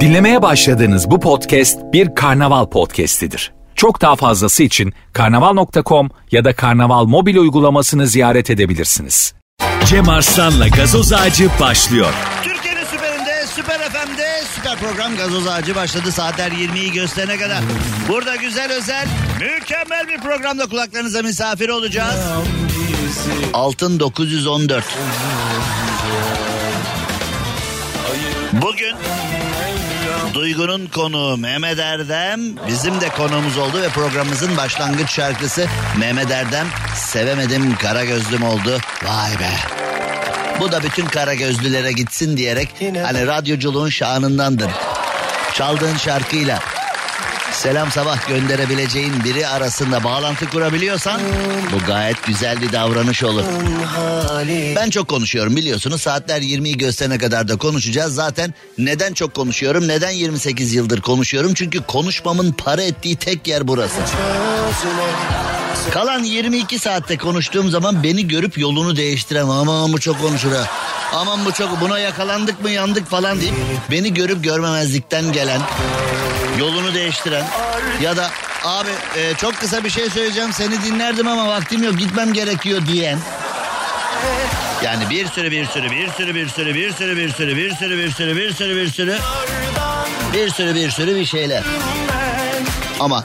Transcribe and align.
Dinlemeye 0.00 0.42
başladığınız 0.42 1.10
bu 1.10 1.20
podcast 1.20 1.78
bir 1.92 2.14
karnaval 2.14 2.66
podcastidir. 2.66 3.52
Çok 3.74 4.00
daha 4.00 4.16
fazlası 4.16 4.62
için 4.62 4.92
karnaval.com 5.12 6.10
ya 6.30 6.44
da 6.44 6.56
karnaval 6.56 7.04
mobil 7.04 7.36
uygulamasını 7.36 8.06
ziyaret 8.06 8.50
edebilirsiniz. 8.50 9.34
Cem 9.86 10.08
Arslan'la 10.08 10.68
gazoz 10.68 11.12
ağacı 11.12 11.48
başlıyor. 11.60 12.12
Türkiye'nin 12.42 12.84
süperinde, 12.84 13.46
süper 13.46 13.78
FM'de 13.78 14.42
süper 14.54 14.78
program 14.78 15.16
gazoz 15.16 15.46
ağacı 15.48 15.74
başladı. 15.74 16.12
Saatler 16.12 16.50
20'yi 16.50 16.92
gösterene 16.92 17.38
kadar. 17.38 17.58
Burada 18.08 18.36
güzel 18.36 18.72
özel, 18.72 19.08
mükemmel 19.40 20.08
bir 20.08 20.20
programda 20.20 20.66
kulaklarınıza 20.66 21.22
misafir 21.22 21.68
olacağız. 21.68 22.20
Altın 23.54 24.00
914. 24.00 24.84
Bugün 28.52 28.96
Duygu'nun 30.34 30.86
konuğu 30.86 31.36
Mehmet 31.36 31.78
Erdem 31.78 32.40
bizim 32.68 33.00
de 33.00 33.08
konuğumuz 33.08 33.58
oldu 33.58 33.82
ve 33.82 33.88
programımızın 33.88 34.56
başlangıç 34.56 35.10
şarkısı 35.10 35.66
Mehmet 35.98 36.30
Erdem 36.30 36.66
Sevemedim 36.96 37.76
Kara 37.76 38.04
Gözlüm 38.04 38.42
oldu. 38.42 38.78
Vay 39.04 39.40
be. 39.40 39.50
Bu 40.60 40.72
da 40.72 40.82
bütün 40.82 41.06
kara 41.06 41.34
gözlülere 41.34 41.92
gitsin 41.92 42.36
diyerek 42.36 42.68
hani 43.02 43.26
radyoculuğun 43.26 43.88
şanındandır. 43.88 44.70
Çaldığın 45.54 45.96
şarkıyla 45.96 46.58
selam 47.52 47.90
sabah 47.90 48.28
gönderebileceğin 48.28 49.24
biri 49.24 49.46
arasında 49.46 50.04
bağlantı 50.04 50.50
kurabiliyorsan 50.50 51.20
bu 51.72 51.86
gayet 51.86 52.26
güzel 52.26 52.60
bir 52.60 52.72
davranış 52.72 53.22
olur. 53.24 53.42
Ben 54.76 54.90
çok 54.90 55.08
konuşuyorum 55.08 55.56
biliyorsunuz 55.56 56.02
saatler 56.02 56.40
20'yi 56.42 56.78
gösterene 56.78 57.18
kadar 57.18 57.48
da 57.48 57.56
konuşacağız. 57.56 58.14
Zaten 58.14 58.54
neden 58.78 59.12
çok 59.12 59.34
konuşuyorum 59.34 59.88
neden 59.88 60.10
28 60.10 60.74
yıldır 60.74 61.00
konuşuyorum 61.00 61.54
çünkü 61.54 61.82
konuşmamın 61.82 62.52
para 62.52 62.82
ettiği 62.82 63.16
tek 63.16 63.48
yer 63.48 63.68
burası. 63.68 64.00
Kalan 65.90 66.22
22 66.22 66.78
saatte 66.78 67.16
konuştuğum 67.18 67.70
zaman 67.70 68.02
beni 68.02 68.28
görüp 68.28 68.58
yolunu 68.58 68.96
değiştiremem. 68.96 69.50
Aman 69.50 69.92
bu 69.92 70.00
çok 70.00 70.20
konuşur 70.20 70.52
ha. 70.52 70.66
Aman 71.14 71.44
bu 71.44 71.52
çok 71.52 71.80
buna 71.80 71.98
yakalandık 71.98 72.62
mı 72.62 72.70
yandık 72.70 73.10
falan 73.10 73.40
deyip 73.40 73.54
beni 73.90 74.14
görüp 74.14 74.44
görmemezlikten 74.44 75.32
gelen 75.32 75.60
yolunu 76.60 76.94
değiştiren 76.94 77.44
ya 78.00 78.16
da 78.16 78.30
abi 78.64 78.90
e, 79.16 79.34
çok 79.34 79.54
kısa 79.56 79.84
bir 79.84 79.90
şey 79.90 80.10
söyleyeceğim 80.10 80.52
seni 80.52 80.82
dinlerdim 80.82 81.28
ama 81.28 81.48
vaktim 81.48 81.82
yok 81.82 81.98
gitmem 81.98 82.32
gerekiyor 82.32 82.86
diyen 82.86 83.18
yani 84.84 85.10
bir 85.10 85.26
sürü 85.26 85.50
bir 85.50 85.66
sürü 85.66 85.90
bir 85.90 86.08
sürü 86.10 86.34
bir 86.34 86.48
sürü 86.48 86.74
bir 86.74 86.92
sürü 86.92 87.16
bir 87.16 87.30
sürü 87.32 87.56
bir 87.56 87.70
sürü 87.70 87.96
bir 87.96 88.12
sürü 88.12 88.36
bir 88.36 88.52
sürü 88.52 88.76
bir 88.76 88.90
sürü 88.90 89.18
bir 90.34 90.50
sürü 90.50 90.74
bir 90.74 90.90
sürü 90.90 91.16
bir 91.16 91.24
şeyler 91.24 91.62
ama 93.00 93.24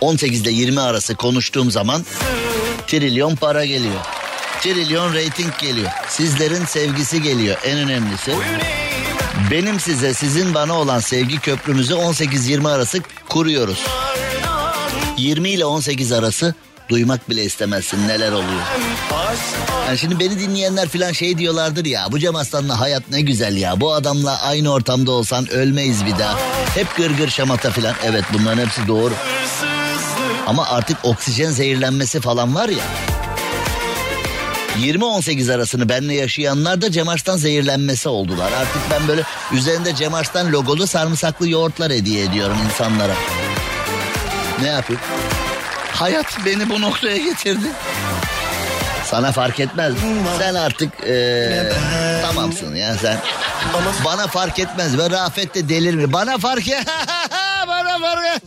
18 0.00 0.40
ile 0.40 0.50
20 0.50 0.80
arası 0.80 1.14
konuştuğum 1.14 1.70
zaman 1.70 2.04
trilyon 2.86 3.36
para 3.36 3.64
geliyor. 3.64 4.00
Trilyon 4.60 5.14
reyting 5.14 5.52
geliyor. 5.60 5.90
Sizlerin 6.08 6.64
sevgisi 6.64 7.22
geliyor 7.22 7.56
en 7.64 7.78
önemlisi. 7.78 8.34
Benim 9.50 9.80
size 9.80 10.14
sizin 10.14 10.54
bana 10.54 10.72
olan 10.80 11.00
sevgi 11.00 11.38
köprümüzü 11.38 11.94
18-20 11.94 12.70
arası 12.70 13.00
kuruyoruz. 13.28 13.84
20 15.18 15.48
ile 15.48 15.64
18 15.64 16.12
arası 16.12 16.54
duymak 16.88 17.30
bile 17.30 17.44
istemezsin 17.44 18.08
neler 18.08 18.32
oluyor. 18.32 18.62
Yani 19.86 19.98
şimdi 19.98 20.18
beni 20.20 20.38
dinleyenler 20.38 20.88
falan 20.88 21.12
şey 21.12 21.38
diyorlardır 21.38 21.84
ya 21.84 22.06
bu 22.12 22.18
Cem 22.18 22.36
Aslan'la 22.36 22.80
hayat 22.80 23.02
ne 23.10 23.20
güzel 23.20 23.56
ya. 23.56 23.80
Bu 23.80 23.92
adamla 23.92 24.42
aynı 24.42 24.72
ortamda 24.72 25.10
olsan 25.10 25.50
ölmeyiz 25.50 26.06
bir 26.06 26.18
daha. 26.18 26.38
Hep 26.74 26.96
gırgır 26.96 27.28
şamata 27.28 27.70
falan. 27.70 27.94
Evet 28.04 28.24
bunların 28.32 28.62
hepsi 28.64 28.88
doğru. 28.88 29.14
Ama 30.46 30.68
artık 30.68 30.96
oksijen 31.02 31.50
zehirlenmesi 31.50 32.20
falan 32.20 32.54
var 32.54 32.68
ya. 32.68 32.84
20-18 34.78 35.54
arasını 35.54 35.88
benle 35.88 36.14
yaşayanlar 36.14 36.82
da 36.82 36.90
Cem 36.92 37.08
Arslan 37.08 37.36
zehirlenmesi 37.36 38.08
oldular. 38.08 38.52
Artık 38.52 38.82
ben 38.90 39.08
böyle 39.08 39.22
üzerinde 39.52 39.94
Cem 39.94 40.14
Arslan 40.14 40.52
logolu 40.52 40.86
sarımsaklı 40.86 41.48
yoğurtlar 41.48 41.92
hediye 41.92 42.24
ediyorum 42.24 42.56
insanlara. 42.64 43.14
Ne 44.62 44.68
yapayım? 44.68 45.02
Hayat 45.92 46.38
beni 46.46 46.70
bu 46.70 46.80
noktaya 46.80 47.16
getirdi. 47.16 47.66
Sana 49.10 49.32
fark 49.32 49.60
etmez. 49.60 49.94
Sen 50.38 50.54
artık 50.54 50.92
ee, 51.06 51.72
tamamsın 52.22 52.74
ya 52.74 52.94
sen. 52.94 53.18
Bana 54.04 54.26
fark 54.26 54.58
etmez 54.58 54.98
ve 54.98 55.10
Rafet 55.10 55.54
de 55.54 55.68
delir 55.68 55.94
mi? 55.94 56.12
Bana 56.12 56.38
fark 56.38 56.68
Bana 57.68 57.98
fark 57.98 58.18
mı 58.18 58.26
ya? 58.26 58.40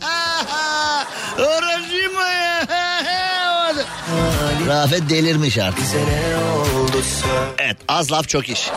Rafet 4.68 5.10
delirmiş 5.10 5.58
artık. 5.58 5.84
Evet 7.58 7.76
az 7.88 8.12
laf 8.12 8.28
çok 8.28 8.48
iş. 8.48 8.70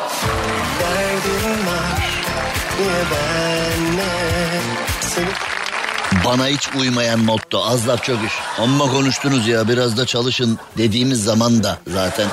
Bana 6.26 6.48
hiç 6.48 6.70
uymayan 6.80 7.20
motto 7.20 7.66
az 7.66 7.88
laf 7.88 8.04
çok 8.04 8.18
iş. 8.26 8.34
Amma 8.60 8.92
konuştunuz 8.92 9.48
ya 9.48 9.68
biraz 9.68 9.98
da 9.98 10.06
çalışın 10.06 10.60
dediğimiz 10.78 11.24
zaman 11.24 11.64
da 11.64 11.78
zaten 11.88 12.28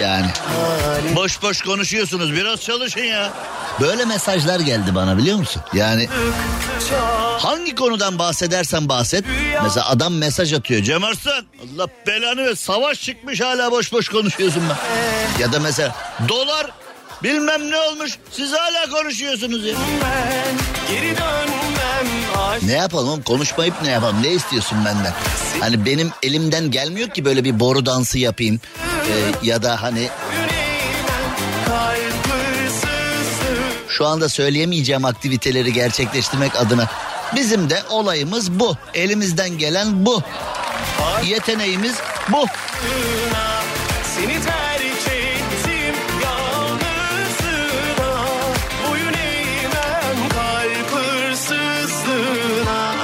yani. 0.00 0.26
Boş 1.16 1.42
boş 1.42 1.62
konuşuyorsunuz 1.62 2.32
biraz 2.32 2.60
çalışın 2.60 3.00
ya. 3.00 3.30
Böyle 3.80 4.04
mesajlar 4.04 4.60
geldi 4.60 4.94
bana 4.94 5.18
biliyor 5.18 5.38
musun? 5.38 5.62
Yani 5.72 6.08
hangi 7.38 7.74
konudan 7.74 8.18
bahsedersen 8.18 8.88
bahset. 8.88 9.24
Mesela 9.62 9.88
adam 9.88 10.14
mesaj 10.14 10.52
atıyor. 10.52 10.82
Cem 10.82 11.04
Arslan 11.04 11.44
Allah 11.62 11.86
belanı 12.06 12.44
ve 12.44 12.56
savaş 12.56 13.00
çıkmış 13.02 13.40
hala 13.40 13.70
boş 13.70 13.92
boş 13.92 14.08
konuşuyorsun 14.08 14.62
ben. 14.70 14.76
Ya 15.42 15.52
da 15.52 15.60
mesela 15.60 15.94
dolar 16.28 16.66
bilmem 17.22 17.70
ne 17.70 17.76
olmuş 17.76 18.18
siz 18.32 18.52
hala 18.52 18.90
konuşuyorsunuz 18.90 19.64
ya. 19.64 19.74
Ne 22.62 22.72
yapalım 22.72 23.22
konuşmayıp 23.22 23.74
ne 23.82 23.90
yapalım 23.90 24.22
ne 24.22 24.28
istiyorsun 24.28 24.78
benden? 24.84 25.12
Hani 25.60 25.86
benim 25.86 26.12
elimden 26.22 26.70
gelmiyor 26.70 27.08
ki 27.08 27.24
böyle 27.24 27.44
bir 27.44 27.60
boru 27.60 27.86
dansı 27.86 28.18
yapayım. 28.18 28.60
Ee, 29.10 29.32
ya 29.42 29.62
da 29.62 29.82
hani 29.82 30.08
şu 33.88 34.06
anda 34.06 34.28
söyleyemeyeceğim 34.28 35.04
aktiviteleri 35.04 35.72
gerçekleştirmek 35.72 36.56
adına. 36.56 36.86
Bizim 37.36 37.70
de 37.70 37.82
olayımız 37.90 38.52
bu. 38.60 38.76
Elimizden 38.94 39.58
gelen 39.58 40.06
bu. 40.06 40.22
Yeteneğimiz 41.24 41.94
bu. 42.32 42.46
Seni 44.16 44.34
terk 44.42 44.80
ettim 44.82 45.94
yalnızlığına 46.22 48.24
Boyun 48.88 49.12
eğmem 49.12 50.28
kalp 50.28 50.92
hırsızlığına 50.92 52.94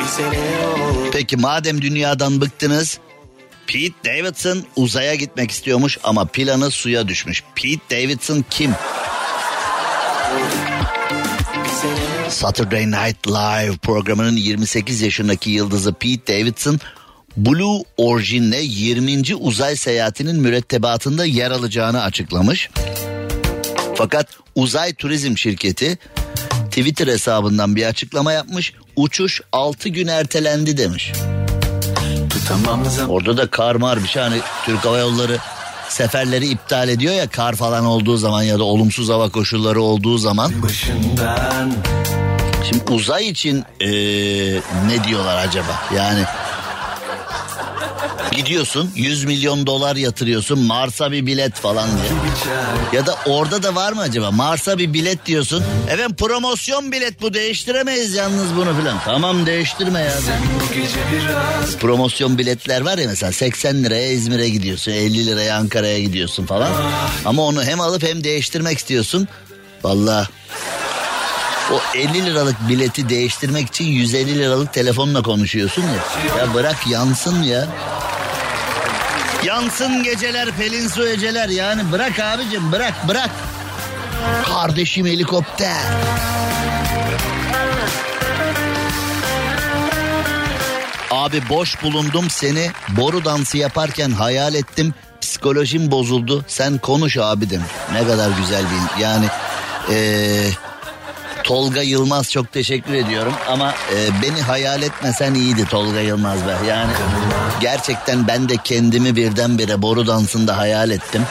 Bir 0.00 0.04
sene 0.04 0.38
oldu 0.66 1.08
Peki 1.12 1.36
madem 1.36 1.82
dünyadan 1.82 2.40
bıktınız 2.40 2.98
Pete 3.72 3.94
Davidson 4.04 4.64
uzaya 4.76 5.14
gitmek 5.14 5.50
istiyormuş 5.50 5.98
ama 6.04 6.24
planı 6.24 6.70
suya 6.70 7.08
düşmüş. 7.08 7.42
Pete 7.54 7.96
Davidson 7.96 8.44
kim? 8.50 8.74
Saturday 12.28 12.86
Night 12.86 13.28
Live 13.28 13.76
programının 13.76 14.36
28 14.36 15.00
yaşındaki 15.00 15.50
yıldızı 15.50 15.92
Pete 15.92 16.32
Davidson 16.32 16.80
Blue 17.36 17.82
Origin'le 17.96 18.60
20. 18.62 19.36
uzay 19.36 19.76
seyahatinin 19.76 20.40
mürettebatında 20.40 21.24
yer 21.24 21.50
alacağını 21.50 22.02
açıklamış. 22.02 22.70
Fakat 23.94 24.28
uzay 24.54 24.94
turizm 24.94 25.36
şirketi 25.36 25.98
Twitter 26.70 27.06
hesabından 27.06 27.76
bir 27.76 27.86
açıklama 27.86 28.32
yapmış. 28.32 28.72
Uçuş 28.96 29.40
6 29.52 29.88
gün 29.88 30.06
ertelendi 30.06 30.76
demiş. 30.76 31.12
Orada 33.08 33.36
da 33.36 33.46
kar 33.50 33.74
mar 33.74 34.02
bir 34.02 34.08
şey 34.08 34.22
hani 34.22 34.40
Türk 34.64 34.84
Hava 34.84 34.98
Yolları 34.98 35.38
seferleri 35.88 36.46
iptal 36.46 36.88
ediyor 36.88 37.14
ya 37.14 37.28
kar 37.28 37.54
falan 37.56 37.84
olduğu 37.86 38.16
zaman 38.16 38.42
ya 38.42 38.58
da 38.58 38.64
olumsuz 38.64 39.08
hava 39.08 39.28
koşulları 39.28 39.82
olduğu 39.82 40.18
zaman. 40.18 40.52
Şimdi 42.68 42.92
uzay 42.92 43.28
için 43.28 43.64
eee, 43.80 44.60
ne 44.86 45.04
diyorlar 45.08 45.36
acaba? 45.36 45.82
Yani 45.96 46.24
gidiyorsun 48.32 48.90
100 48.94 49.24
milyon 49.24 49.66
dolar 49.66 49.96
yatırıyorsun 49.96 50.58
Mars'a 50.58 51.12
bir 51.12 51.26
bilet 51.26 51.54
falan 51.54 51.88
diye. 51.88 52.12
Ya 52.92 53.06
da 53.06 53.14
orada 53.26 53.62
da 53.62 53.74
var 53.74 53.92
mı 53.92 54.00
acaba? 54.00 54.30
Mars'a 54.30 54.78
bir 54.78 54.92
bilet 54.94 55.26
diyorsun. 55.26 55.64
Evet 55.90 56.18
promosyon 56.18 56.92
bilet 56.92 57.22
bu 57.22 57.34
değiştiremeyiz 57.34 58.14
yalnız 58.14 58.56
bunu 58.56 58.76
filan. 58.80 58.98
Tamam 59.04 59.46
değiştirme 59.46 60.00
ya. 60.00 60.12
Promosyon 61.80 62.38
biletler 62.38 62.80
var 62.80 62.98
ya 62.98 63.08
mesela 63.08 63.32
80 63.32 63.84
liraya 63.84 64.08
İzmir'e 64.12 64.48
gidiyorsun 64.48 64.92
50 64.92 65.26
liraya 65.26 65.56
Ankara'ya 65.56 66.00
gidiyorsun 66.00 66.46
falan. 66.46 66.70
Ama 67.24 67.42
onu 67.42 67.64
hem 67.64 67.80
alıp 67.80 68.02
hem 68.02 68.24
değiştirmek 68.24 68.78
istiyorsun. 68.78 69.28
Vallahi 69.84 70.28
o 71.72 71.80
50 71.94 72.26
liralık 72.26 72.68
bileti 72.68 73.08
değiştirmek 73.08 73.68
için 73.68 73.84
150 73.84 74.38
liralık 74.38 74.72
telefonla 74.72 75.22
konuşuyorsun 75.22 75.82
ya. 75.82 76.38
Ya 76.38 76.54
bırak 76.54 76.86
yansın 76.86 77.42
ya. 77.42 77.68
Yansın 79.44 80.02
geceler 80.02 80.50
pelin 80.50 80.88
su 80.88 81.08
eceler 81.08 81.48
yani 81.48 81.92
bırak 81.92 82.18
abicim 82.20 82.72
bırak 82.72 83.08
bırak. 83.08 83.30
Kardeşim 84.44 85.06
helikopter. 85.06 85.76
Abi 91.10 91.48
boş 91.48 91.82
bulundum 91.82 92.30
seni 92.30 92.70
boru 92.88 93.24
dansı 93.24 93.58
yaparken 93.58 94.10
hayal 94.10 94.54
ettim. 94.54 94.94
Psikolojim 95.20 95.90
bozuldu. 95.90 96.44
Sen 96.48 96.78
konuş 96.78 97.18
abi 97.18 97.50
demiş. 97.50 97.70
Ne 97.92 98.06
kadar 98.06 98.30
güzel 98.30 98.62
bir 98.64 99.02
yani 99.02 99.26
ee, 99.90 100.48
Tolga 101.44 101.82
Yılmaz 101.82 102.30
çok 102.30 102.52
teşekkür 102.52 102.94
ediyorum 102.94 103.34
ama 103.48 103.70
e, 103.70 104.22
beni 104.22 104.42
hayal 104.42 104.82
etmesen 104.82 105.34
iyiydi 105.34 105.66
Tolga 105.66 106.00
Yılmaz 106.00 106.46
be. 106.46 106.56
Yani 106.68 106.92
gerçekten 107.60 108.28
ben 108.28 108.48
de 108.48 108.56
kendimi 108.64 109.16
birdenbire 109.16 109.82
boru 109.82 110.06
dansında 110.06 110.56
hayal 110.58 110.90
ettim. 110.90 111.22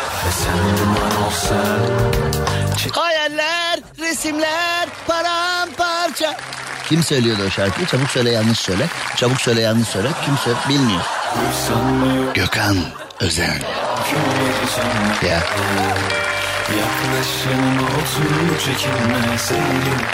Hayaller, 2.92 3.80
resimler, 4.00 4.90
paramparça. 5.08 6.36
Kim 6.90 7.04
söylüyordu 7.04 7.42
o 7.48 7.50
şarkıyı? 7.50 7.88
Çabuk 7.88 8.10
söyle 8.10 8.32
yanlış 8.32 8.60
söyle. 8.60 8.88
Çabuk 9.16 9.42
söyle 9.42 9.62
yanlış 9.62 9.88
söyle. 9.88 10.08
Kim 10.26 10.38
söyle 10.38 10.58
bilmiyor. 10.70 11.02
Gökhan 12.34 12.78
Özen. 13.20 13.62
Ya. 15.30 15.40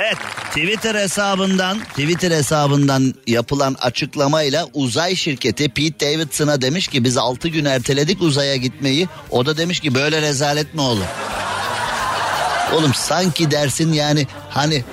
Evet 0.02 0.18
Twitter 0.50 0.96
hesabından 0.96 1.80
Twitter 1.80 2.32
hesabından 2.32 3.14
yapılan 3.28 3.76
açıklamayla 3.82 4.68
uzay 4.74 5.16
şirketi 5.16 5.70
Pete 5.70 6.06
Davidson'a 6.06 6.62
demiş 6.62 6.88
ki 6.88 7.04
biz 7.04 7.18
6 7.18 7.48
gün 7.48 7.66
erteledik 7.66 8.22
uzaya 8.22 8.56
gitmeyi. 8.56 9.08
O 9.32 9.46
da 9.46 9.58
demiş 9.58 9.80
ki 9.80 9.96
böyle 9.96 10.22
rezalet 10.22 10.74
mi 10.74 10.82
olur? 10.82 11.06
Oğlum 12.74 12.94
sanki 12.94 13.52
dersin 13.52 13.94
yani 13.94 14.28
hani 14.50 14.84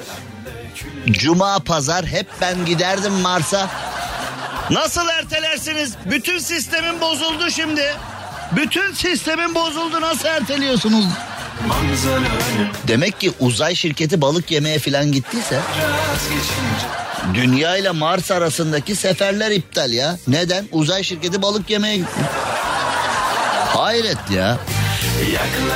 Cuma 1.11 1.59
pazar 1.59 2.07
hep 2.07 2.27
ben 2.41 2.65
giderdim 2.65 3.13
Mars'a. 3.13 3.71
Nasıl 4.71 5.09
ertelersiniz? 5.09 5.95
Bütün 6.11 6.39
sistemin 6.39 7.01
bozuldu 7.01 7.51
şimdi. 7.51 7.95
Bütün 8.57 8.93
sistemin 8.93 9.55
bozuldu 9.55 10.01
nasıl 10.01 10.29
erteliyorsunuz? 10.29 11.05
Demek 12.89 13.21
ki 13.21 13.33
uzay 13.41 13.75
şirketi 13.75 14.21
balık 14.21 14.51
yemeye 14.51 14.79
falan 14.79 15.13
gittiyse 15.13 15.61
Dünya 17.35 17.77
ile 17.77 17.91
Mars 17.91 18.31
arasındaki 18.31 18.97
seferler 18.97 19.51
iptal 19.51 19.93
ya. 19.93 20.19
Neden? 20.29 20.69
Uzay 20.73 21.03
şirketi 21.03 21.43
balık 21.43 21.71
yemeye 21.71 21.97
gitti. 21.97 22.21
Hayret 23.69 24.31
ya. 24.35 24.59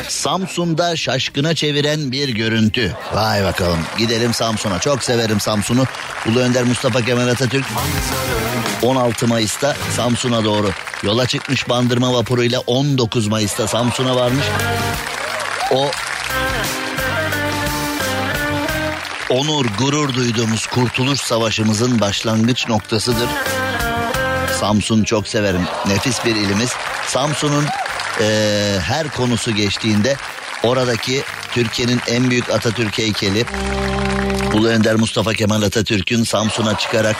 Samsun'da 0.08 0.96
şaşkına 0.96 1.54
çeviren 1.54 2.12
bir 2.12 2.28
görüntü. 2.28 2.96
Vay 3.14 3.44
bakalım 3.44 3.78
gidelim 3.98 4.34
Samsun'a. 4.34 4.78
Çok 4.78 5.04
severim 5.04 5.40
Samsun'u. 5.40 5.84
Ulu 6.26 6.40
Önder 6.40 6.64
Mustafa 6.64 7.02
Kemal 7.02 7.28
Atatürk 7.28 7.64
16 8.82 9.26
Mayıs'ta 9.26 9.76
Samsun'a 9.96 10.44
doğru 10.44 10.70
yola 11.02 11.26
çıkmış 11.26 11.68
bandırma 11.68 12.12
vapuruyla 12.12 12.60
19 12.66 13.26
Mayıs'ta 13.28 13.68
Samsun'a 13.68 14.16
varmış. 14.16 14.44
O 15.72 15.90
onur, 19.30 19.66
gurur 19.78 20.14
duyduğumuz 20.14 20.66
Kurtuluş 20.66 21.20
Savaşımızın 21.20 22.00
başlangıç 22.00 22.68
noktasıdır. 22.68 23.28
Samsun 24.60 25.04
çok 25.04 25.28
severim. 25.28 25.62
Nefis 25.86 26.24
bir 26.24 26.36
ilimiz. 26.36 26.72
Samsun'un 27.06 27.64
eee, 28.20 28.78
her 28.80 29.08
konusu 29.10 29.54
geçtiğinde 29.54 30.16
oradaki 30.62 31.22
Türkiye'nin 31.52 32.00
en 32.08 32.30
büyük 32.30 32.50
Atatürk 32.50 32.98
heykeli 32.98 33.44
Ulu 34.54 34.68
Önder 34.68 34.94
Mustafa 34.94 35.32
Kemal 35.34 35.62
Atatürk'ün 35.62 36.24
Samsun'a 36.24 36.78
çıkarak 36.78 37.16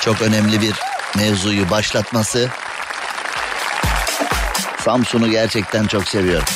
çok 0.00 0.22
önemli 0.22 0.60
bir 0.60 0.74
mevzuyu 1.16 1.70
başlatması. 1.70 2.48
Samsun'u 4.84 5.30
gerçekten 5.30 5.86
çok 5.86 6.08
seviyorum. 6.08 6.48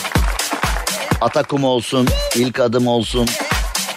Atakum 1.23 1.65
olsun, 1.65 2.09
ilk 2.37 2.61
adım 2.61 2.87
olsun, 2.87 3.29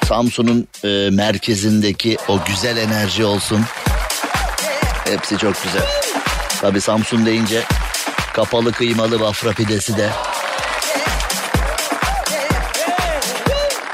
Samsun'un 0.07 0.67
e, 0.83 1.09
merkezindeki 1.09 2.17
o 2.27 2.39
güzel 2.47 2.77
enerji 2.77 3.25
olsun. 3.25 3.61
Hepsi 5.05 5.37
çok 5.37 5.63
güzel. 5.63 5.85
Tabi 6.61 6.81
Samsun 6.81 7.25
deyince 7.25 7.63
kapalı 8.33 8.71
kıymalı 8.71 9.19
bafra 9.19 9.51
pidesi 9.51 9.97
de. 9.97 10.09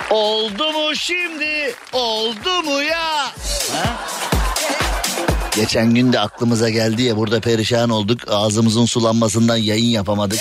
Oldu 0.09 0.71
mu 0.71 0.95
şimdi? 0.95 1.75
Oldu 1.93 2.63
mu 2.63 2.81
ya? 2.81 3.31
Geçen 5.55 5.93
gün 5.93 6.13
de 6.13 6.19
aklımıza 6.19 6.69
geldi 6.69 7.01
ya 7.01 7.17
burada 7.17 7.39
perişan 7.39 7.89
olduk. 7.89 8.19
Ağzımızın 8.27 8.85
sulanmasından 8.85 9.57
yayın 9.57 9.89
yapamadık. 9.89 10.39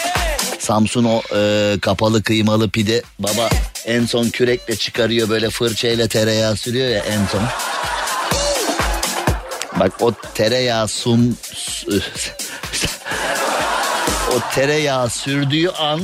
Samsun 0.61 1.05
o 1.05 1.23
e, 1.37 1.77
kapalı 1.81 2.23
kıymalı 2.23 2.71
pide. 2.71 3.03
Baba 3.19 3.49
en 3.85 4.07
son 4.07 4.29
kürekle 4.29 4.77
çıkarıyor 4.77 5.29
böyle 5.29 5.51
fırçayla 5.51 6.09
tereyağı 6.09 6.57
sürüyor 6.57 6.89
ya 6.89 6.99
en 6.99 7.27
son. 7.27 7.43
Bak 9.81 9.93
o 10.01 10.13
tereyağı 10.35 10.89
sum 10.89 11.21
o 14.31 14.55
tereyağı 14.55 15.11
sürdüğü 15.11 15.69
an 15.69 16.01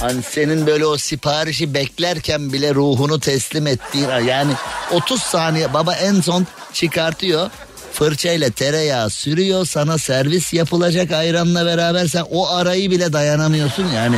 hani 0.00 0.22
senin 0.22 0.66
böyle 0.66 0.86
o 0.86 0.96
siparişi 0.98 1.74
beklerken 1.74 2.52
bile 2.52 2.74
ruhunu 2.74 3.20
teslim 3.20 3.66
ettiğin 3.66 4.08
an, 4.08 4.20
yani 4.20 4.52
30 4.92 5.22
saniye 5.22 5.74
baba 5.74 5.94
en 5.94 6.20
son 6.20 6.46
çıkartıyor 6.72 7.50
fırçayla 7.98 8.50
tereyağı 8.50 9.10
sürüyor 9.10 9.66
sana 9.66 9.98
servis 9.98 10.52
yapılacak 10.52 11.12
ayranla 11.12 11.66
beraber 11.66 12.06
sen 12.06 12.24
o 12.30 12.48
arayı 12.48 12.90
bile 12.90 13.12
dayanamıyorsun 13.12 13.86
yani. 13.94 14.16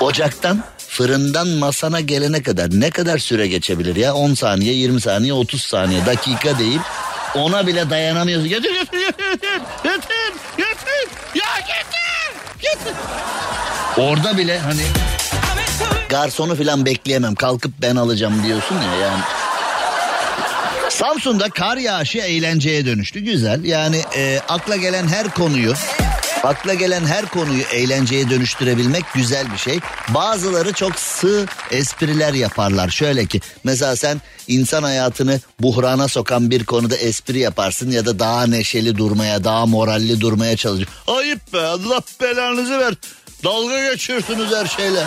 Ocaktan 0.00 0.64
fırından 0.88 1.48
masana 1.48 2.00
gelene 2.00 2.42
kadar 2.42 2.68
ne 2.72 2.90
kadar 2.90 3.18
süre 3.18 3.46
geçebilir 3.46 3.96
ya 3.96 4.14
10 4.14 4.34
saniye 4.34 4.74
20 4.74 5.00
saniye 5.00 5.32
30 5.32 5.62
saniye 5.62 6.06
dakika 6.06 6.58
değil 6.58 6.80
ona 7.34 7.66
bile 7.66 7.90
dayanamıyorsun. 7.90 8.48
Getir 8.48 8.70
getir 8.74 9.00
getir 9.02 9.62
getir 9.82 10.32
getir 10.56 11.08
ya 11.34 11.58
getir 11.58 12.60
getir. 12.60 12.94
Orada 13.96 14.38
bile 14.38 14.58
hani 14.58 14.82
garsonu 16.08 16.56
falan 16.56 16.86
bekleyemem 16.86 17.34
kalkıp 17.34 17.72
ben 17.82 17.96
alacağım 17.96 18.44
diyorsun 18.44 18.76
ya 18.76 19.06
yani. 19.06 19.22
Samsun'da 21.02 21.50
kar 21.50 21.76
yağışı 21.76 22.18
eğlenceye 22.18 22.86
dönüştü. 22.86 23.20
Güzel. 23.20 23.64
Yani 23.64 24.02
e, 24.16 24.40
akla 24.48 24.76
gelen 24.76 25.08
her 25.08 25.34
konuyu 25.34 25.74
akla 26.42 26.74
gelen 26.74 27.06
her 27.06 27.26
konuyu 27.26 27.62
eğlenceye 27.62 28.30
dönüştürebilmek 28.30 29.04
güzel 29.14 29.52
bir 29.52 29.58
şey. 29.58 29.80
Bazıları 30.08 30.72
çok 30.72 30.98
sığ 30.98 31.46
espriler 31.70 32.32
yaparlar. 32.32 32.88
Şöyle 32.88 33.26
ki 33.26 33.40
mesela 33.64 33.96
sen 33.96 34.20
insan 34.48 34.82
hayatını 34.82 35.40
buhrana 35.60 36.08
sokan 36.08 36.50
bir 36.50 36.64
konuda 36.64 36.96
espri 36.96 37.38
yaparsın 37.38 37.90
ya 37.90 38.06
da 38.06 38.18
daha 38.18 38.46
neşeli 38.46 38.98
durmaya, 38.98 39.44
daha 39.44 39.66
moralli 39.66 40.20
durmaya 40.20 40.56
çalışırsın. 40.56 40.94
Ayıp 41.06 41.52
be 41.52 41.60
Allah 41.60 42.02
belanızı 42.20 42.78
ver. 42.78 42.94
Dalga 43.44 43.90
geçiyorsunuz 43.92 44.54
her 44.54 44.66
şeyle. 44.66 45.06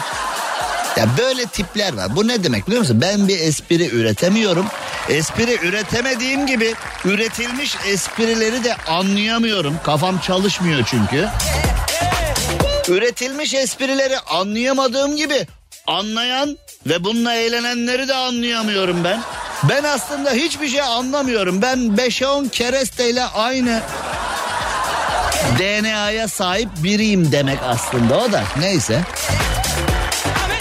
Ya 0.97 1.07
böyle 1.17 1.45
tipler 1.45 1.93
var. 1.93 2.15
Bu 2.15 2.27
ne 2.27 2.43
demek 2.43 2.67
biliyor 2.67 2.81
musun? 2.81 3.01
Ben 3.01 3.27
bir 3.27 3.39
espri 3.39 3.89
üretemiyorum. 3.89 4.65
Espri 5.09 5.67
üretemediğim 5.67 6.47
gibi 6.47 6.73
üretilmiş 7.05 7.75
esprileri 7.87 8.63
de 8.63 8.75
anlayamıyorum. 8.75 9.75
Kafam 9.83 10.19
çalışmıyor 10.19 10.83
çünkü. 10.85 11.27
Üretilmiş 12.87 13.53
esprileri 13.53 14.19
anlayamadığım 14.19 15.15
gibi 15.15 15.47
anlayan 15.87 16.57
ve 16.85 17.03
bununla 17.03 17.33
eğlenenleri 17.33 18.07
de 18.07 18.15
anlayamıyorum 18.15 19.03
ben. 19.03 19.21
Ben 19.69 19.83
aslında 19.83 20.31
hiçbir 20.31 20.67
şey 20.67 20.81
anlamıyorum. 20.81 21.61
Ben 21.61 21.77
5'e 21.79 22.27
10 22.27 22.45
keresteyle 22.47 23.23
aynı 23.23 23.81
DNA'ya 25.59 26.27
sahip 26.27 26.69
biriyim 26.83 27.31
demek 27.31 27.59
aslında 27.63 28.17
o 28.17 28.31
da. 28.31 28.43
Neyse. 28.59 29.01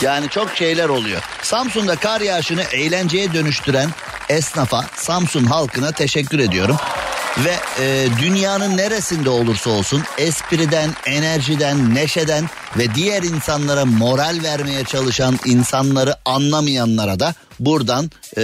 Yani 0.04 0.28
çok 0.28 0.56
şeyler 0.56 0.88
oluyor. 0.88 1.22
Samsun'da 1.42 1.96
kar 1.96 2.20
yağışını 2.20 2.62
eğlenceye 2.62 3.32
dönüştüren 3.32 3.90
esnafa, 4.28 4.84
Samsun 4.96 5.44
halkına 5.44 5.92
teşekkür 5.92 6.38
ediyorum. 6.38 6.76
Ve 7.38 7.84
e, 7.84 8.06
dünyanın 8.22 8.76
neresinde 8.76 9.30
olursa 9.30 9.70
olsun 9.70 10.02
espriden, 10.18 10.90
enerjiden, 11.06 11.94
neşeden 11.94 12.50
ve 12.78 12.94
diğer 12.94 13.22
insanlara 13.22 13.84
moral 13.84 14.40
vermeye 14.42 14.84
çalışan 14.84 15.38
insanları 15.44 16.16
anlamayanlara 16.24 17.20
da 17.20 17.34
buradan 17.60 18.10
e, 18.38 18.42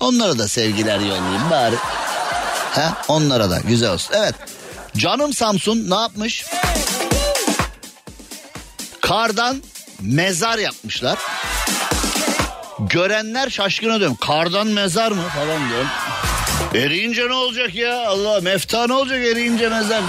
onlara 0.00 0.38
da 0.38 0.48
sevgiler 0.48 0.98
yollayayım 0.98 1.50
bari. 1.50 1.76
Ha, 2.70 3.02
onlara 3.08 3.50
da 3.50 3.58
güzel 3.68 3.92
olsun. 3.92 4.14
Evet. 4.16 4.34
Canım 4.96 5.32
Samsun 5.32 5.90
ne 5.90 5.94
yapmış? 5.94 6.44
Kardan 9.00 9.62
mezar 10.02 10.58
yapmışlar. 10.58 11.18
Görenler 12.78 13.50
şaşkına 13.50 13.94
dönüyor. 13.94 14.16
Kardan 14.20 14.66
mezar 14.66 15.12
mı 15.12 15.22
falan 15.22 15.68
diyorum. 15.68 15.88
Eriyince 16.74 17.28
ne 17.28 17.32
olacak 17.32 17.74
ya? 17.74 18.08
Allah 18.08 18.40
mefta 18.40 18.86
ne 18.86 18.92
olacak 18.92 19.18
eriyince 19.18 19.68
mezar? 19.68 20.02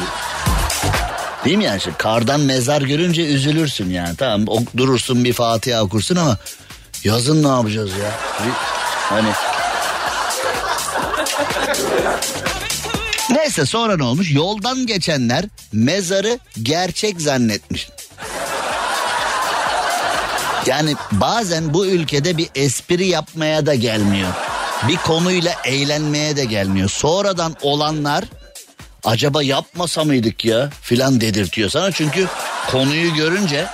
Değil 1.45 1.57
mi 1.57 1.63
yani? 1.63 1.81
Şimdi 1.81 1.97
kardan 1.97 2.39
mezar 2.39 2.81
görünce 2.81 3.25
üzülürsün 3.25 3.89
yani. 3.89 4.15
Tamam 4.15 4.43
ok, 4.47 4.77
durursun 4.77 5.23
bir 5.23 5.33
Fatiha 5.33 5.83
okursun 5.83 6.15
ama 6.15 6.37
yazın 7.03 7.43
ne 7.43 7.47
yapacağız 7.47 7.89
ya? 7.89 8.11
Bir, 8.45 8.51
hani 9.15 9.29
Neyse 13.29 13.65
sonra 13.65 13.97
ne 13.97 14.03
olmuş? 14.03 14.31
Yoldan 14.31 14.85
geçenler 14.85 15.45
mezarı 15.71 16.39
gerçek 16.63 17.21
zannetmiş. 17.21 17.89
Yani 20.65 20.95
bazen 21.11 21.73
bu 21.73 21.85
ülkede 21.85 22.37
bir 22.37 22.49
espri 22.55 23.07
yapmaya 23.07 23.65
da 23.65 23.75
gelmiyor. 23.75 24.29
Bir 24.87 24.97
konuyla 24.97 25.53
eğlenmeye 25.65 26.35
de 26.35 26.45
gelmiyor. 26.45 26.89
Sonradan 26.89 27.55
olanlar 27.61 28.23
acaba 29.03 29.43
yapmasa 29.43 30.03
mıydık 30.03 30.45
ya 30.45 30.69
filan 30.81 31.21
dedirtiyor 31.21 31.69
sana. 31.69 31.91
Çünkü 31.91 32.27
konuyu 32.71 33.13
görünce 33.13 33.65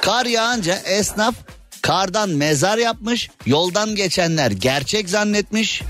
kar 0.00 0.26
yağınca 0.26 0.74
esnaf 0.74 1.34
kardan 1.82 2.30
mezar 2.30 2.78
yapmış. 2.78 3.30
Yoldan 3.46 3.94
geçenler 3.94 4.50
gerçek 4.50 5.08
zannetmiş. 5.08 5.82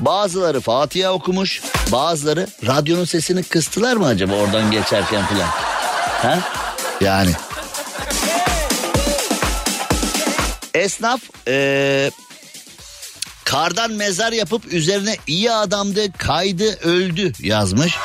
Bazıları 0.00 0.60
Fatiha 0.60 1.12
okumuş. 1.12 1.62
Bazıları 1.92 2.46
radyonun 2.66 3.04
sesini 3.04 3.42
kıstılar 3.42 3.96
mı 3.96 4.06
acaba 4.06 4.34
oradan 4.34 4.70
geçerken 4.70 5.26
filan. 5.26 5.48
Ha? 6.22 6.38
Yani 7.00 7.32
Esnaf 10.74 11.20
ee, 11.48 12.10
kardan 13.44 13.92
mezar 13.92 14.32
yapıp 14.32 14.72
üzerine 14.72 15.16
iyi 15.26 15.52
adamdı 15.52 16.12
kaydı 16.12 16.78
öldü 16.80 17.32
yazmış. 17.40 17.96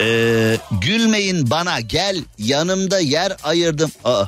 Ee, 0.00 0.56
gülmeyin 0.70 1.50
bana 1.50 1.80
gel 1.80 2.22
yanımda 2.38 2.98
yer 2.98 3.36
ayırdım. 3.42 3.92
Aa. 4.04 4.24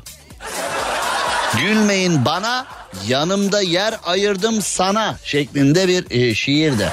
Gülmeyin 1.56 2.24
bana 2.24 2.66
yanımda 3.08 3.60
yer 3.60 3.94
ayırdım 4.04 4.62
sana 4.62 5.16
şeklinde 5.24 5.88
bir 5.88 6.10
e, 6.10 6.34
şiirde. 6.34 6.88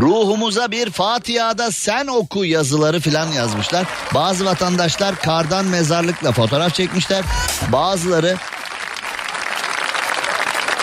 Ruhumuza 0.00 0.70
bir 0.70 0.90
Fatiha'da 0.90 1.72
sen 1.72 2.06
oku 2.06 2.44
yazıları 2.44 3.00
filan 3.00 3.32
yazmışlar. 3.32 3.86
Bazı 4.14 4.44
vatandaşlar 4.44 5.16
kardan 5.16 5.64
mezarlıkla 5.64 6.32
fotoğraf 6.32 6.74
çekmişler. 6.74 7.24
Bazıları 7.72 8.36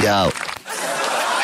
ya 0.03 0.27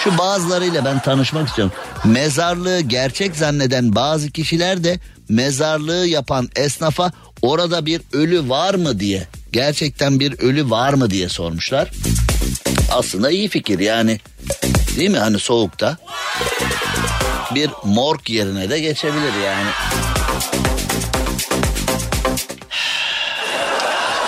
şu 0.04 0.18
bazılarıyla 0.18 0.86
ben 0.86 1.00
tanışmak 1.00 1.48
istiyorum. 1.48 1.74
Mezarlığı 2.06 2.80
gerçek 2.80 3.36
zanneden 3.36 3.96
bazı 3.96 4.32
kişiler 4.32 4.84
de 4.84 5.00
mezarlığı 5.30 6.08
yapan 6.08 6.50
esnafa 6.56 7.12
orada 7.42 7.86
bir 7.86 8.02
ölü 8.14 8.50
var 8.50 8.74
mı 8.74 9.00
diye 9.00 9.28
gerçekten 9.52 10.20
bir 10.20 10.40
ölü 10.40 10.70
var 10.70 10.94
mı 10.94 11.10
diye 11.10 11.30
sormuşlar. 11.30 11.92
Aslında 12.92 13.32
iyi 13.32 13.50
fikir 13.50 13.80
yani 13.80 14.20
değil 14.98 15.10
mi 15.10 15.20
hani 15.20 15.40
soğukta 15.40 15.98
bir 17.56 17.70
morg 17.84 18.30
yerine 18.30 18.70
de 18.70 18.80
geçebilir 18.80 19.34
yani. 19.46 19.70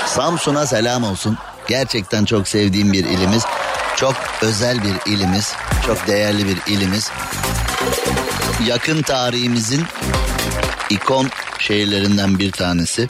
Samsun'a 0.07 0.67
selam 0.67 1.03
olsun. 1.03 1.37
Gerçekten 1.67 2.25
çok 2.25 2.47
sevdiğim 2.47 2.93
bir 2.93 3.05
ilimiz. 3.05 3.45
Çok 3.95 4.15
özel 4.41 4.77
bir 4.83 5.11
ilimiz. 5.11 5.53
Çok 5.85 6.07
değerli 6.07 6.45
bir 6.47 6.73
ilimiz. 6.73 7.11
Yakın 8.65 9.01
tarihimizin 9.01 9.83
ikon 10.89 11.29
şehirlerinden 11.59 12.39
bir 12.39 12.51
tanesi. 12.51 13.07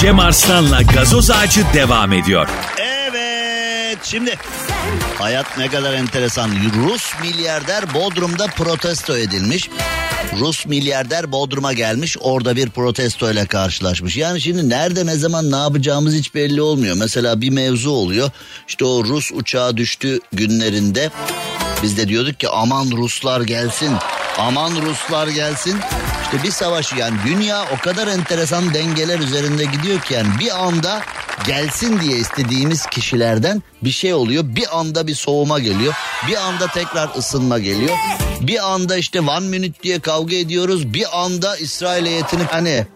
Cem 0.00 0.18
Arslan'la 0.18 0.82
gazoz 0.82 1.30
ağacı 1.30 1.64
devam 1.74 2.12
ediyor. 2.12 2.48
Evet 2.78 3.98
şimdi 4.02 4.38
hayat 5.18 5.58
ne 5.58 5.68
kadar 5.68 5.94
enteresan. 5.94 6.50
Rus 6.84 7.12
milyarder 7.22 7.94
Bodrum'da 7.94 8.46
protesto 8.46 9.16
edilmiş. 9.16 9.70
Rus 10.40 10.66
milyarder 10.66 11.32
Bodrum'a 11.32 11.72
gelmiş 11.72 12.16
orada 12.20 12.56
bir 12.56 12.70
protesto 12.70 13.30
ile 13.30 13.46
karşılaşmış. 13.46 14.16
Yani 14.16 14.40
şimdi 14.40 14.68
nerede 14.68 15.06
ne 15.06 15.16
zaman 15.16 15.50
ne 15.50 15.56
yapacağımız 15.56 16.14
hiç 16.14 16.34
belli 16.34 16.62
olmuyor. 16.62 16.96
Mesela 16.98 17.40
bir 17.40 17.50
mevzu 17.50 17.90
oluyor. 17.90 18.30
İşte 18.68 18.84
o 18.84 19.04
Rus 19.04 19.30
uçağı 19.34 19.76
düştü 19.76 20.20
günlerinde 20.32 21.10
biz 21.82 21.96
de 21.96 22.08
diyorduk 22.08 22.40
ki 22.40 22.48
aman 22.48 22.90
Ruslar 22.90 23.40
gelsin. 23.40 23.90
Aman 24.38 24.72
Ruslar 24.82 25.28
gelsin. 25.28 25.80
İşte 26.32 26.44
bir 26.44 26.50
savaşı 26.50 26.96
yani 26.96 27.14
dünya 27.26 27.64
o 27.64 27.84
kadar 27.84 28.06
enteresan 28.06 28.74
dengeler 28.74 29.18
üzerinde 29.18 29.64
gidiyor 29.64 30.00
ki 30.00 30.14
yani 30.14 30.28
bir 30.40 30.64
anda 30.64 31.02
gelsin 31.46 32.00
diye 32.00 32.18
istediğimiz 32.18 32.86
kişilerden 32.86 33.62
bir 33.82 33.90
şey 33.90 34.14
oluyor. 34.14 34.44
Bir 34.46 34.78
anda 34.78 35.06
bir 35.06 35.14
soğuma 35.14 35.58
geliyor. 35.58 35.94
Bir 36.28 36.36
anda 36.36 36.66
tekrar 36.66 37.10
ısınma 37.16 37.58
geliyor. 37.58 37.96
Bir 38.40 38.72
anda 38.72 38.96
işte 38.96 39.20
one 39.20 39.48
minute 39.48 39.82
diye 39.82 40.00
kavga 40.00 40.36
ediyoruz. 40.36 40.94
Bir 40.94 41.22
anda 41.24 41.56
İsrail 41.56 42.06
heyetini 42.06 42.42
hani 42.42 42.86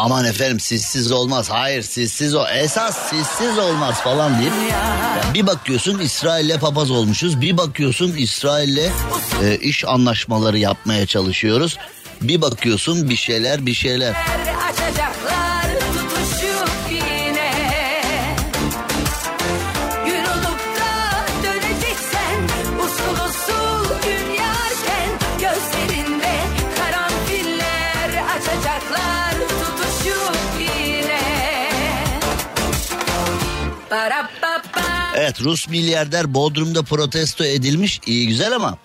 aman 0.00 0.24
efendim 0.24 0.60
sizsiz 0.60 1.12
olmaz. 1.12 1.50
Hayır 1.50 1.82
sizsiz 1.82 2.34
o. 2.34 2.46
Esas 2.46 3.10
sizsiz 3.10 3.58
olmaz 3.58 4.00
falan 4.00 4.40
deyip 4.40 4.52
bir 5.34 5.46
bakıyorsun 5.46 5.98
İsrail'le 5.98 6.58
papaz 6.58 6.90
olmuşuz. 6.90 7.40
Bir 7.40 7.56
bakıyorsun 7.56 8.16
İsrail'le 8.16 8.90
e, 9.42 9.56
iş 9.56 9.84
anlaşmaları 9.84 10.58
yapmaya 10.58 11.06
çalışıyoruz. 11.06 11.78
Bir 12.20 12.42
bakıyorsun 12.42 13.08
bir 13.10 13.16
şeyler 13.16 13.66
bir 13.66 13.74
şeyler. 13.74 14.14
Evet 35.16 35.40
Rus 35.40 35.68
milyarder 35.68 36.34
Bodrum'da 36.34 36.82
protesto 36.82 37.44
edilmiş 37.44 38.00
iyi 38.06 38.28
güzel 38.28 38.52
ama. 38.52 38.78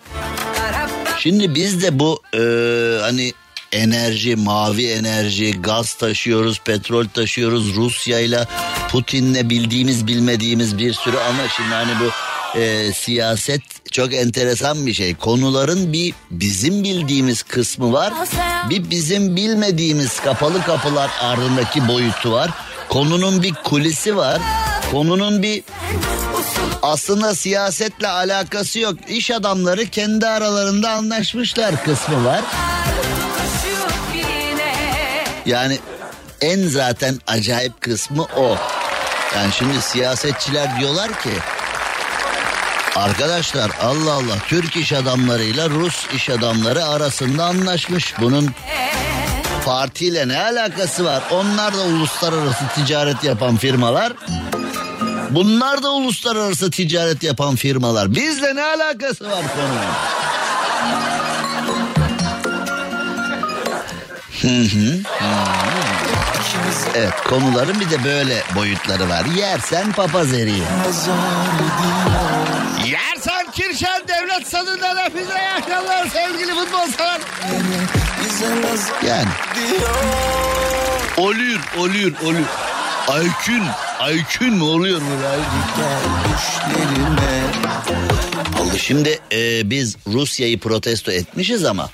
Şimdi 1.20 1.56
biz 1.56 1.82
de 1.84 2.00
bu 2.00 2.22
e, 2.34 2.42
hani 3.02 3.34
enerji, 3.72 4.36
mavi 4.36 4.88
enerji, 4.88 5.62
gaz 5.62 5.94
taşıyoruz, 5.94 6.60
petrol 6.66 7.06
taşıyoruz. 7.08 7.76
Rusya 7.76 8.20
ile 8.20 8.48
Putin'le 8.90 9.50
bildiğimiz 9.50 10.08
bilmediğimiz 10.08 10.78
bir 10.78 10.94
sürü 10.94 11.18
ama 11.18 11.48
şimdi 11.56 11.70
hani 11.74 11.92
bu 12.00 12.12
e, 12.60 12.94
siyaset 12.94 13.62
çok 13.92 14.14
enteresan 14.14 14.86
bir 14.86 14.94
şey. 14.94 15.16
Konuların 15.16 15.94
bir 15.94 16.14
bizim 16.32 16.84
bildiğimiz 16.84 17.44
kısmı 17.44 17.94
var. 17.94 18.14
Bir 18.70 18.90
bizim 18.90 19.36
bilmediğimiz 19.36 20.20
kapalı 20.20 20.64
kapılar 20.64 21.12
ardındaki 21.22 21.88
boyutu 21.88 22.32
var. 22.32 22.50
Konunun 22.90 23.44
bir 23.44 23.54
kulisi 23.54 24.18
var. 24.18 24.42
Konunun 24.92 25.44
bir 25.44 25.64
aslında 26.82 27.36
siyasetle 27.36 28.08
alakası 28.08 28.80
yok. 28.80 28.96
İş 29.10 29.32
adamları 29.32 29.86
kendi 29.86 30.28
aralarında 30.28 30.90
anlaşmışlar 30.90 31.84
kısmı 31.84 32.26
var. 32.26 32.42
Yani 35.46 35.80
en 36.42 36.68
zaten 36.68 37.20
acayip 37.28 37.82
kısmı 37.82 38.24
o. 38.38 38.58
Yani 39.36 39.54
şimdi 39.54 39.82
siyasetçiler 39.82 40.80
diyorlar 40.80 41.08
ki 41.22 41.30
Arkadaşlar 42.96 43.72
Allah 43.82 44.14
Allah 44.14 44.38
Türk 44.48 44.78
iş 44.78 44.94
adamlarıyla 44.94 45.70
Rus 45.70 46.06
iş 46.16 46.30
adamları 46.30 46.86
arasında 46.86 47.46
anlaşmış. 47.46 48.14
Bunun 48.22 48.52
partiyle 49.66 50.28
ne 50.28 50.40
alakası 50.40 51.06
var? 51.06 51.24
Onlar 51.32 51.74
da 51.74 51.82
uluslararası 51.82 52.64
ticaret 52.76 53.24
yapan 53.24 53.58
firmalar. 53.58 54.14
Bunlar 55.30 55.84
da 55.84 55.92
uluslararası 55.92 56.72
ticaret 56.72 57.24
yapan 57.24 57.56
firmalar. 57.56 58.16
Bizle 58.16 58.56
ne 58.56 58.64
alakası 58.64 59.26
var 59.30 59.44
konunun? 59.56 59.86
Hı 64.42 64.48
hı. 64.78 65.00
Evet 66.96 67.14
konuların 67.30 67.80
bir 67.80 67.90
de 67.90 68.04
böyle 68.04 68.44
boyutları 68.56 69.10
var. 69.10 69.26
Yersen 69.38 69.92
papaz 69.92 70.34
eriği. 70.34 70.64
Yersen 72.86 73.52
Kirşen 73.52 74.02
Devlet 74.08 74.48
Stadında 74.48 74.96
Refize 75.06 75.38
yaşarlar 75.40 76.08
sevgili 76.08 76.54
futbol 76.54 76.88
sever. 76.88 77.22
Yani. 79.08 79.30
Oluyor, 81.18 81.60
oluyor, 81.78 82.12
oluyor. 82.24 82.48
Aykün, 83.08 83.64
Aykün 84.00 84.54
mü 84.54 84.64
oluyor 84.64 85.02
mu? 85.02 85.08
Oldu 88.62 88.78
şimdi 88.78 89.20
e, 89.32 89.70
biz 89.70 89.98
Rusya'yı 90.08 90.60
protesto 90.60 91.12
etmişiz 91.12 91.66
ama 91.66 91.90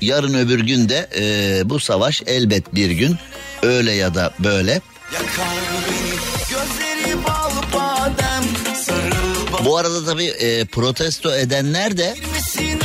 yarın 0.00 0.34
öbür 0.34 0.60
gün 0.60 0.88
de 0.88 1.08
e, 1.16 1.62
bu 1.70 1.80
savaş 1.80 2.22
elbet 2.26 2.74
bir 2.74 2.90
gün 2.90 3.16
öyle 3.62 3.92
ya 3.92 4.14
da 4.14 4.34
böyle 4.38 4.80
Bu 9.64 9.76
arada 9.76 10.04
tabii 10.04 10.24
e, 10.24 10.64
protesto 10.64 11.34
edenler 11.34 11.96
de 11.96 12.14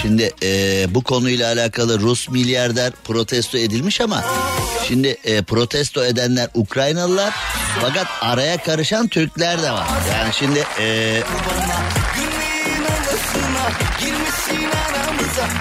şimdi 0.05 0.31
e, 0.43 0.85
bu 0.95 1.03
konuyla 1.03 1.53
alakalı 1.53 1.99
Rus 1.99 2.29
milyarder 2.29 2.91
protesto 3.03 3.57
edilmiş 3.57 4.01
ama 4.01 4.23
şimdi 4.87 5.07
e, 5.07 5.41
protesto 5.41 6.05
edenler 6.05 6.49
Ukraynalılar 6.53 7.33
fakat 7.81 8.07
araya 8.21 8.57
karışan 8.57 9.07
Türkler 9.07 9.63
de 9.63 9.71
var. 9.71 9.87
Yani 10.11 10.33
şimdi 10.33 10.63
e, 10.79 11.21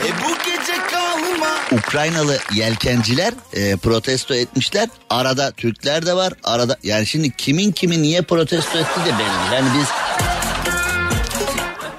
E 0.06 1.76
Ukraynalı 1.76 2.38
yelkenciler 2.54 3.34
e, 3.52 3.76
protesto 3.76 4.34
etmişler. 4.34 4.88
Arada 5.10 5.50
Türkler 5.50 6.06
de 6.06 6.14
var. 6.14 6.32
Arada 6.44 6.76
yani 6.82 7.06
şimdi 7.06 7.30
kimin 7.36 7.72
kimi 7.72 8.02
niye 8.02 8.22
protesto 8.22 8.78
etti 8.78 9.00
de 9.06 9.18
belli. 9.18 9.54
Yani 9.54 9.68
biz 9.78 9.88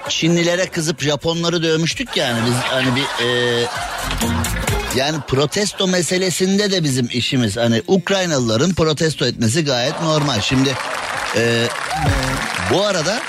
Çinlilere 0.08 0.66
kızıp 0.66 1.02
Japonları 1.02 1.62
dövmüştük 1.62 2.16
yani 2.16 2.38
biz 2.46 2.54
hani 2.54 2.96
bir 2.96 3.24
e, 3.24 3.64
yani 4.96 5.16
protesto 5.28 5.86
meselesinde 5.86 6.70
de 6.70 6.84
bizim 6.84 7.08
işimiz 7.12 7.56
hani 7.56 7.82
Ukraynalıların 7.86 8.74
protesto 8.74 9.26
etmesi 9.26 9.64
gayet 9.64 10.02
normal. 10.02 10.40
Şimdi 10.40 10.74
e, 11.36 11.68
bu 12.70 12.82
arada 12.82 13.22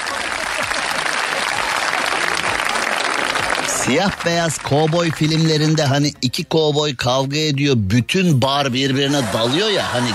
Siyah 3.67 4.25
beyaz 4.25 4.57
kovboy 4.57 5.12
filmlerinde 5.12 5.84
hani 5.84 6.13
iki 6.22 6.43
kovboy 6.43 6.96
kavga 6.96 7.38
ediyor 7.38 7.75
bütün 7.77 8.41
bar 8.41 8.74
birbirine 8.74 9.22
dalıyor 9.34 9.69
ya 9.69 9.93
hani 9.93 10.10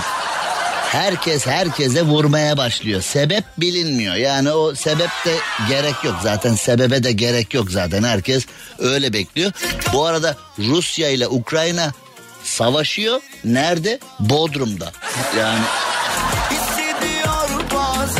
herkes 0.93 1.47
herkese 1.47 2.01
vurmaya 2.01 2.57
başlıyor. 2.57 3.01
Sebep 3.01 3.43
bilinmiyor 3.57 4.15
yani 4.15 4.51
o 4.51 4.75
sebep 4.75 5.09
de 5.25 5.35
gerek 5.69 6.03
yok 6.03 6.15
zaten 6.23 6.55
sebebe 6.55 7.03
de 7.03 7.11
gerek 7.11 7.53
yok 7.53 7.71
zaten 7.71 8.03
herkes 8.03 8.45
öyle 8.79 9.13
bekliyor. 9.13 9.51
Bu 9.93 10.05
arada 10.05 10.35
Rusya 10.59 11.09
ile 11.09 11.27
Ukrayna 11.27 11.91
savaşıyor 12.43 13.21
nerede? 13.43 13.99
Bodrum'da 14.19 14.91
yani 15.39 15.59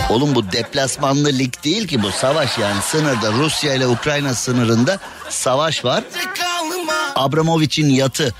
Oğlum 0.10 0.36
bu 0.36 0.52
deplasmanlı 0.52 1.30
lig 1.30 1.54
değil 1.64 1.88
ki 1.88 2.04
bu 2.04 2.12
savaş 2.12 2.58
yani 2.58 2.82
sınırda 2.82 3.32
Rusya 3.32 3.74
ile 3.74 3.88
Ukrayna 3.88 4.34
sınırında 4.34 5.00
savaş 5.30 5.86
var. 5.86 6.04
Abramovich'in 7.16 7.90
yatı 7.90 8.34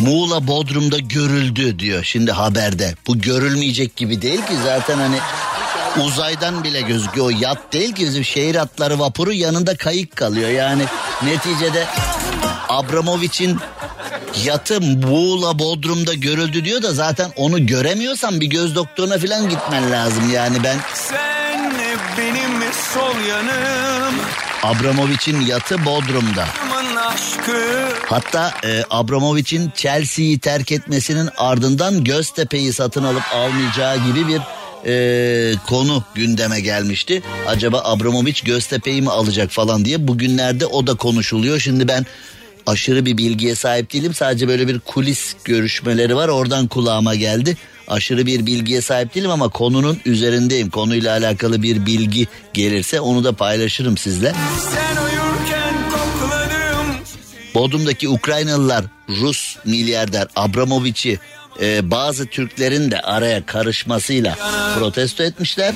Muğla 0.00 0.46
Bodrum'da 0.46 0.98
görüldü 0.98 1.78
diyor 1.78 2.04
şimdi 2.04 2.32
haberde. 2.32 2.94
Bu 3.06 3.18
görülmeyecek 3.18 3.96
gibi 3.96 4.22
değil 4.22 4.38
ki 4.38 4.52
zaten 4.64 4.98
hani 4.98 5.18
uzaydan 6.04 6.64
bile 6.64 6.80
gözüküyor. 6.80 7.26
O 7.26 7.30
yat 7.30 7.72
değil 7.72 7.94
ki 7.94 8.04
bizim 8.06 8.24
şehir 8.24 8.54
atları 8.54 8.98
vapuru 8.98 9.32
yanında 9.32 9.76
kayık 9.76 10.16
kalıyor. 10.16 10.48
Yani 10.50 10.82
neticede 11.22 11.86
Abramovich'in 12.68 13.58
yatı 14.44 14.80
Muğla 14.80 15.58
Bodrum'da 15.58 16.14
görüldü 16.14 16.64
diyor 16.64 16.82
da 16.82 16.92
zaten 16.92 17.30
onu 17.36 17.66
göremiyorsan 17.66 18.40
bir 18.40 18.46
göz 18.46 18.74
doktoruna 18.74 19.18
falan 19.18 19.48
gitmen 19.48 19.90
lazım. 19.90 20.30
Yani 20.32 20.64
ben 20.64 20.76
Sen 20.94 21.72
benim 22.18 22.72
sol 22.94 23.20
yanım 23.28 24.14
Abramovich'in 24.62 25.40
yatı 25.40 25.84
Bodrum'da. 25.84 26.46
Hatta 28.06 28.54
e, 28.64 28.82
Abramovich'in 28.90 29.72
Chelsea'yi 29.74 30.38
terk 30.38 30.72
etmesinin 30.72 31.28
ardından 31.36 32.04
Göztepe'yi 32.04 32.72
satın 32.72 33.04
alıp 33.04 33.22
almayacağı 33.34 33.96
gibi 33.96 34.28
bir 34.28 34.40
e, 34.86 35.54
konu 35.66 36.04
gündeme 36.14 36.60
gelmişti. 36.60 37.22
Acaba 37.46 37.82
Abramovich 37.84 38.44
Göztepe'yi 38.44 39.02
mi 39.02 39.10
alacak 39.10 39.50
falan 39.50 39.84
diye 39.84 40.08
bugünlerde 40.08 40.66
o 40.66 40.86
da 40.86 40.94
konuşuluyor. 40.94 41.60
Şimdi 41.60 41.88
ben 41.88 42.06
aşırı 42.66 43.06
bir 43.06 43.16
bilgiye 43.18 43.54
sahip 43.54 43.92
değilim. 43.92 44.14
Sadece 44.14 44.48
böyle 44.48 44.68
bir 44.68 44.80
kulis 44.80 45.36
görüşmeleri 45.44 46.16
var 46.16 46.28
oradan 46.28 46.66
kulağıma 46.66 47.14
geldi. 47.14 47.56
Aşırı 47.88 48.26
bir 48.26 48.46
bilgiye 48.46 48.80
sahip 48.80 49.14
değilim 49.14 49.30
ama 49.30 49.48
konunun 49.48 49.98
üzerindeyim. 50.04 50.70
Konuyla 50.70 51.12
alakalı 51.12 51.62
bir 51.62 51.86
bilgi 51.86 52.28
gelirse 52.54 53.00
onu 53.00 53.24
da 53.24 53.32
paylaşırım 53.32 53.96
sizle. 53.96 54.34
Sen 54.72 54.96
uyurken 55.02 55.59
Bodrum'daki 57.54 58.08
Ukraynalılar 58.08 58.84
Rus 59.08 59.56
milyarder 59.64 60.28
Abramovich'i 60.36 61.18
e, 61.60 61.90
bazı 61.90 62.26
Türklerin 62.26 62.90
de 62.90 63.00
araya 63.00 63.46
karışmasıyla 63.46 64.38
protesto 64.78 65.22
etmişler. 65.22 65.74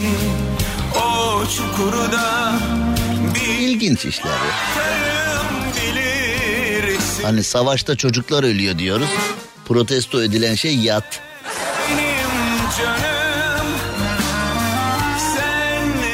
İlginç 3.60 4.04
işler. 4.04 4.32
Hani 7.22 7.42
savaşta 7.42 7.96
çocuklar 7.96 8.44
ölüyor 8.44 8.78
diyoruz. 8.78 9.08
Protesto 9.68 10.22
edilen 10.22 10.54
şey 10.54 10.76
yat. 10.76 11.20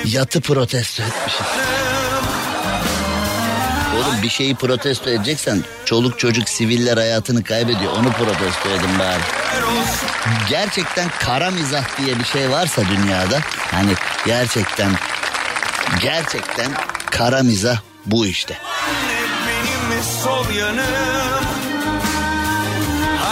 Yatı 0.05 0.41
protesto 0.41 1.03
etmişiz. 1.03 1.47
Oğlum 3.97 4.23
bir 4.23 4.29
şeyi 4.29 4.55
protesto 4.55 5.11
edeceksen 5.11 5.65
çoluk 5.85 6.19
çocuk 6.19 6.49
siviller 6.49 6.97
hayatını 6.97 7.45
kaybediyor. 7.45 7.93
Onu 7.93 8.13
protesto 8.13 8.69
edin 8.69 8.99
bari. 8.99 9.21
Gerçekten 10.49 11.09
kara 11.21 11.51
mizah 11.51 11.85
diye 11.99 12.19
bir 12.19 12.25
şey 12.25 12.51
varsa 12.51 12.83
dünyada 12.89 13.39
hani 13.71 13.93
gerçekten 14.27 14.91
gerçekten 16.03 16.73
kara 17.11 17.43
mizah 17.43 17.77
bu 18.07 18.27
işte. 18.27 18.59
benim 19.47 20.03
sol 20.03 20.55
yanım 20.55 21.40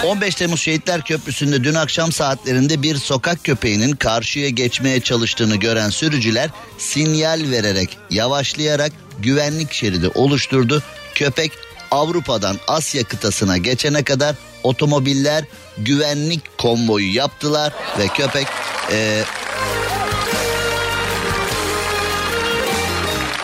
15 0.04 0.34
Temmuz 0.34 0.60
Şehitler 0.60 1.02
Köprüsü'nde 1.02 1.64
dün 1.64 1.74
akşam 1.74 2.12
saatlerinde 2.12 2.82
bir 2.82 2.96
sokak 2.96 3.44
köpeğinin 3.44 3.92
karşıya 3.92 4.48
geçmeye 4.48 5.00
çalıştığını 5.00 5.56
gören 5.56 5.90
sürücüler 5.90 6.50
sinyal 6.78 7.50
vererek 7.50 7.98
yavaşlayarak 8.10 8.92
güvenlik 9.18 9.72
şeridi 9.72 10.08
oluşturdu. 10.08 10.82
Köpek 11.14 11.52
Avrupa'dan 11.90 12.56
Asya 12.66 13.04
kıtasına 13.04 13.56
geçene 13.56 14.04
kadar 14.04 14.36
otomobiller 14.62 15.44
güvenlik 15.78 16.58
konvoyu 16.58 17.14
yaptılar 17.14 17.72
ve 17.98 18.08
köpek 18.08 18.46
e, 18.92 19.22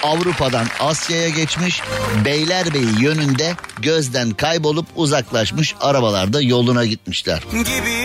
Avrupa'dan 0.05 0.67
Asya'ya 0.81 1.29
geçmiş 1.29 1.83
Beylerbeyi 2.25 3.03
yönünde 3.03 3.55
gözden 3.79 4.31
kaybolup 4.31 4.87
uzaklaşmış 4.97 5.75
arabalarda 5.81 6.41
yoluna 6.41 6.85
gitmişler. 6.85 7.43
gibi 7.53 8.05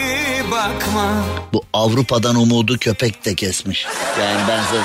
bakma 0.51 1.13
Bu 1.53 1.63
Avrupa'dan 1.73 2.35
umudu 2.35 2.77
köpek 2.77 3.25
de 3.25 3.35
kesmiş. 3.35 3.85
Yani 4.21 4.41
ben 4.47 4.63
size 4.63 4.81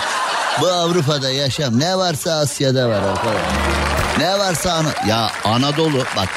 bu 0.60 0.66
Avrupa'da 0.66 1.30
yaşam 1.30 1.80
ne 1.80 1.96
varsa 1.98 2.32
Asya'da 2.32 2.88
var 2.88 3.02
arkadaşlar. 3.02 3.42
Ne 4.18 4.38
varsa 4.38 4.72
Ana- 4.72 5.08
ya 5.08 5.30
Anadolu 5.44 6.04
bak 6.16 6.28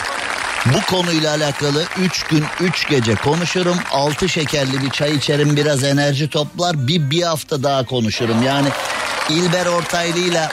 bu 0.65 0.95
konuyla 0.95 1.31
alakalı 1.35 1.83
3 1.99 2.23
gün 2.23 2.43
3 2.59 2.89
gece 2.89 3.15
konuşurum. 3.15 3.77
6 3.91 4.29
şekerli 4.29 4.81
bir 4.81 4.89
çay 4.89 5.15
içerim 5.15 5.55
biraz 5.55 5.83
enerji 5.83 6.29
toplar. 6.29 6.87
Bir, 6.87 7.09
bir 7.11 7.23
hafta 7.23 7.63
daha 7.63 7.85
konuşurum. 7.85 8.43
Yani 8.43 8.67
İlber 9.29 9.65
Ortaylı'yla 9.65 10.51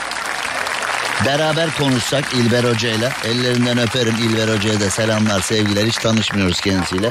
Beraber 1.27 1.71
konuşsak 1.79 2.25
İlber 2.35 2.65
Hoca 2.65 2.89
ile. 2.89 3.13
Ellerinden 3.25 3.79
öperim 3.79 4.15
İlber 4.15 4.57
Hoca'ya 4.57 4.81
da 4.81 4.91
selamlar 4.91 5.41
sevgiler. 5.41 5.87
Hiç 5.87 5.97
tanışmıyoruz 5.97 6.61
kendisiyle. 6.61 7.11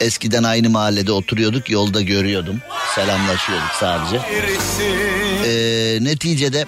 Eskiden 0.00 0.42
aynı 0.42 0.70
mahallede 0.70 1.12
oturuyorduk. 1.12 1.70
Yolda 1.70 2.00
görüyordum. 2.00 2.60
Selamlaşıyorduk 2.94 3.70
sadece. 3.80 4.20
Ee, 5.46 6.04
neticede 6.04 6.66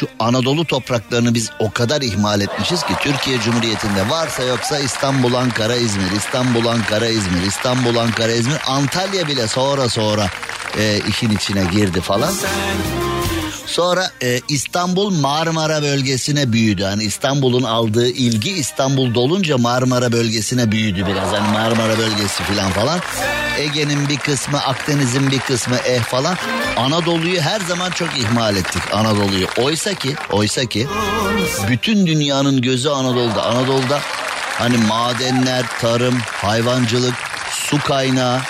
şu 0.00 0.08
Anadolu 0.18 0.64
topraklarını 0.64 1.34
biz 1.34 1.50
o 1.58 1.70
kadar 1.70 2.02
ihmal 2.02 2.40
etmişiz 2.40 2.82
ki 2.82 2.92
Türkiye 3.00 3.40
Cumhuriyeti'nde 3.40 4.10
varsa 4.10 4.42
yoksa 4.42 4.78
İstanbul, 4.78 5.34
Ankara, 5.34 5.76
İzmir, 5.76 6.10
İstanbul, 6.16 6.66
Ankara, 6.66 7.06
İzmir, 7.06 7.42
İstanbul, 7.42 7.96
Ankara, 7.96 8.32
İzmir, 8.32 8.58
Antalya 8.66 9.28
bile 9.28 9.48
sonra 9.48 9.88
sonra 9.88 10.30
e, 10.78 11.00
işin 11.08 11.30
içine 11.30 11.64
girdi 11.72 12.00
falan. 12.00 12.32
Sonra 13.70 14.10
e, 14.22 14.40
İstanbul 14.48 15.10
Marmara 15.10 15.82
bölgesine 15.82 16.52
büyüdü. 16.52 16.84
Hani 16.84 17.04
İstanbul'un 17.04 17.62
aldığı 17.62 18.08
ilgi 18.08 18.50
İstanbul 18.50 19.14
dolunca 19.14 19.58
Marmara 19.58 20.12
bölgesine 20.12 20.72
büyüdü 20.72 21.06
biraz. 21.06 21.32
Hani 21.32 21.52
Marmara 21.52 21.98
bölgesi 21.98 22.42
falan 22.42 22.70
falan. 22.70 23.00
Ege'nin 23.58 24.08
bir 24.08 24.16
kısmı, 24.16 24.58
Akdeniz'in 24.58 25.30
bir 25.30 25.38
kısmı 25.38 25.76
eh 25.76 26.02
falan. 26.02 26.36
Anadolu'yu 26.76 27.40
her 27.40 27.60
zaman 27.60 27.90
çok 27.90 28.08
ihmal 28.18 28.56
ettik 28.56 28.82
Anadolu'yu. 28.92 29.46
Oysa 29.58 29.94
ki, 29.94 30.14
oysa 30.32 30.64
ki 30.64 30.86
bütün 31.68 32.06
dünyanın 32.06 32.62
gözü 32.62 32.88
Anadolu'da. 32.88 33.42
Anadolu'da 33.42 34.00
hani 34.58 34.76
madenler, 34.76 35.64
tarım, 35.80 36.18
hayvancılık, 36.20 37.14
su 37.50 37.80
kaynağı. 37.80 38.40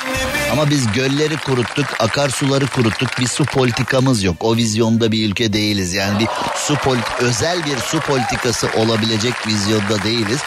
Ama 0.52 0.70
biz 0.70 0.92
gölleri 0.92 1.36
kuruttuk, 1.36 1.86
akarsuları 1.98 2.66
kuruttuk. 2.66 3.18
Bir 3.18 3.26
su 3.26 3.44
politikamız 3.44 4.22
yok. 4.22 4.36
O 4.40 4.56
vizyonda 4.56 5.12
bir 5.12 5.30
ülke 5.30 5.52
değiliz. 5.52 5.92
Yani 5.94 6.18
bir 6.18 6.28
su 6.56 6.76
polit 6.76 7.04
özel 7.20 7.64
bir 7.64 7.78
su 7.78 8.00
politikası 8.00 8.68
olabilecek 8.76 9.46
vizyonda 9.46 10.02
değiliz. 10.02 10.40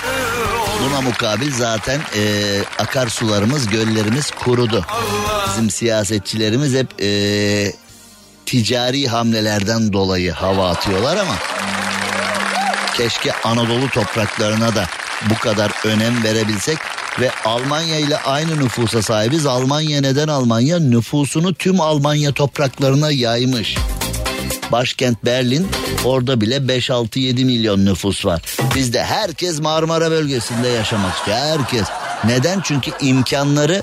Buna 0.84 1.02
mukabil 1.02 1.54
zaten 1.54 2.02
e, 2.16 2.22
akarsularımız, 2.80 3.68
göllerimiz 3.68 4.32
kurudu. 4.32 4.86
Bizim 5.48 5.70
siyasetçilerimiz 5.70 6.74
hep 6.74 7.02
e, 7.02 7.74
ticari 8.46 9.08
hamlelerden 9.08 9.94
dolayı 9.94 10.32
hava 10.32 10.70
atıyorlar 10.70 11.18
ama 11.18 11.36
keşke 12.98 13.34
Anadolu 13.44 13.90
topraklarına 13.90 14.76
da 14.76 14.86
bu 15.30 15.36
kadar 15.36 15.72
önem 15.86 16.24
verebilsek 16.24 16.78
ve 17.20 17.32
Almanya 17.46 18.00
ile 18.00 18.18
aynı 18.18 18.60
nüfusa 18.60 19.02
sahibiz. 19.02 19.46
Almanya 19.46 20.02
neden 20.02 20.28
Almanya? 20.28 20.80
Nüfusunu 20.80 21.54
tüm 21.54 21.82
Almanya 21.82 22.32
topraklarına 22.32 23.12
yaymış. 23.12 23.76
Başkent 24.72 25.26
Berlin 25.26 25.68
orada 26.04 26.42
bile 26.42 26.56
5-6-7 26.58 27.46
milyon 27.46 27.86
nüfus 27.86 28.26
var. 28.26 28.42
Bizde 28.76 29.04
herkes 29.04 29.60
Marmara 29.60 30.12
bölgesinde 30.12 30.68
yaşamak 30.68 31.18
istiyor. 31.18 31.38
Herkes. 31.38 31.88
Neden? 32.26 32.62
Çünkü 32.64 32.92
imkanları 33.02 33.82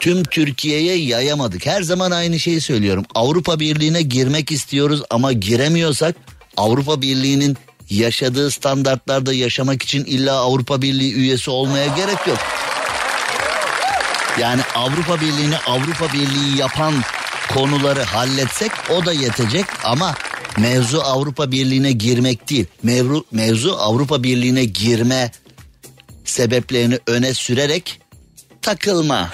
tüm 0.00 0.24
Türkiye'ye 0.24 0.96
yayamadık. 0.96 1.66
Her 1.66 1.82
zaman 1.82 2.10
aynı 2.10 2.40
şeyi 2.40 2.60
söylüyorum. 2.60 3.04
Avrupa 3.14 3.60
Birliği'ne 3.60 4.02
girmek 4.02 4.52
istiyoruz 4.52 5.02
ama 5.10 5.32
giremiyorsak 5.32 6.16
Avrupa 6.56 7.02
Birliği'nin 7.02 7.56
yaşadığı 7.90 8.50
standartlarda 8.50 9.32
yaşamak 9.32 9.82
için 9.82 10.04
illa 10.04 10.34
Avrupa 10.34 10.82
Birliği 10.82 11.14
üyesi 11.14 11.50
olmaya 11.50 11.86
gerek 11.86 12.26
yok. 12.26 12.38
Yani 14.38 14.62
Avrupa 14.74 15.20
Birliği'ni 15.20 15.56
Avrupa 15.56 16.12
Birliği 16.12 16.58
yapan 16.58 16.94
konuları 17.54 18.02
halletsek 18.02 18.72
o 18.90 19.06
da 19.06 19.12
yetecek 19.12 19.66
ama 19.84 20.14
mevzu 20.58 21.00
Avrupa 21.00 21.50
Birliği'ne 21.50 21.92
girmek 21.92 22.50
değil. 22.50 22.66
Mevzu, 22.82 23.24
mevzu 23.32 23.76
Avrupa 23.78 24.22
Birliği'ne 24.22 24.64
girme 24.64 25.30
sebeplerini 26.24 26.98
öne 27.06 27.34
sürerek 27.34 28.00
takılma. 28.62 29.30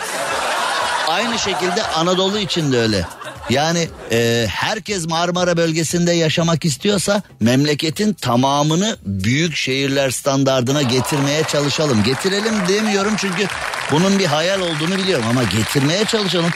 Aynı 1.09 1.39
şekilde 1.39 1.83
Anadolu 1.83 2.39
için 2.39 2.73
de 2.73 2.79
öyle. 2.79 3.07
Yani 3.51 3.89
e, 4.13 4.47
herkes 4.51 5.07
Marmara 5.07 5.57
bölgesinde 5.57 6.13
yaşamak 6.13 6.65
istiyorsa 6.65 7.23
memleketin 7.41 8.13
tamamını 8.13 8.97
büyük 9.07 9.57
şehirler 9.57 10.11
standardına 10.11 10.83
getirmeye 10.83 11.43
çalışalım. 11.45 12.03
Getirelim 12.03 12.55
demiyorum 12.69 13.15
çünkü 13.17 13.47
bunun 13.93 14.19
bir 14.19 14.27
hayal 14.27 14.61
olduğunu 14.61 14.99
biliyorum 14.99 15.25
ama 15.31 15.43
getirmeye 15.43 16.05
çalışalım. 16.05 16.51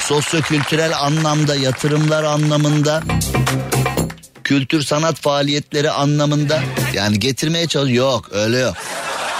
Sosyokültürel 0.00 0.98
anlamda, 0.98 1.56
yatırımlar 1.56 2.24
anlamında, 2.24 3.02
kültür 4.44 4.82
sanat 4.82 5.20
faaliyetleri 5.20 5.90
anlamında 5.90 6.60
yani 6.94 7.18
getirmeye 7.18 7.66
çalış 7.66 7.92
yok 7.94 8.28
öyle 8.32 8.58
yok. 8.58 8.74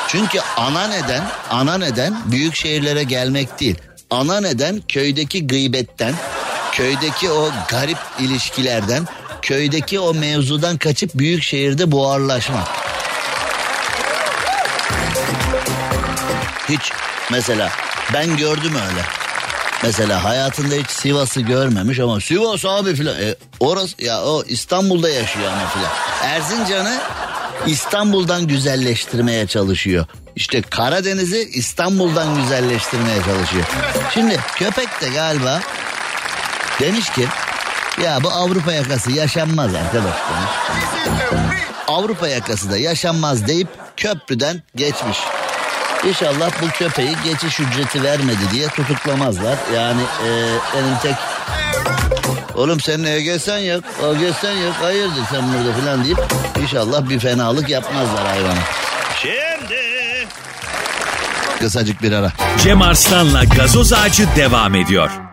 Çünkü 0.09 0.38
ana 0.57 0.88
neden, 0.88 1.22
ana 1.50 1.79
neden 1.79 2.14
büyük 2.33 2.55
şehirlere 2.55 3.03
gelmek 3.03 3.61
değil. 3.61 3.76
Ana 4.11 4.40
neden 4.40 4.83
köydeki 4.88 5.46
gıybetten, 5.46 6.14
köydeki 6.72 7.30
o 7.30 7.50
garip 7.68 7.98
ilişkilerden, 8.18 9.09
köydeki 9.42 10.00
o 10.00 10.14
mevzudan 10.14 10.78
kaçıp 10.78 11.11
büyük 11.14 11.42
şehirde 11.42 11.92
buharlaşmak. 11.92 12.68
Hiç 16.68 16.92
mesela 17.30 17.70
ben 18.14 18.37
gördüm 18.37 18.74
öyle. 18.74 19.02
Mesela 19.83 20.24
hayatında 20.24 20.74
hiç 20.74 20.90
Sivas'ı 20.90 21.40
görmemiş 21.40 21.98
ama 22.00 22.20
Sivas 22.20 22.64
abi 22.64 22.94
filan. 22.94 23.14
E, 23.14 23.35
orası 23.61 24.04
ya 24.04 24.22
o 24.22 24.44
İstanbul'da 24.44 25.09
yaşıyor 25.09 25.46
ama 25.52 25.68
filan. 25.68 25.90
Erzincan'ı 26.22 27.00
İstanbul'dan 27.66 28.46
güzelleştirmeye 28.46 29.46
çalışıyor. 29.46 30.06
İşte 30.37 30.62
Karadeniz'i 30.62 31.50
İstanbul'dan 31.52 32.37
güzelleştirmeye 32.37 33.22
çalışıyor. 33.22 33.64
Şimdi 34.14 34.40
köpek 34.56 35.00
de 35.00 35.09
galiba 35.09 35.61
demiş 36.80 37.10
ki 37.10 37.26
ya 38.04 38.18
bu 38.22 38.30
Avrupa 38.30 38.72
yakası 38.72 39.12
yaşanmaz 39.12 39.74
arkadaş 39.74 40.14
demiş. 40.14 40.50
Avrupa 41.88 42.28
yakası 42.28 42.70
da 42.70 42.76
yaşanmaz 42.76 43.46
deyip 43.48 43.68
köprüden 43.96 44.62
geçmiş. 44.76 45.18
İnşallah 46.04 46.50
bu 46.62 46.68
köpeği 46.68 47.16
geçiş 47.24 47.60
ücreti 47.60 48.02
vermedi 48.02 48.50
diye 48.52 48.68
tutuklamazlar. 48.68 49.58
Yani 49.74 50.00
e, 50.00 50.28
benim 50.76 50.98
tek... 51.02 51.14
Oğlum 52.54 52.80
senin 52.80 53.04
EGS'n 53.04 53.58
yok, 53.58 53.84
OGS'n 54.02 54.56
yok, 54.64 54.74
hayırdır 54.82 55.22
sen 55.30 55.42
burada 55.52 55.72
falan 55.80 56.04
deyip 56.04 56.18
inşallah 56.62 57.08
bir 57.08 57.18
fenalık 57.18 57.68
yapmazlar 57.68 58.26
hayvana. 58.26 58.60
Şimdi... 59.22 59.80
Kısacık 61.60 62.02
bir 62.02 62.12
ara. 62.12 62.32
Cem 62.62 62.82
Arslan'la 62.82 63.44
gazoz 63.44 63.92
ağacı 63.92 64.28
devam 64.36 64.74
ediyor. 64.74 65.29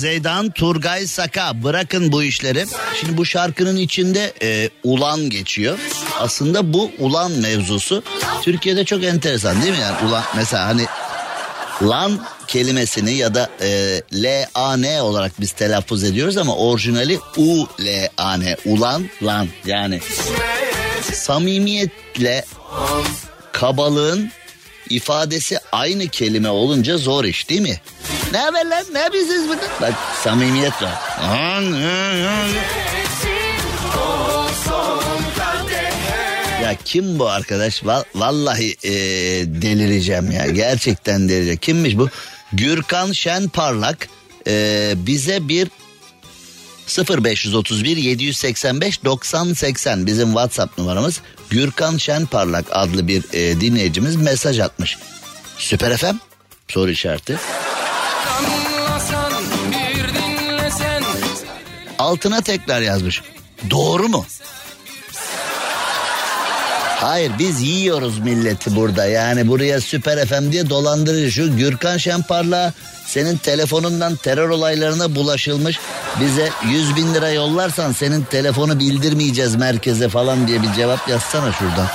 Zeydan, 0.00 0.50
Turgay 0.50 1.06
Saka 1.06 1.62
bırakın 1.62 2.12
bu 2.12 2.22
işleri. 2.22 2.66
Şimdi 3.00 3.16
bu 3.16 3.26
şarkının 3.26 3.76
içinde 3.76 4.32
e, 4.42 4.70
ulan 4.84 5.30
geçiyor. 5.30 5.78
Aslında 6.18 6.72
bu 6.72 6.90
ulan 6.98 7.32
mevzusu 7.32 8.02
Türkiye'de 8.42 8.84
çok 8.84 9.04
enteresan 9.04 9.62
değil 9.62 9.72
mi? 9.72 9.80
Yani 9.80 10.08
ulan 10.08 10.24
mesela 10.36 10.66
hani 10.66 10.86
lan 11.82 12.26
kelimesini 12.46 13.12
ya 13.12 13.34
da 13.34 13.50
e, 13.60 14.02
L-A-N 14.12 15.02
olarak 15.02 15.40
biz 15.40 15.52
telaffuz 15.52 16.04
ediyoruz 16.04 16.36
ama 16.36 16.56
orijinali 16.56 17.18
U-L-A-N. 17.36 18.56
Ulan 18.64 19.04
lan 19.22 19.48
yani 19.66 20.00
samimiyetle 21.12 22.44
kabalığın 23.52 24.30
ifadesi 24.90 25.58
aynı 25.72 26.08
kelime 26.08 26.48
olunca 26.48 26.98
zor 26.98 27.24
iş 27.24 27.48
değil 27.48 27.60
mi? 27.60 27.80
Ne 28.32 28.38
haber 28.38 28.66
lan? 28.66 28.84
Ne 28.92 28.98
yapıyorsunuz 28.98 29.48
burada? 29.48 29.62
Bak 29.80 29.94
samimiyet 30.22 30.82
var. 30.82 30.92
Ya 36.62 36.76
kim 36.84 37.18
bu 37.18 37.28
arkadaş? 37.28 37.82
Val- 37.82 38.04
Vallahi 38.14 38.76
e, 38.82 38.90
delireceğim 39.62 40.30
ya. 40.30 40.46
Gerçekten 40.46 41.28
delireceğim. 41.28 41.58
Kimmiş 41.58 41.98
bu? 41.98 42.08
Gürkan 42.52 43.12
Şenparlak 43.12 44.08
Ee, 44.46 44.92
bize 44.96 45.48
bir 45.48 45.68
0531 47.08 47.96
785 47.96 49.04
90 49.04 49.52
80 49.52 50.06
bizim 50.06 50.26
WhatsApp 50.28 50.78
numaramız. 50.78 51.20
Gürkan 51.50 51.96
Şenparlak 51.96 52.64
adlı 52.70 53.08
bir 53.08 53.22
e, 53.32 53.60
dinleyicimiz 53.60 54.16
mesaj 54.16 54.58
atmış. 54.60 54.98
Süper 55.58 55.96
FM 55.96 56.16
soru 56.68 56.90
işareti. 56.90 57.36
Altına 62.00 62.40
tekrar 62.40 62.80
yazmış. 62.80 63.22
Doğru 63.70 64.08
mu? 64.08 64.26
Hayır 67.00 67.32
biz 67.38 67.60
yiyoruz 67.60 68.18
milleti 68.18 68.76
burada. 68.76 69.06
Yani 69.06 69.48
buraya 69.48 69.80
Süper 69.80 70.26
FM 70.26 70.52
diye 70.52 70.70
dolandırıcı. 70.70 71.32
Şu 71.32 71.56
Gürkan 71.56 71.96
Şenparla 71.96 72.72
senin 73.06 73.36
telefonundan 73.36 74.16
terör 74.16 74.48
olaylarına 74.48 75.14
bulaşılmış. 75.14 75.78
Bize 76.20 76.50
100 76.64 76.96
bin 76.96 77.14
lira 77.14 77.30
yollarsan 77.30 77.92
senin 77.92 78.22
telefonu 78.22 78.78
bildirmeyeceğiz 78.78 79.54
merkeze 79.54 80.08
falan 80.08 80.48
diye 80.48 80.62
bir 80.62 80.72
cevap 80.72 81.08
yazsana 81.08 81.52
şuradan. 81.52 81.86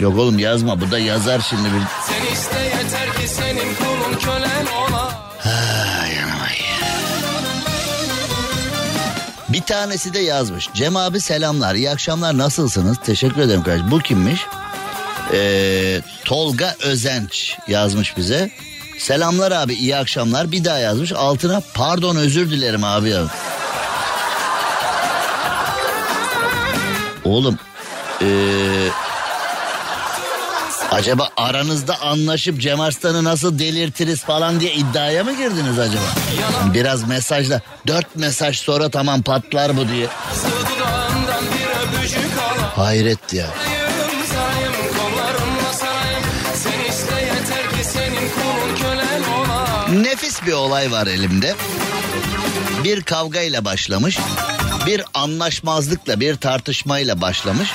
Yok 0.00 0.18
oğlum 0.18 0.38
yazma 0.38 0.80
bu 0.80 0.90
da 0.90 0.98
yazar 0.98 1.46
şimdi. 1.50 1.64
Bir... 1.64 1.82
Sen 2.06 2.32
iste 2.32 2.60
yeter 2.60 3.22
ki 3.22 3.28
senin 3.28 3.85
tanesi 9.66 10.14
de 10.14 10.18
yazmış. 10.18 10.68
Cem 10.74 10.96
abi 10.96 11.20
selamlar. 11.20 11.74
iyi 11.74 11.90
akşamlar. 11.90 12.38
Nasılsınız? 12.38 12.98
Teşekkür 13.04 13.40
ederim 13.40 13.62
kardeşim. 13.62 13.90
Bu 13.90 13.98
kimmiş? 13.98 14.40
Ee, 15.32 16.00
Tolga 16.24 16.74
Özenç 16.82 17.56
yazmış 17.68 18.16
bize. 18.16 18.50
Selamlar 18.98 19.52
abi 19.52 19.74
iyi 19.74 19.96
akşamlar. 19.96 20.52
Bir 20.52 20.64
daha 20.64 20.78
yazmış. 20.78 21.12
Altına 21.12 21.62
pardon 21.74 22.16
özür 22.16 22.50
dilerim 22.50 22.84
abi. 22.84 23.08
ya. 23.10 23.22
Oğlum 27.24 27.58
ee, 28.22 28.26
acaba 30.96 31.28
aranızda 31.36 32.00
anlaşıp 32.00 32.60
Cem 32.60 32.80
Arslan'ı 32.80 33.24
nasıl 33.24 33.58
delirtiriz 33.58 34.24
falan 34.24 34.60
diye 34.60 34.74
iddiaya 34.74 35.24
mı 35.24 35.32
girdiniz 35.36 35.78
acaba? 35.78 36.04
Biraz 36.74 37.08
mesajla 37.08 37.60
dört 37.86 38.16
mesaj 38.16 38.58
sonra 38.58 38.88
tamam 38.88 39.22
patlar 39.22 39.76
bu 39.76 39.88
diye. 39.88 40.06
Hayret 42.76 43.32
ya. 43.32 43.46
Nefis 49.92 50.46
bir 50.46 50.52
olay 50.52 50.92
var 50.92 51.06
elimde. 51.06 51.54
Bir 52.84 53.02
kavgayla 53.02 53.64
başlamış. 53.64 54.18
Bir 54.86 55.02
anlaşmazlıkla 55.14 56.20
bir 56.20 56.36
tartışmayla 56.36 57.20
başlamış. 57.20 57.72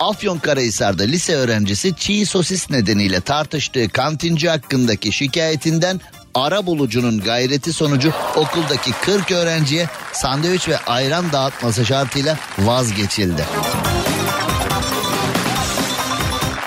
Afyonkarahisar'da 0.00 1.02
lise 1.02 1.34
öğrencisi 1.34 1.94
çiğ 1.96 2.26
sosis 2.26 2.70
nedeniyle 2.70 3.20
tartıştığı 3.20 3.88
kantinci 3.88 4.48
hakkındaki 4.48 5.12
şikayetinden 5.12 6.00
ara 6.34 6.66
bulucunun 6.66 7.20
gayreti 7.20 7.72
sonucu 7.72 8.12
okuldaki 8.36 8.92
40 8.92 9.30
öğrenciye 9.30 9.88
sandviç 10.12 10.68
ve 10.68 10.78
ayran 10.78 11.32
dağıtması 11.32 11.86
şartıyla 11.86 12.38
vazgeçildi. 12.58 13.46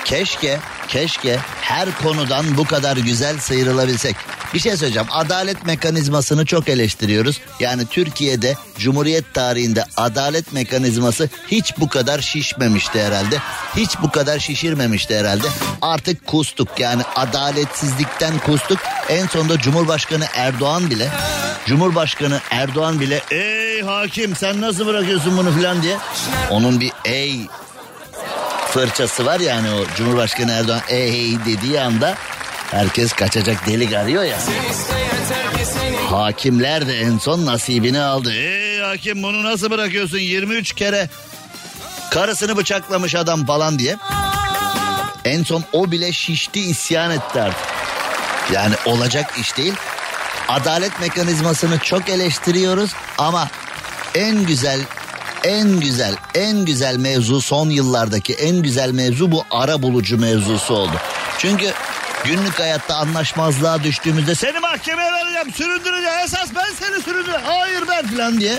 Keşke, 0.04 0.58
keşke 0.88 1.36
her 1.60 1.98
konudan 1.98 2.56
bu 2.56 2.64
kadar 2.64 2.96
güzel 2.96 3.38
sıyrılabilsek. 3.38 4.16
Bir 4.54 4.58
şey 4.58 4.76
söyleyeceğim. 4.76 5.08
Adalet 5.10 5.66
mekanizmasını 5.66 6.46
çok 6.46 6.68
eleştiriyoruz. 6.68 7.40
Yani 7.60 7.86
Türkiye'de 7.86 8.56
Cumhuriyet 8.78 9.34
tarihinde 9.34 9.84
adalet 9.96 10.52
mekanizması 10.52 11.28
hiç 11.50 11.74
bu 11.78 11.88
kadar 11.88 12.20
şişmemişti 12.20 13.02
herhalde. 13.02 13.38
Hiç 13.76 13.90
bu 14.02 14.10
kadar 14.10 14.38
şişirmemişti 14.38 15.18
herhalde. 15.18 15.46
Artık 15.82 16.26
kustuk. 16.26 16.68
Yani 16.78 17.02
adaletsizlikten 17.16 18.38
kustuk. 18.38 18.78
En 19.08 19.26
sonunda 19.26 19.58
Cumhurbaşkanı 19.58 20.24
Erdoğan 20.34 20.90
bile 20.90 21.08
Cumhurbaşkanı 21.66 22.40
Erdoğan 22.50 23.00
bile 23.00 23.22
ey 23.30 23.82
hakim 23.82 24.36
sen 24.36 24.60
nasıl 24.60 24.86
bırakıyorsun 24.86 25.36
bunu 25.36 25.52
filan 25.52 25.82
diye 25.82 25.96
onun 26.50 26.80
bir 26.80 26.92
ey 27.04 27.40
fırçası 28.70 29.26
var 29.26 29.40
yani 29.40 29.70
o 29.70 29.96
Cumhurbaşkanı 29.96 30.52
Erdoğan 30.52 30.80
ey 30.88 31.38
dediği 31.46 31.80
anda 31.80 32.14
herkes 32.74 33.12
kaçacak 33.12 33.66
delik 33.66 33.92
arıyor 33.92 34.24
ya. 34.24 34.38
Hakimler 36.10 36.86
de 36.86 37.00
en 37.00 37.18
son 37.18 37.46
nasibini 37.46 38.00
aldı. 38.00 38.32
Ey 38.32 38.80
hakim 38.80 39.22
bunu 39.22 39.44
nasıl 39.44 39.70
bırakıyorsun 39.70 40.18
23 40.18 40.72
kere 40.72 41.08
karısını 42.10 42.56
bıçaklamış 42.56 43.14
adam 43.14 43.46
falan 43.46 43.78
diye. 43.78 43.96
En 45.24 45.42
son 45.42 45.64
o 45.72 45.90
bile 45.90 46.12
şişti 46.12 46.60
isyan 46.60 47.10
etti 47.10 47.40
artık. 47.42 47.66
Yani 48.52 48.74
olacak 48.86 49.34
iş 49.40 49.56
değil. 49.56 49.74
Adalet 50.48 51.00
mekanizmasını 51.00 51.78
çok 51.78 52.08
eleştiriyoruz 52.08 52.90
ama 53.18 53.48
en 54.14 54.46
güzel 54.46 54.80
en 55.44 55.80
güzel 55.80 56.16
en 56.34 56.64
güzel 56.64 56.96
mevzu 56.96 57.40
son 57.40 57.70
yıllardaki 57.70 58.34
en 58.34 58.62
güzel 58.62 58.90
mevzu 58.90 59.32
bu 59.32 59.44
ara 59.50 59.82
bulucu 59.82 60.18
mevzusu 60.18 60.74
oldu. 60.74 61.00
Çünkü 61.38 61.72
günlük 62.24 62.60
hayatta 62.60 62.96
anlaşmazlığa 62.96 63.82
düştüğümüzde 63.84 64.34
seni 64.34 64.58
mahkemeye 64.58 65.12
vereceğim 65.12 65.52
süründüreceğim 65.52 66.18
esas 66.24 66.48
ben 66.54 66.86
seni 66.86 67.02
süründüreceğim 67.02 67.46
hayır 67.46 67.84
ben 67.88 68.06
falan 68.06 68.40
diye 68.40 68.58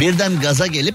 birden 0.00 0.40
gaza 0.40 0.66
gelip 0.66 0.94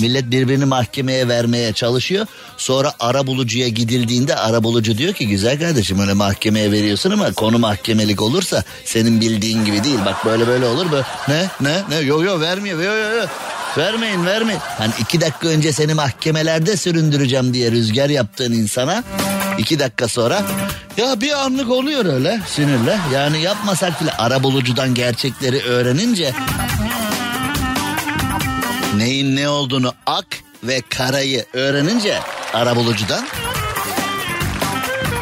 millet 0.00 0.30
birbirini 0.30 0.64
mahkemeye 0.64 1.28
vermeye 1.28 1.72
çalışıyor. 1.72 2.26
Sonra 2.56 2.92
ara 3.00 3.26
bulucuya 3.26 3.68
gidildiğinde 3.68 4.36
ara 4.36 4.62
bulucu 4.62 4.98
diyor 4.98 5.12
ki 5.14 5.28
güzel 5.28 5.58
kardeşim 5.58 6.00
öyle 6.00 6.12
mahkemeye 6.12 6.72
veriyorsun 6.72 7.10
ama 7.10 7.32
konu 7.32 7.58
mahkemelik 7.58 8.22
olursa 8.22 8.64
senin 8.84 9.20
bildiğin 9.20 9.64
gibi 9.64 9.84
değil. 9.84 9.98
Bak 10.06 10.24
böyle 10.24 10.46
böyle 10.46 10.66
olur 10.66 10.92
böyle 10.92 11.06
ne 11.28 11.46
ne 11.60 11.82
ne 11.88 11.96
yo 11.96 12.22
yo 12.22 12.40
vermiyor 12.40 12.82
yo 12.82 12.92
yo 12.94 13.16
yo. 13.16 13.26
Vermeyin 13.78 14.26
vermeyin. 14.26 14.60
Hani 14.78 14.92
iki 15.00 15.20
dakika 15.20 15.48
önce 15.48 15.72
seni 15.72 15.94
mahkemelerde 15.94 16.76
süründüreceğim 16.76 17.54
diye 17.54 17.70
rüzgar 17.70 18.08
yaptığın 18.08 18.52
insana 18.52 19.04
iki 19.58 19.78
dakika 19.78 20.08
sonra 20.08 20.42
ya 20.96 21.20
bir 21.20 21.44
anlık 21.44 21.70
oluyor 21.70 22.04
öyle 22.04 22.40
sinirle. 22.48 22.98
Yani 23.14 23.40
yapmasak 23.40 24.00
bile 24.00 24.12
ara 24.12 24.42
bulucudan 24.42 24.94
gerçekleri 24.94 25.62
öğrenince 25.62 26.32
neyin 28.96 29.36
ne 29.36 29.48
olduğunu 29.48 29.94
ak 30.06 30.26
ve 30.64 30.82
karayı 30.88 31.44
öğrenince 31.52 32.18
arabulucudan 32.54 33.26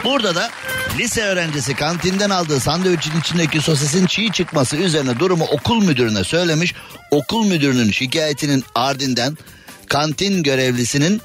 burada 0.05 0.35
da 0.35 0.51
lise 0.99 1.23
öğrencisi 1.23 1.75
kantinden 1.75 2.31
aldığı 2.31 2.61
sandviçin 2.61 3.21
içindeki 3.21 3.61
sosisin 3.61 4.07
çiğ 4.07 4.33
çıkması 4.33 4.77
üzerine 4.77 5.19
durumu 5.19 5.45
okul 5.45 5.85
müdürüne 5.85 6.25
söylemiş. 6.25 6.75
Okul 7.11 7.47
müdürünün 7.47 7.91
şikayetinin 7.91 8.65
ardından 8.75 9.39
kantin 9.89 10.43
görevlisinin 10.43 11.21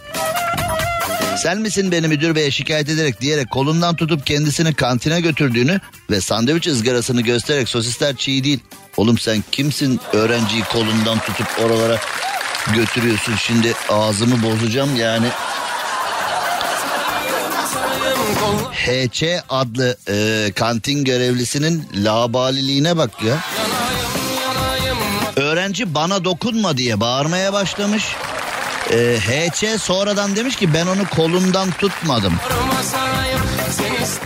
sen 1.39 1.61
misin 1.61 1.91
beni 1.91 2.07
müdür 2.07 2.35
beye 2.35 2.51
şikayet 2.51 2.89
ederek 2.89 3.21
diyerek 3.21 3.51
kolundan 3.51 3.95
tutup 3.95 4.25
kendisini 4.25 4.73
kantine 4.73 5.21
götürdüğünü 5.21 5.79
ve 6.09 6.21
sandviç 6.21 6.67
ızgarasını 6.67 7.21
göstererek 7.21 7.69
sosisler 7.69 8.15
çiğ 8.15 8.43
değil. 8.43 8.59
Oğlum 8.97 9.17
sen 9.17 9.43
kimsin 9.51 9.99
öğrenciyi 10.13 10.63
kolundan 10.63 11.19
tutup 11.19 11.47
oralara 11.65 11.99
götürüyorsun 12.73 13.35
şimdi 13.35 13.73
ağzımı 13.89 14.43
bozacağım 14.43 14.95
yani. 14.95 15.27
HC 18.73 19.41
adlı 19.49 19.97
e, 20.09 20.51
kantin 20.55 21.03
görevlisinin 21.03 21.83
labaliliğine 21.95 22.97
bak 22.97 23.23
ya. 23.23 23.37
Öğrenci 25.35 25.95
bana 25.95 26.23
dokunma 26.23 26.77
diye 26.77 26.99
bağırmaya 26.99 27.53
başlamış. 27.53 28.03
E, 28.91 29.19
HC 29.19 29.77
sonradan 29.77 30.35
demiş 30.35 30.55
ki 30.55 30.73
ben 30.73 30.87
onu 30.87 31.09
kolundan 31.15 31.71
tutmadım. 31.71 32.33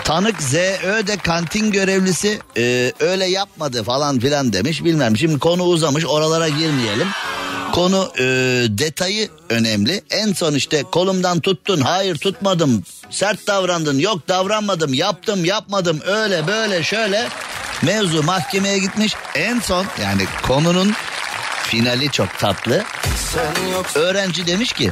Tanık 0.04 0.41
ZÖ 0.41 1.08
de 1.08 1.17
kantin 1.17 1.71
görevlisi 1.71 2.39
e, 2.58 2.93
öyle 2.99 3.26
yapmadı 3.26 3.84
falan 3.84 4.19
filan 4.19 4.54
demiş 4.54 4.84
bilmem. 4.84 5.17
Şimdi 5.17 5.39
konu 5.39 5.63
uzamış 5.63 6.06
oralara 6.06 6.49
girmeyelim. 6.49 7.08
Konu 7.71 8.12
e, 8.19 8.23
detayı 8.69 9.30
önemli. 9.49 10.02
En 10.10 10.34
son 10.34 10.54
işte 10.54 10.84
kolumdan 10.91 11.39
tuttun 11.39 11.82
hayır 11.82 12.15
tutmadım 12.15 12.84
sert 13.10 13.47
davrandın 13.47 13.99
yok 13.99 14.28
davranmadım 14.28 14.93
yaptım 14.93 15.45
yapmadım 15.45 15.99
öyle 16.06 16.47
böyle 16.47 16.84
şöyle. 16.84 17.28
Mevzu 17.82 18.23
mahkemeye 18.23 18.78
gitmiş 18.80 19.15
en 19.36 19.60
son 19.60 19.86
yani 20.02 20.26
konunun 20.47 20.93
finali 21.63 22.12
çok 22.12 22.39
tatlı. 22.39 22.84
Öğrenci 23.95 24.47
demiş 24.47 24.73
ki 24.73 24.91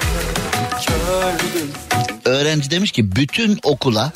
Öğrenci 2.25 2.71
demiş 2.71 2.91
ki 2.91 3.15
bütün 3.15 3.59
okula 3.63 4.11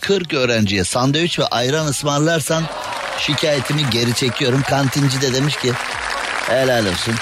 40 0.00 0.34
öğrenciye 0.34 0.84
sandviç 0.84 1.38
ve 1.38 1.46
ayran 1.46 1.86
ısmarlarsan 1.86 2.64
Şikayetimi 3.18 3.90
geri 3.90 4.14
çekiyorum. 4.14 4.62
Kantinci 4.62 5.20
de 5.20 5.34
demiş 5.34 5.56
ki 5.56 5.72
helal 6.48 6.86
olsun. 6.86 7.14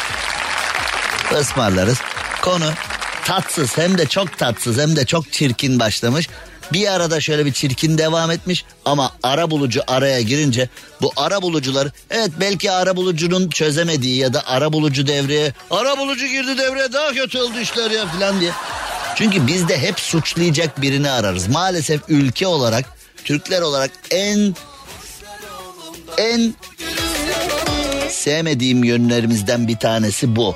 Ismarlarız. 1.40 1.98
Konu 2.42 2.70
tatsız 3.24 3.78
hem 3.78 3.98
de 3.98 4.06
çok 4.06 4.38
tatsız 4.38 4.78
hem 4.78 4.96
de 4.96 5.06
çok 5.06 5.32
çirkin 5.32 5.80
başlamış. 5.80 6.28
Bir 6.72 6.92
arada 6.92 7.20
şöyle 7.20 7.46
bir 7.46 7.52
çirkin 7.52 7.98
devam 7.98 8.30
etmiş 8.30 8.64
ama 8.84 9.12
ara 9.22 9.50
bulucu 9.50 9.82
araya 9.86 10.20
girince 10.20 10.68
bu 11.02 11.12
ara 11.16 11.42
bulucular 11.42 11.88
evet 12.10 12.30
belki 12.40 12.70
ara 12.70 12.96
bulucunun 12.96 13.50
çözemediği 13.50 14.16
ya 14.16 14.34
da 14.34 14.42
ara 14.46 14.72
bulucu 14.72 15.06
devreye 15.06 15.52
ara 15.70 15.98
bulucu 15.98 16.26
girdi 16.26 16.58
devreye 16.58 16.92
daha 16.92 17.12
kötü 17.12 17.38
oldu 17.38 17.58
işler 17.60 17.90
ya 17.90 18.06
falan 18.06 18.40
diye. 18.40 18.50
Çünkü 19.16 19.46
biz 19.46 19.68
de 19.68 19.78
hep 19.78 20.00
suçlayacak 20.00 20.82
birini 20.82 21.10
ararız. 21.10 21.48
Maalesef 21.48 22.00
ülke 22.08 22.46
olarak 22.46 22.84
Türkler 23.24 23.62
olarak 23.62 23.90
en 24.10 24.54
en 26.18 26.54
sevmediğim 28.10 28.84
yönlerimizden 28.84 29.68
bir 29.68 29.76
tanesi 29.76 30.36
bu. 30.36 30.54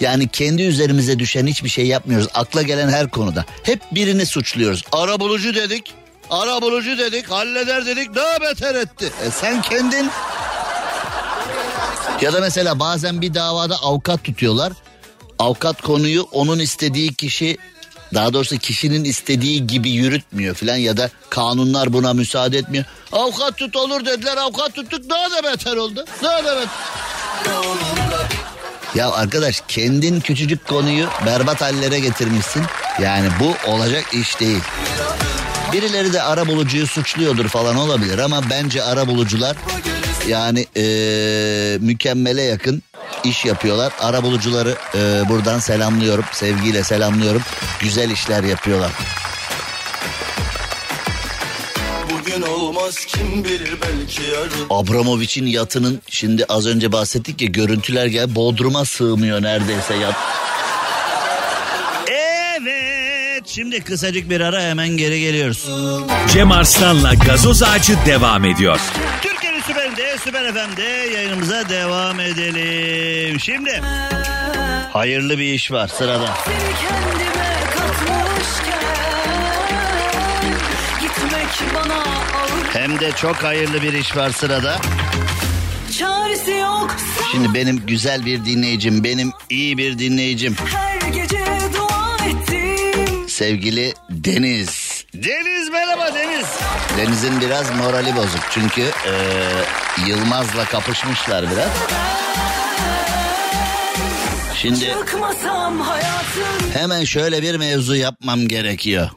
Yani 0.00 0.28
kendi 0.28 0.62
üzerimize 0.62 1.18
düşen 1.18 1.46
hiçbir 1.46 1.68
şey 1.68 1.86
yapmıyoruz. 1.86 2.28
Akla 2.34 2.62
gelen 2.62 2.88
her 2.88 3.10
konuda. 3.10 3.44
Hep 3.62 3.80
birini 3.92 4.26
suçluyoruz. 4.26 4.82
Ara 4.92 5.20
bulucu 5.20 5.54
dedik. 5.54 5.94
Ara 6.30 6.62
bulucu 6.62 6.98
dedik. 6.98 7.30
Halleder 7.30 7.86
dedik. 7.86 8.14
Daha 8.14 8.40
beter 8.40 8.74
etti. 8.74 9.12
E 9.26 9.30
sen 9.30 9.62
kendin... 9.62 10.10
Ya 12.20 12.32
da 12.32 12.40
mesela 12.40 12.80
bazen 12.80 13.20
bir 13.20 13.34
davada 13.34 13.76
avukat 13.76 14.24
tutuyorlar. 14.24 14.72
Avukat 15.38 15.82
konuyu 15.82 16.22
onun 16.32 16.58
istediği 16.58 17.14
kişi 17.14 17.58
daha 18.14 18.32
doğrusu 18.32 18.58
kişinin 18.58 19.04
istediği 19.04 19.66
gibi 19.66 19.90
yürütmüyor 19.90 20.54
filan 20.54 20.76
ya 20.76 20.96
da 20.96 21.10
kanunlar 21.30 21.92
buna 21.92 22.14
müsaade 22.14 22.58
etmiyor. 22.58 22.84
Avukat 23.12 23.56
tut 23.56 23.76
olur 23.76 24.06
dediler 24.06 24.36
avukat 24.36 24.74
tuttuk 24.74 25.10
daha 25.10 25.30
da 25.30 25.52
beter 25.52 25.76
oldu. 25.76 26.04
Daha 26.22 26.44
da 26.44 26.56
beter. 26.56 26.68
Ya 28.94 29.10
arkadaş 29.12 29.62
kendin 29.68 30.20
küçücük 30.20 30.68
konuyu 30.68 31.06
berbat 31.26 31.60
hallere 31.60 32.00
getirmişsin. 32.00 32.62
Yani 33.02 33.28
bu 33.40 33.70
olacak 33.70 34.04
iş 34.14 34.40
değil. 34.40 34.60
Birileri 35.72 36.12
de 36.12 36.22
ara 36.22 36.46
bulucuyu 36.46 36.86
suçluyordur 36.86 37.48
falan 37.48 37.76
olabilir 37.76 38.18
ama 38.18 38.42
bence 38.50 38.82
ara 38.82 39.06
bulucular 39.06 39.56
yani 40.28 40.66
eee, 40.76 41.78
mükemmele 41.80 42.42
yakın 42.42 42.82
iş 43.24 43.44
yapıyorlar. 43.44 43.92
Ara 44.00 44.22
bulucuları 44.22 44.76
eee, 44.94 45.00
buradan 45.28 45.58
selamlıyorum, 45.58 46.24
sevgiyle 46.32 46.84
selamlıyorum. 46.84 47.42
Güzel 47.80 48.10
işler 48.10 48.44
yapıyorlar. 48.44 48.90
Olmaz 52.80 53.06
kim 53.06 53.44
bilir 53.44 53.74
belki 53.82 54.22
yarın 54.22 54.66
Abramovich'in 54.70 55.46
yatının 55.46 56.00
şimdi 56.08 56.44
az 56.44 56.66
önce 56.66 56.92
bahsettik 56.92 57.42
ya 57.42 57.48
görüntüler 57.48 58.06
gel 58.06 58.34
Bodrum'a 58.34 58.84
sığmıyor 58.84 59.42
neredeyse 59.42 59.94
yat. 59.94 60.14
Evet 62.08 63.42
şimdi 63.46 63.84
kısacık 63.84 64.30
bir 64.30 64.40
ara 64.40 64.62
hemen 64.62 64.88
geri 64.88 65.20
geliyoruz. 65.20 65.68
Cem 66.32 66.52
Arslan'la 66.52 67.14
gazoz 67.14 67.62
ağacı 67.62 67.98
devam 68.06 68.44
ediyor. 68.44 68.80
Türkiye'nin 69.22 69.60
süperinde 69.60 70.16
Süper 70.24 70.54
FM'de 70.54 70.82
yayınımıza 71.14 71.68
devam 71.68 72.20
edelim. 72.20 73.40
Şimdi 73.40 73.80
hayırlı 74.92 75.38
bir 75.38 75.54
iş 75.54 75.72
var 75.72 75.88
sırada. 75.88 76.34
Seni 76.44 76.56
kendime 76.56 77.60
katmışken 77.76 78.80
Gitmek 81.00 81.74
bana 81.74 82.39
Hem 82.72 83.00
de 83.00 83.12
çok 83.12 83.36
hayırlı 83.36 83.82
bir 83.82 83.92
iş 83.92 84.16
var 84.16 84.30
sırada. 84.30 84.80
Çaresi 85.98 86.50
yok 86.50 86.96
Şimdi 87.32 87.54
benim 87.54 87.86
güzel 87.86 88.26
bir 88.26 88.44
dinleyicim, 88.44 89.04
benim 89.04 89.32
iyi 89.50 89.78
bir 89.78 89.98
dinleyicim. 89.98 90.56
Her 90.74 91.08
gece 91.12 91.38
dua 91.74 92.26
ettim 92.26 93.28
Sevgili 93.28 93.94
Deniz. 94.10 95.04
Deniz 95.14 95.68
merhaba 95.70 96.14
Deniz. 96.14 96.46
Deniz'in 96.98 97.40
biraz 97.40 97.70
morali 97.76 98.16
bozuk 98.16 98.40
çünkü 98.50 98.80
eee, 98.80 100.06
Yılmaz'la 100.06 100.64
kapışmışlar 100.64 101.44
biraz. 101.50 101.68
Şimdi 104.56 104.94
hemen 106.74 107.04
şöyle 107.04 107.42
bir 107.42 107.54
mevzu 107.56 107.94
yapmam 107.94 108.48
gerekiyor. 108.48 109.10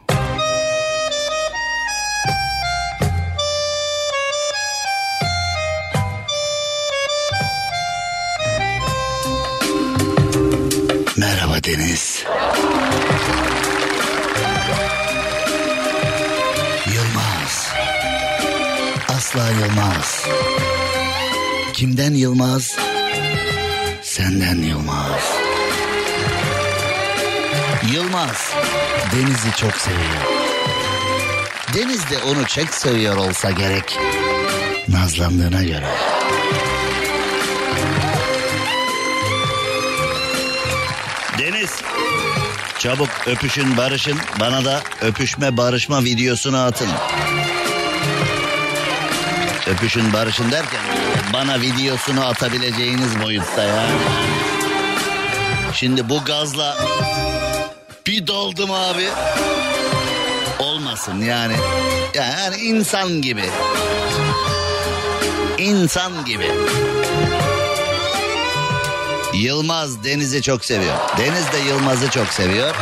Merhaba 11.68 11.82
Deniz. 11.84 12.24
Yılmaz. 16.94 17.74
Asla 19.08 19.50
Yılmaz. 19.50 20.26
Kimden 21.74 22.14
Yılmaz? 22.14 22.76
Senden 24.02 24.56
Yılmaz. 24.56 25.38
Yılmaz 27.94 28.54
Deniz'i 29.16 29.56
çok 29.58 29.76
seviyor. 29.76 30.24
Deniz 31.74 32.10
de 32.10 32.18
onu 32.18 32.48
çok 32.48 32.74
seviyor 32.74 33.18
olsa 33.18 33.52
gerek. 33.52 34.00
Nazlandığına 34.88 35.64
göre. 35.64 36.23
Deniz 41.40 41.82
çabuk 42.80 43.10
öpüşün 43.28 43.78
barışın 43.78 44.18
bana 44.40 44.66
da 44.66 44.82
öpüşme 45.02 45.58
barışma 45.58 46.04
videosunu 46.04 46.58
atın. 46.58 46.90
Öpüşün 49.68 50.14
barışın 50.14 50.52
derken 50.52 50.82
bana 51.34 51.62
videosunu 51.62 52.26
atabileceğiniz 52.26 53.22
boyutta 53.24 53.64
ya. 53.64 53.86
Şimdi 55.74 56.10
bu 56.10 56.24
gazla 56.26 56.78
bir 58.08 58.28
doldum 58.28 58.72
abi. 58.72 59.08
Olmasın 60.60 61.22
yani. 61.22 61.56
Yani 62.14 62.56
insan 62.56 63.22
gibi. 63.22 63.46
İnsan 65.58 66.26
gibi. 66.26 66.52
Yılmaz 69.34 70.04
Deniz'i 70.04 70.42
çok 70.42 70.66
seviyor. 70.66 70.96
Deniz 71.18 71.52
de 71.54 71.70
Yılmaz'ı 71.70 72.10
çok 72.10 72.28
seviyor. 72.28 72.76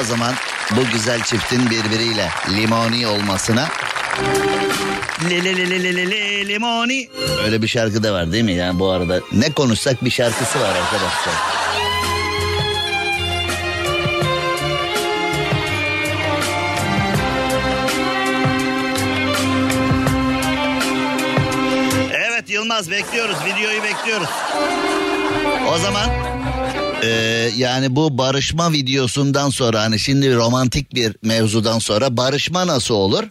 O 0.00 0.04
zaman 0.04 0.34
bu 0.76 0.80
güzel 0.92 1.22
çiftin 1.22 1.70
birbiriyle 1.70 2.28
limoni 2.48 3.06
olmasına 3.06 3.68
Le 5.30 5.44
le 5.44 5.56
le 5.56 5.70
le 5.70 5.82
le 5.84 5.96
le 5.96 6.10
le 6.10 6.48
limoni. 6.48 7.08
Öyle 7.44 7.62
bir 7.62 7.68
şarkı 7.68 8.02
da 8.02 8.12
var 8.12 8.32
değil 8.32 8.44
mi? 8.44 8.52
Yani 8.52 8.78
bu 8.78 8.90
arada 8.90 9.20
ne 9.32 9.52
konuşsak 9.52 10.04
bir 10.04 10.10
şarkısı 10.10 10.60
var 10.60 10.68
arkadaşlar. 10.68 11.34
Evet 22.14 22.50
Yılmaz 22.50 22.90
bekliyoruz. 22.90 23.36
Videoyu 23.44 23.82
bekliyoruz. 23.82 24.28
O 25.74 25.78
zaman 25.78 26.10
e, 27.02 27.08
yani 27.56 27.96
bu 27.96 28.18
barışma 28.18 28.72
videosundan 28.72 29.50
sonra 29.50 29.80
hani 29.82 29.98
şimdi 29.98 30.36
romantik 30.36 30.94
bir 30.94 31.16
mevzudan 31.22 31.78
sonra 31.78 32.16
barışma 32.16 32.66
nasıl 32.66 32.94
olur? 32.94 33.24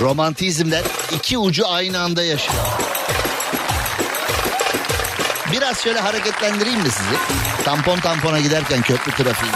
Romantizmden 0.00 0.84
iki 1.16 1.38
ucu 1.38 1.68
aynı 1.68 2.00
anda 2.00 2.22
yaşıyor. 2.22 2.64
Biraz 5.52 5.82
şöyle 5.82 6.00
hareketlendireyim 6.00 6.80
mi 6.80 6.90
sizi? 6.90 7.16
Tampon 7.64 8.00
tampona 8.00 8.40
giderken 8.40 8.82
köprü 8.82 9.12
trafiği. 9.12 9.52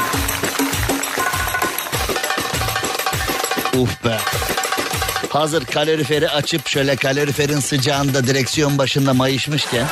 Uf 3.76 4.04
be. 4.04 4.18
Hazır 5.28 5.64
kaloriferi 5.64 6.30
açıp 6.30 6.68
şöyle 6.68 6.96
kaloriferin 6.96 7.60
sıcağında 7.60 8.26
direksiyon 8.26 8.78
başında 8.78 9.14
mayışmışken. 9.14 9.86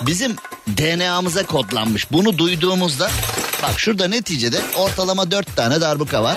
Bizim 0.00 0.36
DNA'mıza 0.68 1.46
kodlanmış. 1.46 2.12
Bunu 2.12 2.38
duyduğumuzda 2.38 3.10
bak 3.62 3.80
şurada 3.80 4.08
neticede 4.08 4.60
ortalama 4.76 5.30
dört 5.30 5.56
tane 5.56 5.80
darbuka 5.80 6.22
var. 6.22 6.36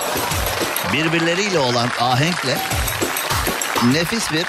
Birbirleriyle 0.92 1.58
olan 1.58 1.88
ahenkle 2.00 2.58
nefis 3.92 4.32
bir 4.32 4.46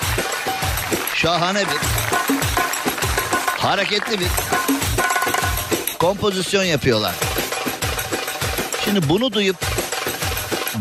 şahane 1.15 1.59
bir 1.59 1.77
hareketli 3.57 4.19
bir 4.19 4.27
kompozisyon 5.99 6.63
yapıyorlar. 6.63 7.30
Şimdi 8.85 9.09
bunu 9.09 9.33
duyup 9.33 9.55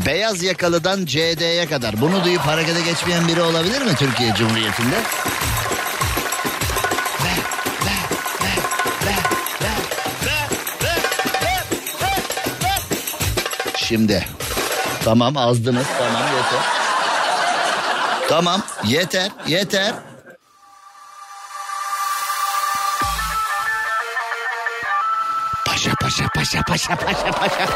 beyaz 0.06 0.42
yakalıdan 0.42 1.04
CD'ye 1.06 1.66
kadar 1.66 2.00
bunu 2.00 2.24
duyup 2.24 2.40
harekete 2.40 2.80
geçmeyen 2.80 3.28
biri 3.28 3.42
olabilir 3.42 3.82
mi 3.82 3.94
Türkiye 3.98 4.34
Cumhuriyeti'nde? 4.34 4.96
Şimdi 13.76 14.26
tamam 15.04 15.36
azdınız 15.36 15.86
tamam 15.98 16.22
yeter. 16.36 16.60
Tamam 18.28 18.62
yeter 18.84 19.30
yeter. 19.46 19.94
Paşa 25.80 25.94
paşa 25.96 26.28
paşa 26.34 26.62
paşa 26.62 26.96
paşa 26.96 27.30
paşa. 27.30 27.66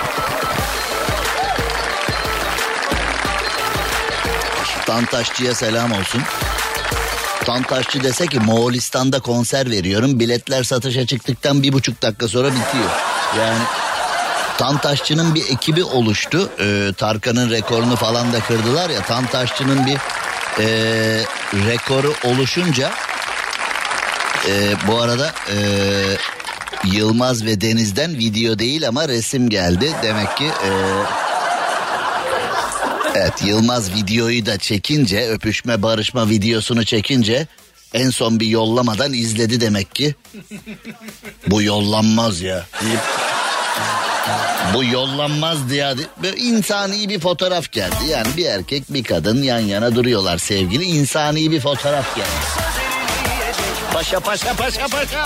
Tantaşçıya 4.86 5.54
selam 5.54 5.92
olsun. 5.92 6.22
Tantaşçı 7.44 8.04
dese 8.04 8.26
ki 8.26 8.40
Moğolistan'da 8.40 9.20
konser 9.20 9.70
veriyorum. 9.70 10.20
Biletler 10.20 10.64
satışa 10.64 11.06
çıktıktan 11.06 11.62
bir 11.62 11.72
buçuk 11.72 12.02
dakika 12.02 12.28
sonra 12.28 12.48
bitiyor. 12.48 12.90
Yani 13.38 13.62
Tantaşçı'nın 14.58 15.34
bir 15.34 15.44
ekibi 15.50 15.84
oluştu. 15.84 16.50
Ee, 16.60 16.92
Tarkan'ın 16.96 17.50
rekorunu 17.50 17.96
falan 17.96 18.32
da 18.32 18.40
kırdılar 18.40 18.90
ya. 18.90 19.02
Tantaşçı'nın 19.02 19.86
bir 19.86 19.96
e, 20.58 20.66
rekoru 21.66 22.14
oluşunca 22.24 22.92
e, 24.48 24.74
bu 24.88 25.00
arada 25.00 25.32
e, 25.50 25.56
Yılmaz 26.92 27.44
ve 27.44 27.60
Deniz'den 27.60 28.18
video 28.18 28.58
değil 28.58 28.88
ama 28.88 29.08
resim 29.08 29.50
geldi. 29.50 29.92
Demek 30.02 30.36
ki 30.36 30.44
e, 30.44 30.70
evet 33.14 33.42
Yılmaz 33.44 33.94
videoyu 33.94 34.46
da 34.46 34.58
çekince 34.58 35.28
öpüşme 35.28 35.82
barışma 35.82 36.28
videosunu 36.28 36.84
çekince 36.84 37.46
en 37.94 38.10
son 38.10 38.40
bir 38.40 38.46
yollamadan 38.46 39.12
izledi 39.12 39.60
demek 39.60 39.94
ki. 39.94 40.14
Bu 41.46 41.62
yollanmaz 41.62 42.40
ya 42.40 42.66
deyip 42.82 43.00
bu 44.74 44.84
yollanmaz 44.84 45.70
diye 45.70 45.94
böyle 46.22 46.36
insani 46.36 47.08
bir 47.08 47.20
fotoğraf 47.20 47.72
geldi. 47.72 47.94
Yani 48.08 48.28
bir 48.36 48.46
erkek 48.46 48.84
bir 48.88 49.04
kadın 49.04 49.42
yan 49.42 49.58
yana 49.58 49.94
duruyorlar 49.94 50.38
sevgili. 50.38 50.84
insani 50.84 51.50
bir 51.50 51.60
fotoğraf 51.60 52.16
geldi. 52.16 52.28
Paşa 53.92 54.20
paşa 54.20 54.54
paşa 54.54 54.86
paşa. 54.88 55.24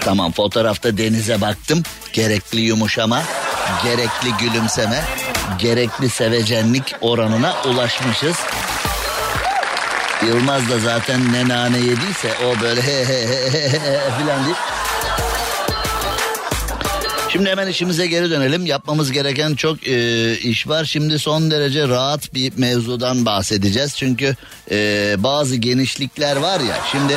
Tamam 0.00 0.32
fotoğrafta 0.32 0.98
denize 0.98 1.40
baktım. 1.40 1.82
Gerekli 2.12 2.60
yumuşama, 2.60 3.22
gerekli 3.84 4.32
gülümseme, 4.40 5.04
gerekli 5.58 6.10
sevecenlik 6.10 6.94
oranına 7.00 7.54
ulaşmışız. 7.64 8.36
Yılmaz 10.26 10.70
da 10.70 10.78
zaten 10.78 11.32
ne 11.32 11.48
nane 11.48 11.78
yediyse 11.78 12.34
o 12.46 12.60
böyle 12.60 12.82
he 12.82 13.04
he 13.04 13.28
he 13.52 13.68
he 13.68 14.00
filan 14.18 14.44
deyip 14.44 14.56
Şimdi 17.34 17.50
hemen 17.50 17.66
işimize 17.66 18.06
geri 18.06 18.30
dönelim. 18.30 18.66
Yapmamız 18.66 19.12
gereken 19.12 19.54
çok 19.54 19.86
e, 19.88 20.32
iş 20.38 20.68
var. 20.68 20.84
Şimdi 20.84 21.18
son 21.18 21.50
derece 21.50 21.88
rahat 21.88 22.34
bir 22.34 22.52
mevzudan 22.56 23.26
bahsedeceğiz. 23.26 23.96
Çünkü 23.96 24.36
e, 24.70 25.14
bazı 25.18 25.56
genişlikler 25.56 26.36
var 26.36 26.60
ya. 26.60 26.76
Şimdi 26.92 27.16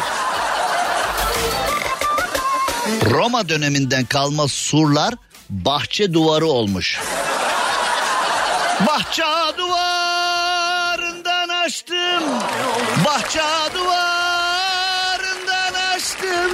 Roma 3.10 3.50
döneminden 3.50 4.06
kalma 4.06 4.48
surlar 4.48 5.14
bahçe 5.50 6.14
duvarı 6.14 6.46
olmuş. 6.46 7.00
Bahçe 8.88 9.24
duvarından 9.58 11.50
açtım. 11.50 12.24
Bahçe 13.06 13.40
duvarından 13.76 15.74
açtım. 15.96 16.52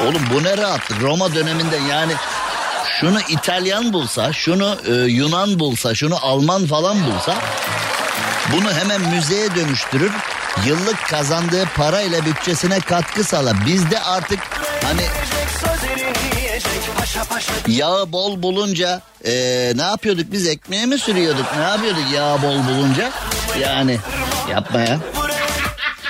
Oğlum 0.00 0.22
bu 0.34 0.44
ne 0.44 0.56
rahatlık 0.56 1.02
Roma 1.02 1.34
döneminde 1.34 1.76
yani 1.90 2.12
şunu 3.00 3.18
İtalyan 3.28 3.92
bulsa, 3.92 4.32
şunu 4.32 4.78
e, 4.86 4.92
Yunan 4.92 5.58
bulsa, 5.58 5.94
şunu 5.94 6.16
Alman 6.22 6.66
falan 6.66 6.96
bulsa 7.06 7.34
bunu 8.52 8.72
hemen 8.72 9.00
müzeye 9.00 9.54
dönüştürür. 9.54 10.12
Yıllık 10.66 11.08
kazandığı 11.08 11.66
parayla 11.76 12.24
bütçesine 12.24 12.80
katkı 12.80 13.24
sağlar. 13.24 13.66
Bizde 13.66 14.00
artık 14.00 14.40
hani 14.84 15.02
yağı 17.68 18.12
bol 18.12 18.42
bulunca 18.42 19.02
e, 19.24 19.32
ne 19.76 19.82
yapıyorduk 19.82 20.32
biz 20.32 20.46
ekmeğe 20.46 20.86
mi 20.86 20.98
sürüyorduk 20.98 21.46
ne 21.56 21.62
yapıyorduk 21.62 22.12
yağı 22.14 22.42
bol 22.42 22.58
bulunca 22.68 23.12
yani 23.60 23.98
yapma 24.50 24.80
ya. 24.80 24.98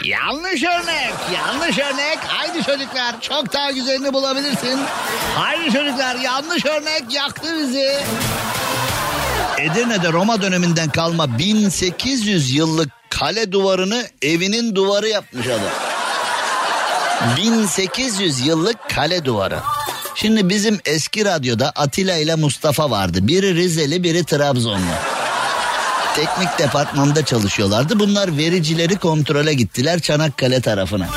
Yanlış 0.04 0.62
örnek, 0.62 1.14
yanlış 1.34 1.78
örnek. 1.78 2.18
Haydi 2.26 2.62
çocuklar 2.64 3.20
çok 3.20 3.52
daha 3.52 3.70
güzelini 3.70 4.12
bulabilirsin. 4.12 4.80
Haydi 5.36 5.72
çocuklar 5.72 6.16
yanlış 6.16 6.66
örnek 6.66 7.02
yaktı 7.10 7.48
bizi. 7.58 7.98
Edirne'de 9.58 10.12
Roma 10.12 10.42
döneminden 10.42 10.88
kalma 10.88 11.38
1800 11.38 12.54
yıllık 12.54 12.90
kale 13.10 13.52
duvarını 13.52 14.06
evinin 14.22 14.74
duvarı 14.74 15.08
yapmış 15.08 15.46
adam. 15.46 15.93
1800 17.36 18.46
yıllık 18.46 18.90
kale 18.94 19.24
duvarı. 19.24 19.58
Şimdi 20.14 20.48
bizim 20.48 20.80
eski 20.84 21.24
radyoda 21.24 21.72
Atilla 21.76 22.16
ile 22.16 22.34
Mustafa 22.34 22.90
vardı. 22.90 23.18
Biri 23.22 23.54
Rizeli, 23.54 24.02
biri 24.02 24.24
Trabzonlu. 24.24 24.94
Teknik 26.16 26.58
departmanda 26.58 27.24
çalışıyorlardı. 27.24 27.98
Bunlar 27.98 28.36
vericileri 28.38 28.96
kontrole 28.96 29.54
gittiler 29.54 30.00
Çanakkale 30.00 30.60
tarafına. 30.60 31.08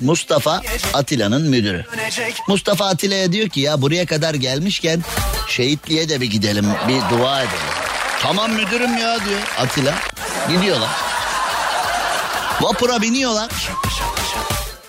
Mustafa 0.00 0.60
Atilla'nın 0.94 1.42
müdürü. 1.42 1.84
Mustafa 2.48 2.86
Atilla'ya 2.86 3.32
diyor 3.32 3.48
ki 3.48 3.60
ya 3.60 3.82
buraya 3.82 4.06
kadar 4.06 4.34
gelmişken 4.34 5.04
şehitliğe 5.48 6.08
de 6.08 6.20
bir 6.20 6.30
gidelim 6.30 6.66
bir 6.88 7.18
dua 7.18 7.40
edelim. 7.40 7.76
Tamam 8.22 8.52
müdürüm 8.52 8.96
ya 8.96 9.24
diyor 9.24 9.40
Atilla. 9.58 9.94
Gidiyorlar. 10.48 10.90
Vapura 12.60 13.02
biniyorlar. 13.02 13.50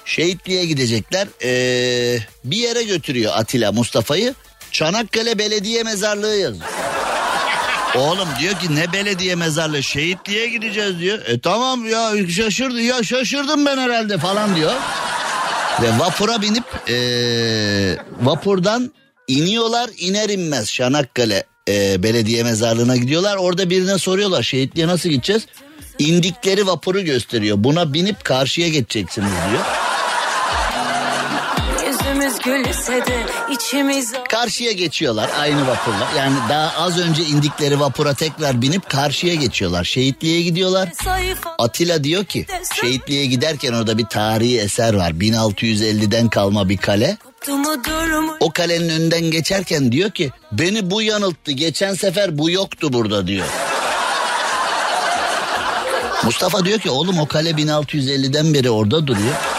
Şehitliğe 0.08 0.66
gidecekler. 0.66 1.28
Ee, 1.44 2.20
bir 2.44 2.58
yere 2.58 2.84
götürüyor 2.84 3.34
Atilla 3.36 3.72
Mustafa'yı. 3.72 4.34
Çanakkale 4.72 5.38
Belediye 5.38 5.84
Mezarlığı 5.84 6.36
yazıyor. 6.36 6.66
Oğlum 7.96 8.28
diyor 8.40 8.54
ki 8.54 8.76
ne 8.76 8.94
belediye 8.94 9.36
mezarlığı 9.36 9.84
şehitliğe 9.84 10.48
gideceğiz 10.48 11.00
diyor. 11.00 11.20
E 11.26 11.40
tamam 11.40 11.86
ya 11.86 12.28
şaşırdı 12.28 12.82
ya 12.82 13.04
şaşırdım 13.04 13.66
ben 13.66 13.78
herhalde 13.78 14.18
falan 14.18 14.56
diyor. 14.56 14.72
Ve 15.82 16.00
vapura 16.00 16.42
binip 16.42 16.64
ee, 16.90 17.98
vapurdan 18.22 18.94
iniyorlar 19.28 19.90
iner 19.98 20.30
inmez 20.30 20.74
Çanakkale 20.74 21.44
ee, 21.70 22.04
belediye 22.04 22.44
mezarlığına 22.44 22.98
gidiyorlar. 22.98 23.38
Orada 23.38 23.70
birine 23.70 23.98
soruyorlar 23.98 24.44
şehitliğe 24.44 24.88
nasıl 24.88 25.10
gideceğiz? 25.10 25.46
İndikleri 26.00 26.68
vapuru 26.68 27.02
gösteriyor. 27.02 27.58
Buna 27.60 27.94
binip 27.94 28.26
karşıya 28.26 28.68
geçeceksiniz 28.68 29.32
diyor. 29.52 29.64
Yüzümüz 32.08 32.40
gülse 32.40 33.06
de 33.06 33.26
içimiz 33.52 34.14
Karşıya 34.30 34.72
geçiyorlar 34.72 35.30
aynı 35.40 35.68
vapurla. 35.68 36.08
Yani 36.18 36.36
daha 36.50 36.84
az 36.84 37.00
önce 37.00 37.24
indikleri 37.24 37.80
vapura 37.80 38.14
tekrar 38.14 38.62
binip 38.62 38.90
karşıya 38.90 39.36
geçiyorlar. 39.36 39.84
Şehitliğe 39.84 40.42
gidiyorlar. 40.42 40.90
Atilla 41.60 42.04
diyor 42.04 42.26
ki 42.26 42.46
şehitliğe 42.82 43.26
giderken 43.26 43.74
orada 43.74 43.98
bir 43.98 44.06
tarihi 44.06 44.60
eser 44.60 44.94
var. 44.94 45.12
1650'den 45.12 46.30
kalma 46.30 46.70
bir 46.70 46.78
kale. 46.78 47.18
O 48.40 48.52
kalenin 48.52 48.90
önünden 48.90 49.32
geçerken 49.32 49.92
diyor 49.92 50.12
ki 50.12 50.32
beni 50.52 50.92
bu 50.92 51.02
yanılttı. 51.02 51.52
Geçen 51.52 51.94
sefer 51.94 52.38
bu 52.38 52.50
yoktu 52.50 52.94
burada 52.94 53.28
diyor. 53.28 53.48
Mustafa 56.24 56.66
diyor 56.66 56.80
ki 56.80 56.90
oğlum 56.90 57.20
o 57.20 57.28
kale 57.28 57.50
1650'den 57.50 58.54
beri 58.54 58.70
orada 58.70 59.08
duruyor. 59.08 59.57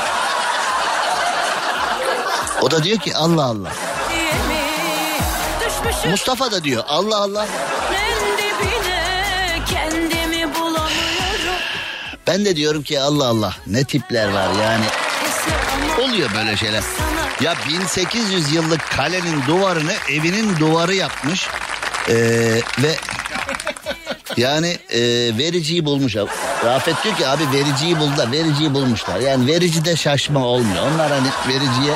O 2.63 2.71
da 2.71 2.85
diyor 2.85 2.99
ki 2.99 3.17
Allah 3.17 3.45
Allah. 3.45 3.73
Mustafa 6.11 6.53
da 6.53 6.65
diyor 6.65 6.85
Allah 6.89 7.17
Allah. 7.17 7.47
Ben 12.27 12.45
de 12.45 12.57
diyorum 12.57 12.83
ki 12.83 13.01
Allah 13.01 13.27
Allah 13.27 13.57
ne 13.67 13.85
tipler 13.85 14.29
var 14.33 14.49
yani. 14.63 14.85
Oluyor 16.03 16.31
böyle 16.35 16.57
şeyler. 16.57 16.83
Ya 17.41 17.55
1800 17.69 18.53
yıllık 18.53 18.91
kalenin 18.91 19.43
duvarını 19.47 19.93
evinin 20.11 20.57
duvarı 20.57 20.95
yapmış. 20.95 21.49
Ee, 22.09 22.15
ve 22.79 22.97
Yani 24.37 24.79
e, 24.91 25.01
vericiyi 25.39 25.85
bulmuş. 25.85 26.17
Rafet 26.65 27.05
diyor 27.05 27.17
ki 27.17 27.29
abi 27.29 27.43
vericiyi 27.53 27.99
buldular. 27.99 28.33
Vericiyi 28.33 28.75
bulmuşlar. 28.75 29.21
Yani 29.21 29.47
verici 29.47 29.85
de 29.85 29.97
şaşma 29.97 30.41
olmuyor. 30.45 30.87
Onlar 30.93 31.11
hani 31.13 31.29
vericiye 31.49 31.95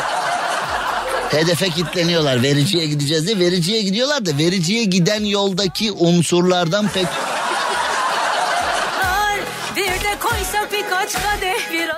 hedefe 1.32 1.70
kilitleniyorlar. 1.70 2.42
Vericiye 2.42 2.86
gideceğiz 2.86 3.26
diye 3.26 3.38
vericiye 3.38 3.82
gidiyorlar 3.82 4.26
da 4.26 4.38
vericiye 4.38 4.84
giden 4.84 5.24
yoldaki 5.24 5.92
unsurlardan 5.92 6.88
pek. 6.88 7.06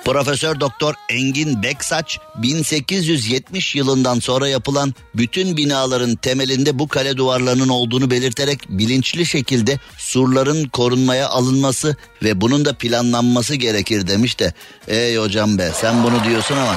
Profesör 0.04 0.60
Doktor 0.60 0.94
Engin 1.08 1.62
Beksaç 1.62 2.18
1870 2.36 3.74
yılından 3.74 4.20
sonra 4.20 4.48
yapılan 4.48 4.94
bütün 5.14 5.56
binaların 5.56 6.16
temelinde 6.16 6.78
bu 6.78 6.88
kale 6.88 7.16
duvarlarının 7.16 7.68
olduğunu 7.68 8.10
belirterek 8.10 8.60
bilinçli 8.68 9.26
şekilde 9.26 9.78
surların 9.98 10.68
korunmaya 10.68 11.28
alınması 11.28 11.96
ve 12.22 12.40
bunun 12.40 12.64
da 12.64 12.74
planlanması 12.74 13.54
gerekir 13.54 14.06
demiş 14.06 14.38
de 14.38 14.52
ey 14.88 15.16
hocam 15.16 15.58
be 15.58 15.70
sen 15.74 16.04
bunu 16.04 16.24
diyorsun 16.24 16.56
ama 16.56 16.74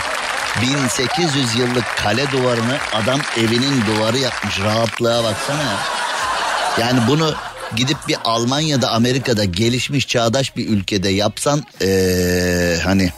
1800 0.62 1.56
yıllık 1.56 1.98
kale 2.04 2.32
duvarını 2.32 2.78
adam 2.93 3.20
evinin 3.38 3.84
duvarı 3.86 4.18
yapmış 4.18 4.60
rahatlığa 4.60 5.24
baksana 5.24 5.62
ya. 5.62 5.78
Yani 6.80 7.00
bunu 7.08 7.34
gidip 7.76 7.98
bir 8.08 8.18
Almanya'da 8.24 8.91
Amerika'da 8.91 9.43
gelişmiş 9.43 10.08
çağdaş 10.08 10.56
bir 10.56 10.70
ülkede 10.70 11.10
yapsan 11.10 11.64
ee, 11.82 12.78
hani 12.84 13.12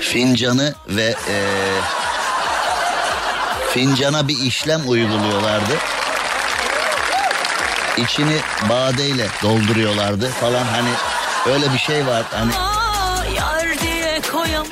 fincanı 0.00 0.74
ve 0.88 1.14
ee, 1.28 1.44
fincana 3.70 4.28
bir 4.28 4.38
işlem 4.38 4.80
uyguluyorlardı. 4.88 5.72
İçini 7.96 8.36
badeyle 8.68 9.26
dolduruyorlardı 9.42 10.30
falan 10.30 10.64
hani 10.64 10.90
öyle 11.46 11.72
bir 11.72 11.78
şey 11.78 12.06
var 12.06 12.22
hani. 12.30 12.52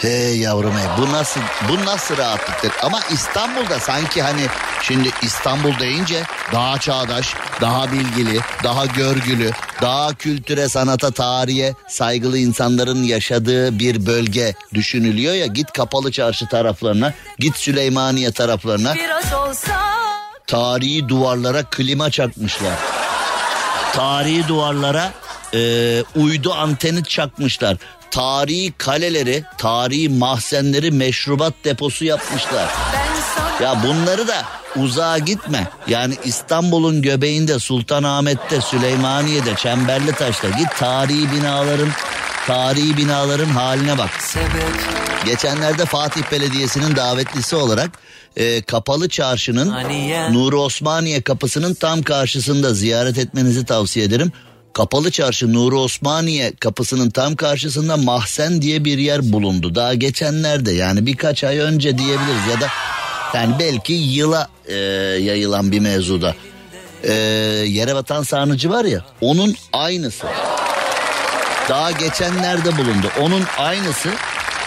Hey 0.00 0.38
yavrum 0.38 0.72
hey 0.78 0.86
bu 0.98 1.12
nasıl 1.12 1.40
bu 1.68 1.84
nasıl 1.84 2.16
rahatlıktır 2.16 2.72
ama 2.82 3.00
İstanbul'da 3.10 3.80
sanki 3.80 4.22
hani 4.22 4.46
şimdi 4.82 5.10
İstanbul 5.22 5.78
deyince 5.78 6.22
daha 6.52 6.78
çağdaş, 6.78 7.34
daha 7.60 7.92
bilgili, 7.92 8.40
daha 8.64 8.86
görgülü, 8.86 9.50
daha 9.82 10.14
kültüre, 10.14 10.68
sanata, 10.68 11.10
tarihe 11.10 11.74
saygılı 11.88 12.38
insanların 12.38 13.02
yaşadığı 13.02 13.78
bir 13.78 14.06
bölge 14.06 14.54
düşünülüyor 14.74 15.34
ya 15.34 15.46
git 15.46 15.72
Kapalı 15.72 16.12
Çarşı 16.12 16.48
taraflarına, 16.48 17.12
git 17.38 17.56
Süleymaniye 17.56 18.32
taraflarına 18.32 18.94
tarihi 20.46 21.08
duvarlara 21.08 21.62
klima 21.62 22.10
çakmışlar. 22.10 22.74
Tarihi 23.92 24.48
duvarlara 24.48 25.12
e, 25.54 26.02
uydu 26.16 26.52
anteni 26.54 27.04
çakmışlar. 27.04 27.76
Tarihi 28.10 28.72
kaleleri, 28.78 29.44
tarihi 29.58 30.08
mahzenleri 30.08 30.90
meşrubat 30.90 31.54
deposu 31.64 32.04
yapmışlar. 32.04 32.68
Ya 33.62 33.82
bunları 33.82 34.28
da 34.28 34.44
uzağa 34.76 35.18
gitme. 35.18 35.68
Yani 35.88 36.14
İstanbul'un 36.24 37.02
göbeğinde, 37.02 37.58
Sultanahmet'te, 37.58 38.60
Süleymaniye'de, 38.60 39.56
Çemberlitaş'ta 39.56 40.48
git 40.48 40.76
tarihi 40.78 41.32
binaların 41.32 41.88
tarihi 42.46 42.96
binaların 42.96 43.48
haline 43.48 43.98
bak. 43.98 44.10
Geçenlerde 45.26 45.84
Fatih 45.84 46.22
Belediyesi'nin 46.32 46.96
davetlisi 46.96 47.56
olarak 47.56 47.90
e, 48.36 48.62
Kapalı 48.62 49.08
Çarşı'nın 49.08 49.70
Nuri 50.32 50.56
Osmaniye 50.56 51.22
kapısının 51.22 51.74
tam 51.74 52.02
karşısında 52.02 52.74
ziyaret 52.74 53.18
etmenizi 53.18 53.64
tavsiye 53.64 54.04
ederim. 54.04 54.32
Kapalı 54.76 55.10
Çarşı 55.10 55.52
Nuri 55.52 55.74
Osmaniye 55.74 56.52
kapısının 56.60 57.10
tam 57.10 57.36
karşısında 57.36 57.96
Mahzen 57.96 58.62
diye 58.62 58.84
bir 58.84 58.98
yer 58.98 59.32
bulundu. 59.32 59.74
Daha 59.74 59.94
geçenlerde 59.94 60.72
yani 60.72 61.06
birkaç 61.06 61.44
ay 61.44 61.58
önce 61.58 61.98
diyebiliriz 61.98 62.46
ya 62.50 62.60
da 62.60 62.68
yani 63.34 63.54
belki 63.58 63.92
yıla 63.92 64.48
e, 64.66 64.74
yayılan 64.74 65.72
bir 65.72 65.80
mevzuda. 65.80 66.34
E, 67.02 67.12
yere 67.66 67.94
batan 67.94 68.22
sarnıcı 68.22 68.70
var 68.70 68.84
ya 68.84 69.04
onun 69.20 69.54
aynısı. 69.72 70.26
Daha 71.68 71.90
geçenlerde 71.90 72.78
bulundu. 72.78 73.10
Onun 73.20 73.42
aynısı 73.58 74.08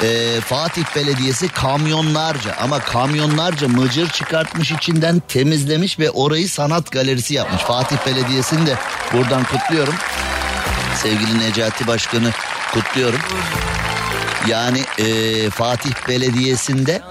e, 0.04 0.42
Fatih 0.42 0.84
Belediyesi 0.96 1.48
kamyonlarca 1.48 2.56
ama 2.62 2.80
kamyonlarca 2.80 3.68
mıcır 3.68 4.10
çıkartmış 4.10 4.72
içinden 4.72 5.22
temizlemiş 5.28 6.00
ve 6.00 6.10
orayı 6.10 6.50
sanat 6.50 6.92
galerisi 6.92 7.34
yapmış. 7.34 7.62
Fatih 7.62 7.98
Belediyesi'ni 8.08 8.68
de 8.68 8.76
buradan 9.14 9.44
kutluyorum. 9.44 9.94
Sevgili 10.96 11.40
Necati 11.40 11.88
Başkanı 11.88 12.32
kutluyorum. 12.74 13.20
Yani 14.48 14.80
e, 14.98 15.50
Fatih 15.50 15.92
Belediyesi'nde 16.08 17.02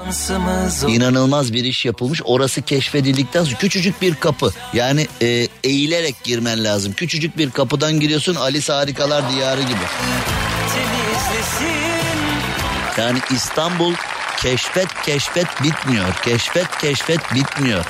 inanılmaz 0.89 1.53
bir 1.53 1.64
iş 1.64 1.84
yapılmış. 1.84 2.22
Orası 2.24 2.62
keşfedildikten 2.62 3.45
sonra 3.45 3.57
küçücük 3.57 4.03
bir 4.03 4.14
kapı. 4.14 4.51
Yani 4.72 5.09
e, 5.22 5.49
eğilerek 5.64 6.24
girmen 6.24 6.64
lazım. 6.64 6.93
Küçücük 6.93 7.39
bir 7.39 7.51
kapıdan 7.51 8.01
giriyorsun 8.01 8.34
Alice 8.34 8.72
Harikalar 8.72 9.32
Diyarı 9.32 9.62
gibi. 9.62 9.84
Yani 12.99 13.19
İstanbul 13.31 13.95
keşfet 14.39 14.89
keşfet 15.03 15.47
bitmiyor. 15.63 16.15
Keşfet 16.25 16.79
keşfet 16.81 17.35
bitmiyor. 17.35 17.85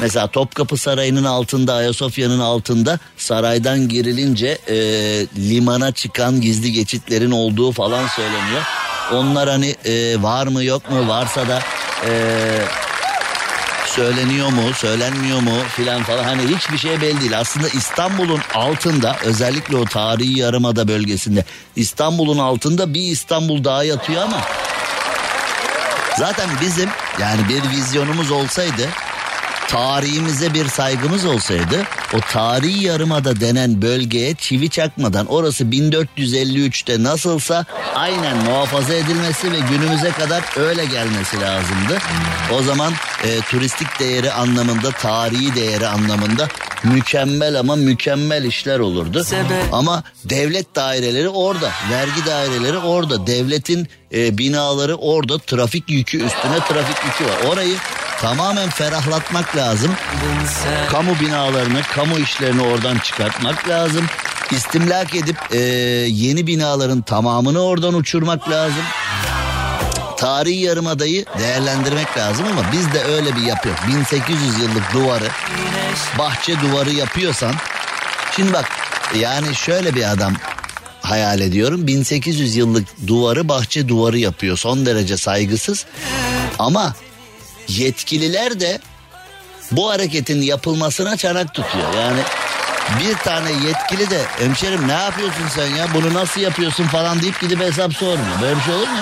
Mesela 0.00 0.26
Topkapı 0.26 0.76
Sarayı'nın 0.76 1.24
altında 1.24 1.74
Ayasofya'nın 1.74 2.40
altında 2.40 2.98
saraydan 3.16 3.88
girilince 3.88 4.58
e, 4.68 4.76
limana 5.36 5.92
çıkan 5.92 6.40
gizli 6.40 6.72
geçitlerin 6.72 7.30
olduğu 7.30 7.72
falan 7.72 8.06
söyleniyor. 8.06 8.62
Onlar 9.12 9.48
hani 9.48 9.76
e, 9.84 10.22
var 10.22 10.46
mı 10.46 10.64
yok 10.64 10.90
mu 10.90 11.08
varsa 11.08 11.48
da 11.48 11.62
e, 12.06 12.12
söyleniyor 13.96 14.48
mu 14.48 14.62
söylenmiyor 14.74 15.40
mu 15.40 15.54
filan 15.76 16.02
falan 16.02 16.24
hani 16.24 16.42
hiçbir 16.56 16.78
şey 16.78 17.00
belli 17.00 17.20
değil. 17.20 17.38
Aslında 17.38 17.68
İstanbul'un 17.68 18.40
altında 18.54 19.16
özellikle 19.24 19.76
o 19.76 19.84
tarihi 19.84 20.38
yarımada 20.38 20.88
bölgesinde 20.88 21.44
İstanbul'un 21.76 22.38
altında 22.38 22.94
bir 22.94 23.02
İstanbul 23.02 23.64
daha 23.64 23.84
yatıyor 23.84 24.22
ama 24.22 24.40
zaten 26.18 26.48
bizim 26.60 26.90
yani 27.20 27.40
bir 27.48 27.70
vizyonumuz 27.70 28.30
olsaydı 28.30 28.88
tarihimize 29.68 30.54
bir 30.54 30.68
saygımız 30.68 31.24
olsaydı 31.24 31.82
o 32.16 32.20
tarihi 32.20 32.84
yarımada 32.84 33.40
denen 33.40 33.82
bölgeye 33.82 34.34
çivi 34.34 34.70
çakmadan 34.70 35.26
orası 35.26 35.64
1453'te 35.64 37.02
nasılsa 37.02 37.64
aynen 37.94 38.36
muhafaza 38.36 38.94
edilmesi 38.94 39.52
ve 39.52 39.58
günümüze 39.70 40.10
kadar 40.10 40.44
öyle 40.56 40.84
gelmesi 40.84 41.40
lazımdı. 41.40 41.98
O 42.52 42.62
zaman 42.62 42.92
e, 43.24 43.40
turistik 43.40 44.00
değeri 44.00 44.32
anlamında 44.32 44.90
tarihi 44.90 45.54
değeri 45.54 45.86
anlamında 45.86 46.48
mükemmel 46.84 47.58
ama 47.58 47.76
mükemmel 47.76 48.44
işler 48.44 48.78
olurdu. 48.78 49.24
Ama 49.72 50.02
devlet 50.24 50.74
daireleri 50.76 51.28
orada, 51.28 51.70
vergi 51.90 52.26
daireleri 52.26 52.78
orada, 52.78 53.26
devletin 53.26 53.88
e, 54.14 54.38
binaları 54.38 54.94
orada, 54.94 55.38
trafik 55.38 55.90
yükü 55.90 56.16
üstüne 56.16 56.58
trafik 56.68 57.04
yükü 57.04 57.24
var. 57.24 57.52
Orayı 57.52 57.74
tamamen 58.22 58.70
ferahlatmak 58.70 59.56
lazım. 59.56 59.92
Kamu 60.90 61.20
binalarını, 61.20 61.82
kamu 61.82 62.18
işlerini 62.18 62.62
oradan 62.62 62.98
çıkartmak 62.98 63.68
lazım. 63.68 64.06
İstimlak 64.50 65.14
edip 65.14 65.36
e, 65.50 65.58
yeni 66.08 66.46
binaların 66.46 67.02
tamamını 67.02 67.60
oradan 67.60 67.94
uçurmak 67.94 68.50
lazım. 68.50 68.82
Tarihi 70.16 70.60
yarımadayı 70.60 71.24
değerlendirmek 71.38 72.16
lazım 72.16 72.46
ama 72.46 72.72
biz 72.72 72.92
de 72.92 73.04
öyle 73.04 73.36
bir 73.36 73.42
yapıyor. 73.42 73.76
1800 73.88 74.58
yıllık 74.58 74.92
duvarı, 74.92 75.28
bahçe 76.18 76.60
duvarı 76.60 76.90
yapıyorsan... 76.90 77.54
Şimdi 78.36 78.52
bak 78.52 78.64
yani 79.18 79.54
şöyle 79.54 79.94
bir 79.94 80.12
adam 80.12 80.34
hayal 81.00 81.40
ediyorum. 81.40 81.86
1800 81.86 82.56
yıllık 82.56 82.88
duvarı 83.06 83.48
bahçe 83.48 83.88
duvarı 83.88 84.18
yapıyor. 84.18 84.56
Son 84.56 84.86
derece 84.86 85.16
saygısız. 85.16 85.86
Ama 86.58 86.94
yetkililer 87.68 88.60
de 88.60 88.80
bu 89.72 89.90
hareketin 89.90 90.42
yapılmasına 90.42 91.16
çanak 91.16 91.54
tutuyor. 91.54 91.94
Yani 91.94 92.20
bir 93.00 93.14
tane 93.16 93.50
yetkili 93.66 94.10
de 94.10 94.22
hemşerim 94.38 94.88
ne 94.88 94.92
yapıyorsun 94.92 95.48
sen 95.54 95.66
ya 95.66 95.86
bunu 95.94 96.14
nasıl 96.14 96.40
yapıyorsun 96.40 96.84
falan 96.84 97.22
deyip 97.22 97.40
gidip 97.40 97.60
hesap 97.60 97.92
sormuyor. 97.92 98.40
Böyle 98.42 98.56
bir 98.56 98.62
şey 98.62 98.74
olur 98.74 98.86
mu? 98.88 98.98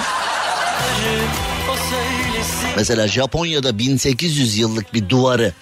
Mesela 2.77 3.09
Japonya'da 3.09 3.79
1800 3.79 4.59
yıllık 4.59 4.95
bir 4.95 5.09
duvarı 5.09 5.53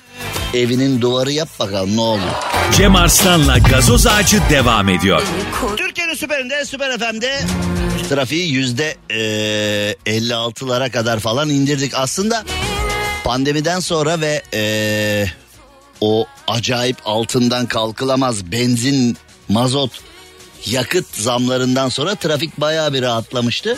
evinin 0.55 1.01
duvarı 1.01 1.33
yap 1.33 1.49
bakalım 1.61 1.97
ne 1.97 2.01
oluyor. 2.01 2.31
Cem 2.77 2.97
Arslan'la 2.97 3.59
gazoz 3.59 4.07
ağacı 4.07 4.41
devam 4.51 4.89
ediyor. 4.89 5.23
Türkiye'nin 5.77 6.15
süperinde 6.15 6.65
süper 6.65 6.99
FM'de 6.99 7.41
trafiği 8.09 8.53
yüzde 8.53 8.97
eee, 9.11 9.97
56'lara 10.07 10.91
kadar 10.91 11.19
falan 11.21 11.49
indirdik. 11.51 11.93
Aslında 11.95 12.45
pandemiden 13.29 13.81
sonra 13.81 14.21
ve 14.21 14.43
eee, 14.53 15.33
o 16.01 16.27
acayip 16.47 16.97
altından 17.05 17.67
kalkılamaz 17.67 18.53
benzin, 18.53 19.17
mazot, 19.49 19.91
yakıt 20.67 21.17
zamlarından 21.17 21.89
sonra 21.89 22.15
trafik 22.15 22.61
bayağı 22.61 22.93
bir 22.93 23.03
rahatlamıştı. 23.03 23.77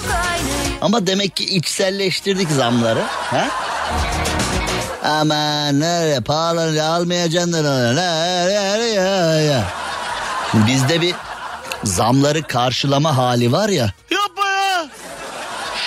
Ama 0.81 1.07
demek 1.07 1.37
ki 1.37 1.45
içselleştirdik 1.45 2.51
zamları. 2.51 3.03
Ha? 3.03 3.49
Ama 5.05 5.69
nereye 5.69 6.21
pahalı 6.21 6.85
almayacaksın 6.85 7.53
da 7.53 7.65
Bizde 10.55 11.01
bir 11.01 11.15
zamları 11.85 12.43
karşılama 12.43 13.17
hali 13.17 13.53
var 13.53 13.69
ya. 13.69 13.93
Yapma 14.11 14.49
ya. 14.49 14.89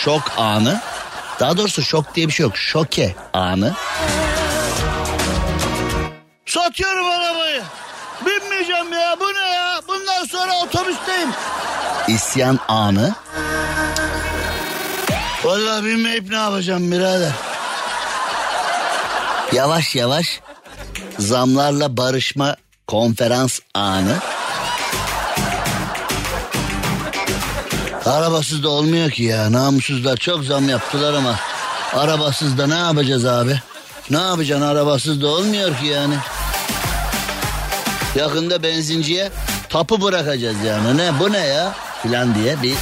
Şok 0.03 0.31
anı. 0.37 0.81
Daha 1.39 1.57
doğrusu 1.57 1.81
şok 1.81 2.15
diye 2.15 2.27
bir 2.27 2.33
şey 2.33 2.43
yok. 2.43 2.57
Şoke 2.57 3.15
anı. 3.33 3.73
Satıyorum 6.45 7.05
arabayı. 7.05 7.63
Binmeyeceğim 8.25 8.93
ya. 8.93 9.15
Bu 9.19 9.33
ne 9.33 9.49
ya? 9.49 9.81
Bundan 9.87 10.25
sonra 10.25 10.53
otobüsteyim. 10.63 11.29
İsyan 12.07 12.59
anı. 12.67 13.15
Vallahi 15.43 15.85
binmeyip 15.85 16.29
ne 16.29 16.35
yapacağım 16.35 16.91
birader? 16.91 17.31
Yavaş 19.53 19.95
yavaş 19.95 20.39
zamlarla 21.19 21.97
barışma 21.97 22.55
konferans 22.87 23.59
anı. 23.73 24.17
Arabasız 28.05 28.63
da 28.63 28.69
olmuyor 28.69 29.11
ki 29.11 29.23
ya. 29.23 29.51
Namussuzlar 29.51 30.17
çok 30.17 30.43
zam 30.43 30.69
yaptılar 30.69 31.13
ama 31.13 31.35
arabasız 31.93 32.57
da 32.57 32.67
ne 32.67 32.77
yapacağız 32.77 33.25
abi? 33.25 33.59
Ne 34.09 34.21
yapacaksın 34.21 34.65
arabasız 34.65 35.21
da 35.21 35.27
olmuyor 35.27 35.77
ki 35.77 35.85
yani. 35.85 36.15
Yakında 38.15 38.63
benzinciye 38.63 39.31
tapu 39.69 40.01
bırakacağız 40.01 40.57
yani. 40.65 40.97
Ne 40.97 41.19
bu 41.19 41.31
ne 41.31 41.37
ya? 41.37 41.75
Filan 42.03 42.35
diye 42.35 42.61
bir 42.61 42.75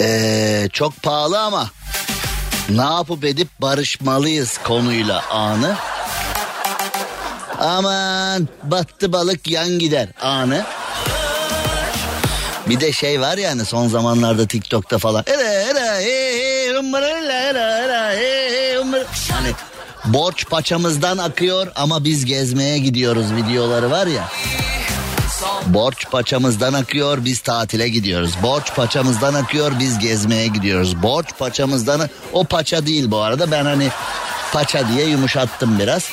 ee, 0.00 0.68
çok 0.72 1.02
pahalı 1.02 1.40
ama 1.40 1.70
ne 2.68 2.82
yapıp 2.82 3.24
edip 3.24 3.48
barışmalıyız 3.60 4.58
konuyla 4.58 5.22
anı. 5.30 5.76
Aman 7.60 8.48
battı 8.62 9.12
balık 9.12 9.48
yan 9.48 9.68
gider 9.78 10.08
anı. 10.22 10.64
Bir 12.68 12.80
de 12.80 12.92
şey 12.92 13.20
var 13.20 13.38
yani 13.38 13.64
son 13.64 13.88
zamanlarda 13.88 14.46
TikTok'ta 14.46 14.98
falan. 14.98 15.24
Hani 19.30 19.52
borç 20.04 20.46
paçamızdan 20.48 21.18
akıyor 21.18 21.72
ama 21.74 22.04
biz 22.04 22.24
gezmeye 22.24 22.78
gidiyoruz 22.78 23.32
videoları 23.32 23.90
var 23.90 24.06
ya. 24.06 24.28
Borç 25.66 26.10
paçamızdan 26.10 26.72
akıyor 26.72 27.24
biz 27.24 27.40
tatile 27.40 27.88
gidiyoruz. 27.88 28.30
Borç 28.42 28.74
paçamızdan 28.74 29.34
akıyor 29.34 29.72
biz 29.78 29.98
gezmeye 29.98 30.46
gidiyoruz. 30.46 31.02
Borç 31.02 31.26
paçamızdan 31.38 32.08
o 32.32 32.44
paça 32.44 32.86
değil 32.86 33.10
bu 33.10 33.18
arada 33.18 33.50
ben 33.50 33.64
hani 33.64 33.88
paça 34.52 34.88
diye 34.88 35.06
yumuşattım 35.06 35.78
biraz. 35.78 36.10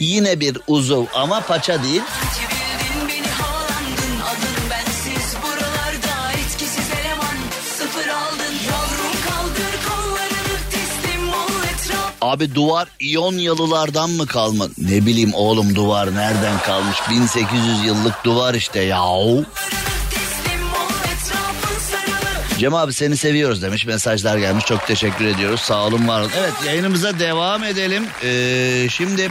Yine 0.00 0.40
bir 0.40 0.58
uzuv 0.66 1.04
ama 1.14 1.40
paça 1.40 1.82
değil. 1.82 2.02
Abi 12.30 12.54
duvar 12.54 12.88
İyonyalılardan 13.00 14.10
mı 14.10 14.26
kalma? 14.26 14.66
Ne 14.78 15.06
bileyim 15.06 15.34
oğlum 15.34 15.74
duvar 15.74 16.14
nereden 16.14 16.58
kalmış? 16.58 16.96
1800 17.10 17.84
yıllık 17.84 18.24
duvar 18.24 18.54
işte 18.54 18.80
yahu. 18.80 19.44
Cem 22.58 22.74
abi 22.74 22.92
seni 22.92 23.16
seviyoruz 23.16 23.62
demiş 23.62 23.86
mesajlar 23.86 24.38
gelmiş 24.38 24.64
çok 24.64 24.86
teşekkür 24.86 25.24
ediyoruz 25.24 25.60
sağ 25.60 25.86
olun 25.86 26.08
var 26.08 26.20
olun. 26.20 26.30
Evet 26.38 26.52
yayınımıza 26.66 27.18
devam 27.18 27.64
edelim 27.64 28.04
ee, 28.24 28.86
şimdi 28.90 29.28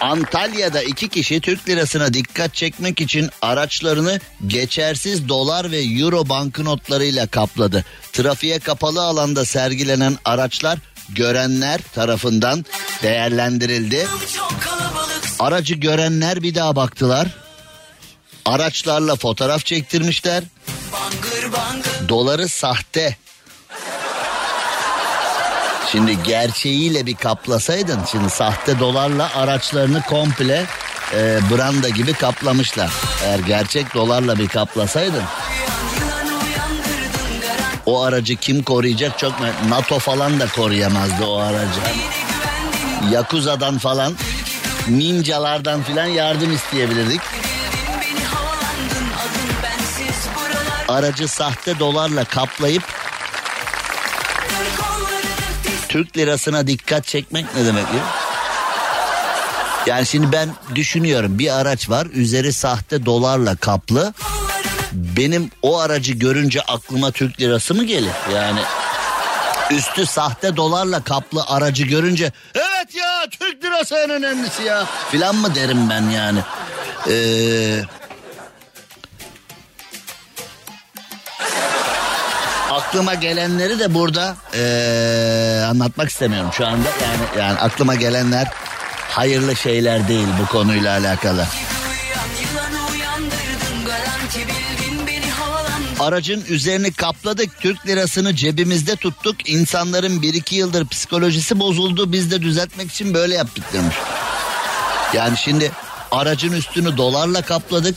Antalya'da 0.00 0.82
iki 0.82 1.08
kişi 1.08 1.40
Türk 1.40 1.68
lirasına 1.68 2.14
dikkat 2.14 2.54
çekmek 2.54 3.00
için 3.00 3.30
araçlarını 3.42 4.20
geçersiz 4.46 5.28
dolar 5.28 5.70
ve 5.70 5.82
euro 5.82 6.28
banknotlarıyla 6.28 7.26
kapladı. 7.26 7.84
Trafiğe 8.12 8.58
kapalı 8.58 9.02
alanda 9.02 9.44
sergilenen 9.44 10.16
araçlar 10.24 10.78
görenler 11.08 11.80
tarafından 11.94 12.64
değerlendirildi. 13.02 14.06
Aracı 15.38 15.74
görenler 15.74 16.42
bir 16.42 16.54
daha 16.54 16.76
baktılar. 16.76 17.28
Araçlarla 18.44 19.16
fotoğraf 19.16 19.64
çektirmişler. 19.64 20.44
Doları 22.08 22.48
sahte 22.48 23.16
Şimdi 25.92 26.22
gerçeğiyle 26.22 27.06
bir 27.06 27.14
kaplasaydın 27.16 28.00
şimdi 28.12 28.30
sahte 28.30 28.78
dolarla 28.78 29.36
araçlarını 29.36 30.02
komple 30.02 30.64
e, 31.14 31.38
branda 31.50 31.88
gibi 31.88 32.12
kaplamışlar. 32.12 32.90
Eğer 33.24 33.38
gerçek 33.38 33.94
dolarla 33.94 34.38
bir 34.38 34.48
kaplasaydın 34.48 35.22
o 37.88 38.02
aracı 38.02 38.36
kim 38.36 38.62
koruyacak 38.62 39.18
çok 39.18 39.40
mu? 39.40 39.46
NATO 39.68 39.98
falan 39.98 40.40
da 40.40 40.46
koruyamazdı 40.48 41.24
o 41.24 41.38
aracı. 41.38 41.80
Yakuza'dan 43.10 43.78
falan 43.78 44.12
ninjalardan 44.88 45.82
falan 45.82 46.06
yardım 46.06 46.54
isteyebilirdik. 46.54 47.20
Aracı 50.88 51.28
sahte 51.28 51.78
dolarla 51.78 52.24
kaplayıp 52.24 52.97
Türk 55.88 56.16
lirasına 56.16 56.66
dikkat 56.66 57.06
çekmek 57.06 57.46
ne 57.56 57.64
demek 57.64 57.84
ya? 57.84 58.04
Yani 59.86 60.06
şimdi 60.06 60.32
ben 60.32 60.48
düşünüyorum 60.74 61.38
bir 61.38 61.60
araç 61.60 61.90
var 61.90 62.06
üzeri 62.14 62.52
sahte 62.52 63.06
dolarla 63.06 63.56
kaplı. 63.56 64.14
Benim 64.92 65.50
o 65.62 65.78
aracı 65.78 66.12
görünce 66.12 66.60
aklıma 66.62 67.10
Türk 67.10 67.40
lirası 67.40 67.74
mı 67.74 67.84
gelir? 67.84 68.12
Yani 68.34 68.60
üstü 69.70 70.06
sahte 70.06 70.56
dolarla 70.56 71.04
kaplı 71.04 71.44
aracı 71.48 71.84
görünce 71.84 72.32
evet 72.54 72.94
ya 72.94 73.26
Türk 73.30 73.64
lirası 73.64 73.94
en 73.96 74.10
önemlisi 74.10 74.62
ya 74.62 74.86
filan 75.10 75.36
mı 75.36 75.54
derim 75.54 75.90
ben 75.90 76.02
yani. 76.10 76.38
Eee 77.06 77.84
aklıma 82.88 83.14
gelenleri 83.14 83.78
de 83.78 83.94
burada 83.94 84.36
ee, 84.54 85.64
anlatmak 85.70 86.08
istemiyorum 86.08 86.50
şu 86.52 86.66
anda. 86.66 86.88
Yani 86.88 87.38
yani 87.38 87.58
aklıma 87.58 87.94
gelenler 87.94 88.48
hayırlı 89.08 89.56
şeyler 89.56 90.08
değil 90.08 90.26
bu 90.42 90.46
konuyla 90.46 90.98
alakalı. 90.98 91.46
Aracın 96.00 96.44
üzerini 96.48 96.92
kapladık, 96.92 97.60
Türk 97.60 97.86
lirasını 97.86 98.36
cebimizde 98.36 98.96
tuttuk. 98.96 99.50
İnsanların 99.50 100.22
bir 100.22 100.34
iki 100.34 100.56
yıldır 100.56 100.86
psikolojisi 100.86 101.60
bozuldu. 101.60 102.12
Biz 102.12 102.30
de 102.30 102.42
düzeltmek 102.42 102.90
için 102.90 103.14
böyle 103.14 103.34
yaptık 103.34 103.64
demiş. 103.72 103.96
Yani 105.14 105.36
şimdi 105.36 105.72
aracın 106.10 106.52
üstünü 106.52 106.96
dolarla 106.96 107.42
kapladık. 107.42 107.96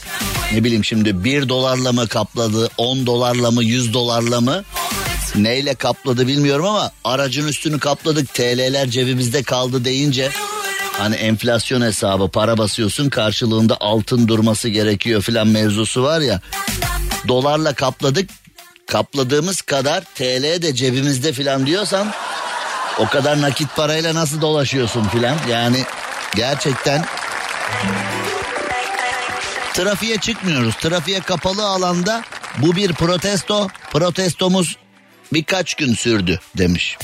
Ne 0.53 0.63
bileyim 0.63 0.85
şimdi 0.85 1.23
bir 1.23 1.49
dolarla 1.49 1.91
mı 1.91 2.07
kapladı, 2.07 2.69
on 2.77 3.05
dolarla 3.05 3.51
mı, 3.51 3.63
yüz 3.63 3.93
dolarla 3.93 4.41
mı? 4.41 4.63
Neyle 5.35 5.75
kapladı 5.75 6.27
bilmiyorum 6.27 6.65
ama 6.65 6.91
aracın 7.03 7.47
üstünü 7.47 7.79
kapladık 7.79 8.33
TL'ler 8.33 8.89
cebimizde 8.89 9.43
kaldı 9.43 9.85
deyince 9.85 10.29
hani 10.91 11.15
enflasyon 11.15 11.81
hesabı 11.81 12.29
para 12.29 12.57
basıyorsun 12.57 13.09
karşılığında 13.09 13.77
altın 13.79 14.27
durması 14.27 14.69
gerekiyor 14.69 15.21
filan 15.21 15.47
mevzusu 15.47 16.03
var 16.03 16.19
ya. 16.21 16.41
Dolarla 17.27 17.73
kapladık 17.73 18.29
kapladığımız 18.87 19.61
kadar 19.61 20.03
TL 20.15 20.61
de 20.61 20.75
cebimizde 20.75 21.33
filan 21.33 21.65
diyorsan 21.65 22.11
o 22.99 23.07
kadar 23.07 23.41
nakit 23.41 23.75
parayla 23.75 24.15
nasıl 24.15 24.41
dolaşıyorsun 24.41 25.07
filan 25.07 25.37
yani 25.49 25.83
gerçekten 26.35 27.05
trafiğe 29.73 30.17
çıkmıyoruz. 30.17 30.75
Trafiğe 30.75 31.19
kapalı 31.19 31.65
alanda 31.65 32.23
bu 32.57 32.75
bir 32.75 32.93
protesto. 32.93 33.67
Protestomuz 33.91 34.77
birkaç 35.33 35.75
gün 35.75 35.93
sürdü 35.93 36.39
demiş. 36.57 36.97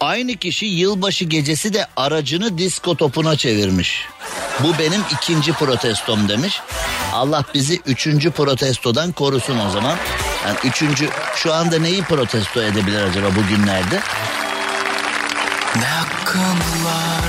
Aynı 0.00 0.36
kişi 0.36 0.66
yılbaşı 0.66 1.24
gecesi 1.24 1.74
de 1.74 1.86
aracını 1.96 2.58
disko 2.58 2.96
topuna 2.96 3.36
çevirmiş. 3.36 4.06
Bu 4.60 4.78
benim 4.78 5.00
ikinci 5.12 5.52
protestom 5.52 6.28
demiş. 6.28 6.60
Allah 7.12 7.44
bizi 7.54 7.80
üçüncü 7.86 8.30
protestodan 8.30 9.12
korusun 9.12 9.58
o 9.58 9.70
zaman. 9.70 9.96
Yani 10.46 10.56
üçüncü 10.64 11.08
şu 11.36 11.54
anda 11.54 11.78
neyi 11.78 12.02
protesto 12.02 12.62
edebilir 12.62 13.02
acaba 13.02 13.26
bugünlerde? 13.36 14.00
Ne 15.76 15.84
hakkın 15.84 16.58
var 16.84 17.24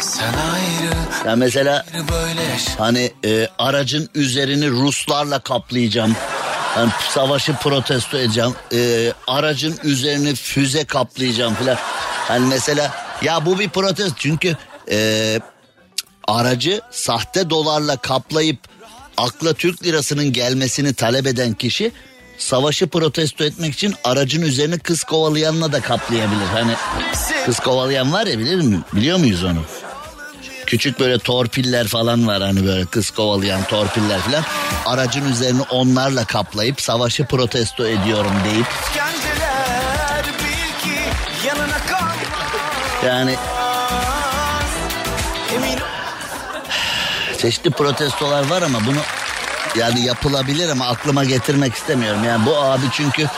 Sen 0.00 0.32
ayrı 0.32 0.94
Ya 1.28 1.36
mesela 1.36 1.86
hani 2.78 3.12
e, 3.24 3.48
aracın 3.58 4.08
üzerini 4.14 4.70
Ruslarla 4.70 5.38
kaplayacağım. 5.38 6.16
Yani 6.76 6.90
savaşı 7.08 7.52
protesto 7.52 8.18
edeceğim. 8.18 8.54
E, 8.72 9.12
aracın 9.26 9.78
üzerini 9.84 10.34
füze 10.34 10.84
kaplayacağım 10.84 11.54
filan. 11.54 11.76
Hani 12.28 12.46
mesela 12.46 12.90
ya 13.22 13.46
bu 13.46 13.58
bir 13.58 13.68
protesto 13.68 14.14
çünkü 14.18 14.56
e, 14.90 15.40
aracı 16.28 16.80
sahte 16.90 17.50
dolarla 17.50 17.96
kaplayıp 17.96 18.58
akla 19.16 19.52
Türk 19.54 19.84
lirasının 19.84 20.32
gelmesini 20.32 20.94
talep 20.94 21.26
eden 21.26 21.54
kişi 21.54 21.92
savaşı 22.38 22.86
protesto 22.86 23.44
etmek 23.44 23.74
için 23.74 23.94
aracın 24.04 24.42
üzerine 24.42 24.78
kız 24.78 25.04
kovalayanla 25.04 25.72
da 25.72 25.80
kaplayabilir. 25.80 26.46
Hani 26.52 26.72
kız 27.46 27.60
kovalayan 27.60 28.12
var 28.12 28.26
ya 28.26 28.38
bilir 28.38 28.60
mi? 28.60 28.80
Biliyor 28.92 29.18
muyuz 29.18 29.44
onu? 29.44 29.62
Küçük 30.66 31.00
böyle 31.00 31.18
torpiller 31.18 31.88
falan 31.88 32.26
var 32.26 32.42
hani 32.42 32.66
böyle 32.66 32.84
kız 32.84 33.10
kovalayan 33.10 33.64
torpiller 33.64 34.20
falan. 34.20 34.44
Aracın 34.86 35.32
üzerini 35.32 35.62
onlarla 35.62 36.24
kaplayıp 36.24 36.80
savaşı 36.80 37.24
protesto 37.24 37.86
ediyorum 37.86 38.32
deyip 38.44 38.66
yani 43.06 43.36
çeşitli 47.38 47.70
protestolar 47.70 48.50
var 48.50 48.62
ama 48.62 48.78
bunu 48.86 48.98
yani 49.76 50.00
yapılabilir 50.00 50.68
ama 50.68 50.86
aklıma 50.86 51.24
getirmek 51.24 51.74
istemiyorum. 51.74 52.24
Yani 52.24 52.46
bu 52.46 52.56
abi 52.56 52.84
çünkü 52.92 53.28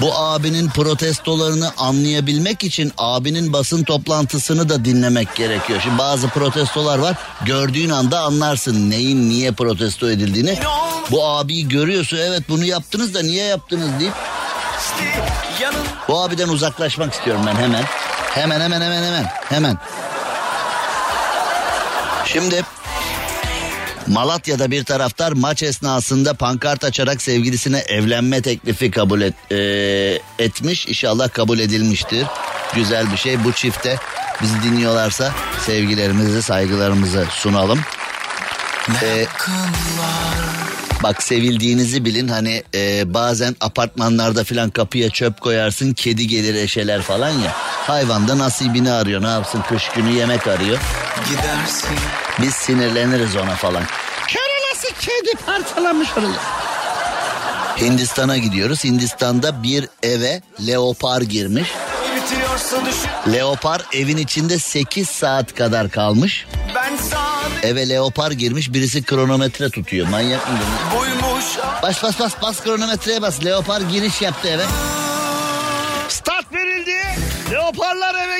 bu 0.00 0.14
abinin 0.14 0.70
protestolarını 0.70 1.72
anlayabilmek 1.78 2.64
için 2.64 2.92
abinin 2.98 3.52
basın 3.52 3.84
toplantısını 3.84 4.68
da 4.68 4.84
dinlemek 4.84 5.34
gerekiyor. 5.34 5.80
Şimdi 5.82 5.98
bazı 5.98 6.28
protestolar 6.28 6.98
var 6.98 7.16
gördüğün 7.44 7.90
anda 7.90 8.20
anlarsın 8.20 8.90
neyin 8.90 9.28
niye 9.28 9.52
protesto 9.52 10.10
edildiğini. 10.10 10.58
Bu 11.10 11.26
abiyi 11.28 11.68
görüyorsun 11.68 12.16
evet 12.16 12.42
bunu 12.48 12.64
yaptınız 12.64 13.14
da 13.14 13.22
niye 13.22 13.44
yaptınız 13.44 13.88
deyip 14.00 14.14
bu 16.08 16.20
abiden 16.22 16.48
uzaklaşmak 16.48 17.14
istiyorum 17.14 17.42
ben 17.46 17.56
hemen. 17.56 17.84
Hemen 18.34 18.60
hemen 18.60 18.80
hemen 18.80 19.02
hemen 19.02 19.26
hemen. 19.48 19.78
Şimdi 22.24 22.64
Malatya'da 24.06 24.70
bir 24.70 24.84
taraftar 24.84 25.32
maç 25.32 25.62
esnasında 25.62 26.34
pankart 26.34 26.84
açarak 26.84 27.22
sevgilisine 27.22 27.78
evlenme 27.78 28.42
teklifi 28.42 28.90
kabul 28.90 29.20
et, 29.20 29.34
e, 29.52 29.56
etmiş. 30.44 30.86
İnşallah 30.86 31.32
kabul 31.32 31.58
edilmiştir. 31.58 32.26
Güzel 32.74 33.12
bir 33.12 33.16
şey. 33.16 33.44
Bu 33.44 33.52
çifte 33.52 33.96
bizi 34.42 34.62
dinliyorlarsa 34.62 35.32
sevgilerimizi, 35.66 36.42
saygılarımızı 36.42 37.26
sunalım. 37.30 37.80
E, 39.02 39.26
Bak 41.02 41.22
sevildiğinizi 41.22 42.04
bilin 42.04 42.28
hani 42.28 42.62
e, 42.74 43.14
bazen 43.14 43.56
apartmanlarda 43.60 44.44
filan 44.44 44.70
kapıya 44.70 45.10
çöp 45.10 45.40
koyarsın 45.40 45.92
kedi 45.92 46.26
gelir 46.28 46.54
eşeler 46.54 47.02
falan 47.02 47.30
ya. 47.30 47.52
Hayvan 47.86 48.28
da 48.28 48.38
nasibini 48.38 48.90
arıyor 48.92 49.22
ne 49.22 49.28
yapsın 49.28 49.62
kış 49.68 49.88
günü 49.88 50.10
yemek 50.10 50.46
arıyor. 50.46 50.78
gidersin 51.28 51.98
Biz 52.42 52.54
sinirleniriz 52.54 53.36
ona 53.36 53.54
falan. 53.54 53.82
Keralası 54.28 54.94
kedi 55.00 55.44
parçalamış 55.46 56.08
orayı. 56.18 56.32
Hindistan'a 57.80 58.36
gidiyoruz. 58.36 58.84
Hindistan'da 58.84 59.62
bir 59.62 59.88
eve 60.02 60.42
leopar 60.66 61.22
girmiş. 61.22 61.72
Bitiriyorsa 62.16 62.86
düşün 62.86 63.32
Leopar 63.32 63.82
evin 63.92 64.16
içinde 64.16 64.58
8 64.58 65.08
saat 65.08 65.54
kadar 65.54 65.90
kalmış. 65.90 66.46
Eve 67.62 67.88
leopar 67.88 68.30
girmiş 68.30 68.72
birisi 68.72 69.02
kronometre 69.02 69.70
tutuyor. 69.70 70.08
Manyak 70.08 70.48
mı 70.50 70.58
Bas 71.82 72.02
bas 72.02 72.20
bas 72.20 72.32
bas 72.42 72.62
kronometreye 72.62 73.22
bas. 73.22 73.44
Leopar 73.44 73.80
giriş 73.80 74.22
yaptı 74.22 74.48
eve. 74.48 74.64
Start 76.08 76.54
verildi. 76.54 76.96
Leoparlar 77.50 78.14
eve 78.14 78.33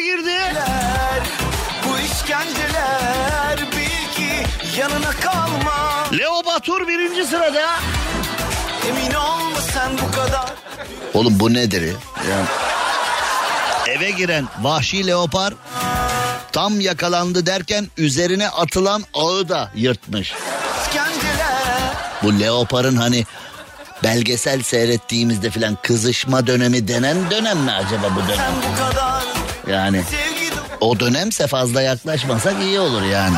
yanına 4.78 5.10
kalma 5.10 6.04
Leo 6.18 6.44
Batur 6.46 6.88
birinci 6.88 7.24
sırada. 7.24 7.70
Emin 8.88 9.14
olma 9.14 9.60
sen 9.72 9.90
bu 9.92 10.16
kadar 10.16 10.52
Oğlum 11.14 11.40
bu 11.40 11.54
nedir 11.54 11.82
ya? 11.82 11.92
Yani 12.30 12.46
eve 13.88 14.10
giren 14.10 14.48
vahşi 14.60 15.06
leopar 15.06 15.54
tam 16.52 16.80
yakalandı 16.80 17.46
derken 17.46 17.86
üzerine 17.96 18.48
atılan 18.48 19.04
ağı 19.14 19.48
da 19.48 19.70
yırtmış. 19.74 20.32
Bu 22.22 22.40
leoparın 22.40 22.96
hani 22.96 23.24
belgesel 24.02 24.62
seyrettiğimizde 24.62 25.50
filan 25.50 25.78
kızışma 25.82 26.46
dönemi 26.46 26.88
denen 26.88 27.30
dönem 27.30 27.58
mi 27.58 27.72
acaba 27.72 28.06
bu 28.16 28.28
dönem? 28.28 28.52
Yani 29.70 30.02
o 30.80 31.00
dönemse 31.00 31.46
fazla 31.46 31.82
yaklaşmasak 31.82 32.54
iyi 32.62 32.80
olur 32.80 33.02
yani. 33.02 33.36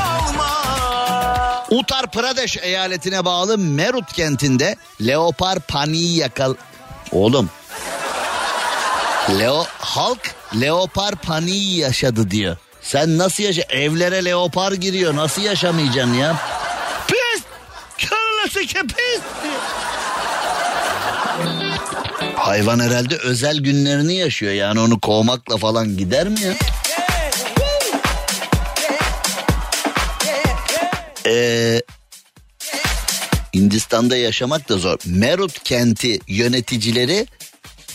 Uttar 1.71 2.11
Pradesh 2.11 2.57
eyaletine 2.63 3.25
bağlı 3.25 3.59
Merut 3.59 4.13
kentinde 4.13 4.77
leopar 5.07 5.61
paniği 5.61 6.17
yakal... 6.17 6.55
Oğlum. 7.13 7.51
Leo 9.39 9.67
halk 9.79 10.35
leopar 10.61 11.15
paniği 11.15 11.79
yaşadı 11.79 12.31
diyor. 12.31 12.57
Sen 12.83 13.19
nasıl 13.19 13.43
yaşa? 13.43 13.63
Evlere 13.63 14.25
leopar 14.25 14.73
giriyor. 14.73 15.17
Nasıl 15.17 15.43
yaşamayacaksın 15.43 16.15
ya? 16.15 16.37
Pis! 17.09 17.43
Körlesi 17.99 18.73
pis! 18.87 19.21
diyor. 19.43 19.55
Hayvan 22.37 22.81
herhalde 22.81 23.17
özel 23.17 23.57
günlerini 23.59 24.15
yaşıyor. 24.15 24.53
Yani 24.53 24.81
onu 24.81 25.01
kovmakla 25.01 25.57
falan 25.57 25.97
gider 25.97 26.29
mi 26.29 26.41
ya? 26.41 26.53
Hindistan'da 33.57 34.17
yaşamak 34.17 34.69
da 34.69 34.79
zor. 34.79 34.99
Merut 35.07 35.63
kenti 35.65 36.21
yöneticileri 36.29 37.27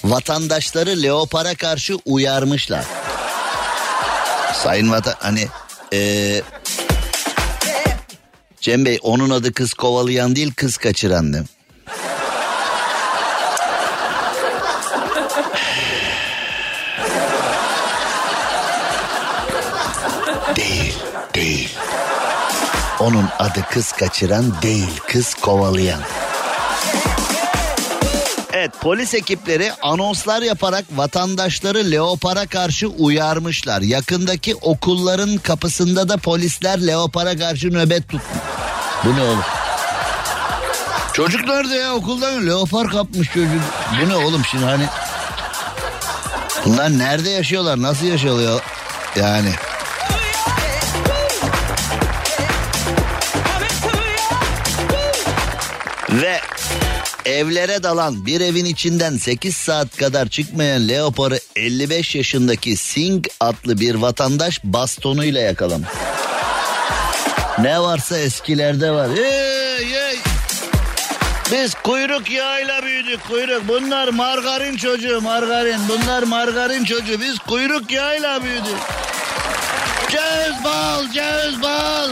vatandaşları 0.04 1.04
leopara 1.04 1.56
karşı 1.56 1.96
uyarmışlar. 2.06 2.86
Sayın 4.64 4.92
vatan 4.92 5.16
hani 5.20 5.48
ee, 5.94 6.42
Cem 8.62 8.86
Bey 8.86 9.00
onun 9.02 9.30
adı 9.30 9.54
kız 9.54 9.74
kovalayan 9.74 10.36
değil 10.36 10.54
kız 10.56 10.78
kaçıran 10.78 11.34
değil 11.34 11.46
Onun 23.02 23.26
adı 23.40 23.66
kız 23.72 23.92
kaçıran 23.92 24.62
değil, 24.62 25.00
kız 25.08 25.34
kovalayan. 25.34 26.02
Evet 28.54 28.72
polis 28.82 29.14
ekipleri 29.14 29.72
anonslar 29.82 30.42
yaparak 30.42 30.86
vatandaşları 30.96 31.92
leopara 31.92 32.46
karşı 32.46 32.88
uyarmışlar. 32.88 33.82
Yakındaki 33.82 34.56
okulların 34.56 35.38
kapısında 35.38 36.10
da 36.10 36.18
polisler 36.18 36.88
leopara 36.88 37.38
karşı 37.38 37.74
nöbet 37.74 38.04
tutmuş. 38.04 38.42
Bu 39.06 39.16
ne 39.16 39.22
oğlum? 39.22 39.44
Çocuk 41.14 41.48
nerede 41.48 41.76
ya 41.76 41.94
okuldan 41.94 42.48
leopar 42.48 42.88
kapmış 42.88 43.28
çocuk. 43.28 43.62
Bu 44.04 44.10
ne 44.10 44.16
oğlum 44.16 44.46
şimdi 44.52 44.66
hani? 44.66 44.86
Bunlar 46.66 46.98
nerede 46.98 47.30
yaşıyorlar 47.30 47.82
nasıl 47.82 48.06
yaşıyorlar 48.06 48.62
yani? 49.16 49.52
Ve 56.12 56.40
evlere 57.26 57.84
dalan 57.84 58.26
bir 58.26 58.42
evin 58.42 58.66
içinden 58.66 59.18
8 59.18 59.56
saat 59.56 59.98
kadar 59.98 60.28
çıkmayan 60.28 60.88
leoparı 60.88 61.40
55 61.56 62.16
yaşındaki 62.16 62.78
Singh 62.78 63.30
adlı 63.40 63.80
bir 63.80 63.96
vatandaş 63.96 64.64
bastonuyla 64.64 65.42
yakalamış. 65.42 65.90
Ne 67.60 67.80
varsa 67.80 68.18
eskilerde 68.18 68.92
var. 68.92 69.10
Hey, 69.16 69.86
hey. 69.86 70.18
Biz 71.52 71.74
kuyruk 71.74 72.32
yağıyla 72.32 72.84
büyüdük 72.84 73.28
kuyruk. 73.28 73.68
Bunlar 73.68 74.08
margarin 74.08 74.78
çocuğu 74.78 75.22
margarin. 75.22 75.80
Bunlar 75.90 76.24
margarin 76.24 76.84
çocuğu. 76.84 77.22
Biz 77.22 77.40
kuyruk 77.40 77.92
yağıyla 77.92 78.44
büyüdük. 78.44 78.78
Ceviz 80.12 80.64
bal, 80.64 81.12
ceviz 81.12 81.62
bal. 81.62 82.10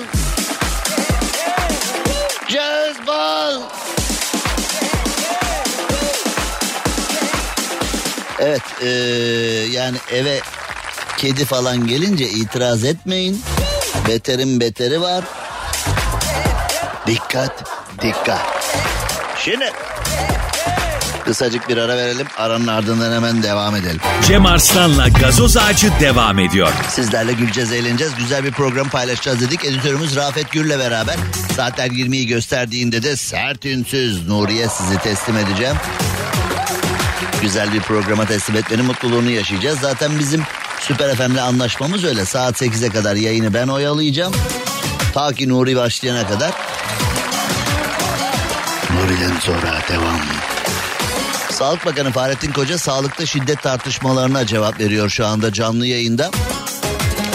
Just 2.50 3.08
ball. 3.08 3.62
Evet 8.40 8.62
ee, 8.82 8.88
yani 9.72 9.98
eve 10.12 10.40
kedi 11.18 11.46
falan 11.46 11.88
gelince 11.88 12.26
itiraz 12.30 12.84
etmeyin. 12.84 13.42
Beterin 14.08 14.60
beteri 14.60 15.02
var. 15.02 15.24
Dikkat 17.08 17.64
dikkat. 18.02 18.42
Şimdi 19.40 19.72
kısacık 21.30 21.70
bir 21.70 21.78
ara 21.78 21.98
verelim. 21.98 22.28
Aranın 22.38 22.68
ardından 22.68 23.12
hemen 23.12 23.44
devam 23.44 23.76
edelim. 23.76 24.02
Cem 24.28 24.46
Arslan'la 24.46 25.08
gazoz 25.08 25.58
ağacı 25.58 25.92
devam 26.00 26.40
ediyor. 26.40 26.72
Sizlerle 26.90 27.34
güleceğiz, 27.34 27.72
eğleneceğiz. 27.72 28.14
Güzel 28.18 28.44
bir 28.44 28.52
program 28.52 28.90
paylaşacağız 28.90 29.42
dedik. 29.42 29.66
Editörümüz 29.66 30.16
Rafet 30.16 30.52
Gül'le 30.52 30.80
beraber. 30.80 31.16
Saatler 31.56 31.88
20'yi 31.88 32.28
gösterdiğinde 32.28 33.04
de 33.04 33.16
sert 33.16 33.66
ünsüz 33.66 34.28
Nuriye 34.28 34.68
sizi 34.70 34.98
teslim 34.98 35.38
edeceğim. 35.38 35.76
Güzel 37.42 37.74
bir 37.74 37.82
programa 37.82 38.26
teslim 38.26 38.58
etmenin 38.58 38.86
mutluluğunu 38.86 39.30
yaşayacağız. 39.30 39.80
Zaten 39.80 40.20
bizim 40.20 40.44
Süper 40.80 41.16
FM'le 41.16 41.42
anlaşmamız 41.42 42.04
öyle. 42.04 42.26
Saat 42.26 42.62
8'e 42.62 42.90
kadar 42.90 43.16
yayını 43.16 43.54
ben 43.54 43.68
oyalayacağım. 43.68 44.34
Ta 45.14 45.34
ki 45.34 45.50
Nuri 45.50 45.76
başlayana 45.76 46.28
kadar. 46.28 46.52
Nuri'den 48.94 49.40
sonra 49.40 49.80
devam. 49.90 50.49
Sağlık 51.60 51.86
Bakanı 51.86 52.12
Fahrettin 52.12 52.52
Koca 52.52 52.78
sağlıkta 52.78 53.26
şiddet 53.26 53.62
tartışmalarına 53.62 54.46
cevap 54.46 54.80
veriyor 54.80 55.10
şu 55.10 55.28
anda 55.28 55.54
canlı 55.54 55.86
yayında. 55.86 56.32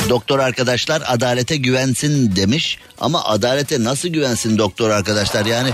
Doktor 0.09 0.39
arkadaşlar 0.39 1.03
adalete 1.07 1.57
güvensin 1.57 2.37
demiş 2.37 2.79
ama 3.01 3.25
adalete 3.25 3.85
nasıl 3.85 4.09
güvensin 4.09 4.59
doktor 4.59 4.91
arkadaşlar 4.91 5.47
yani 5.47 5.71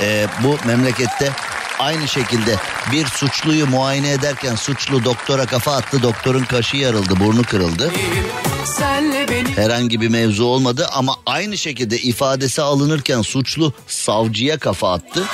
e, 0.00 0.26
bu 0.42 0.66
memlekette 0.66 1.32
aynı 1.84 2.08
şekilde 2.08 2.56
bir 2.92 3.06
suçluyu 3.06 3.66
muayene 3.66 4.10
ederken 4.10 4.54
suçlu 4.54 5.04
doktora 5.04 5.46
kafa 5.46 5.76
attı 5.76 6.02
doktorun 6.02 6.44
kaşı 6.44 6.76
yarıldı 6.76 7.20
burnu 7.20 7.42
kırıldı. 7.42 7.92
Herhangi 9.56 10.00
bir 10.00 10.08
mevzu 10.08 10.44
olmadı 10.44 10.88
ama 10.92 11.16
aynı 11.26 11.58
şekilde 11.58 11.98
ifadesi 11.98 12.62
alınırken 12.62 13.22
suçlu 13.22 13.72
savcıya 13.86 14.58
kafa 14.58 14.92
attı. 14.92 15.24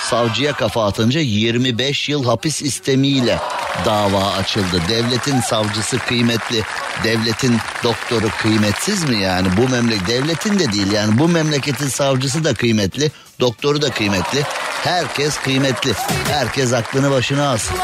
Savcıya 0.00 0.52
kafa 0.52 0.86
atınca 0.86 1.20
25 1.20 2.08
yıl 2.08 2.24
hapis 2.24 2.62
istemiyle 2.62 3.38
dava 3.84 4.32
açıldı. 4.32 4.82
Devletin 4.88 5.40
savcısı 5.40 5.98
kıymetli, 5.98 6.62
devletin 7.04 7.56
doktoru 7.84 8.28
kıymetsiz 8.42 9.04
mi 9.04 9.22
yani? 9.22 9.48
Bu 9.56 9.68
memleket 9.68 10.08
devletin 10.08 10.58
de 10.58 10.72
değil 10.72 10.92
yani 10.92 11.18
bu 11.18 11.28
memleketin 11.28 11.88
savcısı 11.88 12.44
da 12.44 12.54
kıymetli, 12.54 13.10
doktoru 13.40 13.82
da 13.82 13.90
kıymetli. 13.90 14.42
Herkes 14.84 15.36
kıymetli. 15.36 15.92
Herkes 16.28 16.72
aklını 16.72 17.10
başına 17.10 17.48
alsın. 17.48 17.76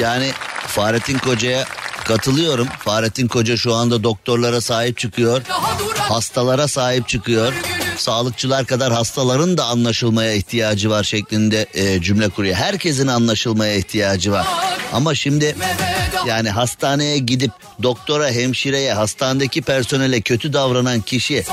Yani 0.00 0.32
Fahrettin 0.66 1.18
Koca'ya 1.18 1.64
katılıyorum. 2.04 2.68
Fahrettin 2.78 3.28
Koca 3.28 3.56
şu 3.56 3.74
anda 3.74 4.02
doktorlara 4.02 4.60
sahip 4.60 4.98
çıkıyor. 4.98 5.42
Hastalara 5.96 6.68
sahip 6.68 7.08
çıkıyor. 7.08 7.52
Sağlıkçılar 7.96 8.66
kadar 8.66 8.92
hastaların 8.92 9.58
da 9.58 9.64
anlaşılmaya 9.64 10.32
ihtiyacı 10.32 10.90
var 10.90 11.04
şeklinde 11.04 11.66
e, 11.74 12.02
cümle 12.02 12.28
kuruyor. 12.28 12.54
Herkesin 12.54 13.06
anlaşılmaya 13.06 13.74
ihtiyacı 13.74 14.32
var. 14.32 14.46
Ama 14.92 15.14
şimdi 15.14 15.56
yani 16.26 16.50
hastaneye 16.50 17.18
gidip 17.18 17.50
doktora, 17.82 18.30
hemşireye, 18.30 18.92
hastanedeki 18.92 19.62
personele 19.62 20.20
kötü 20.20 20.52
davranan 20.52 21.00
kişi 21.00 21.44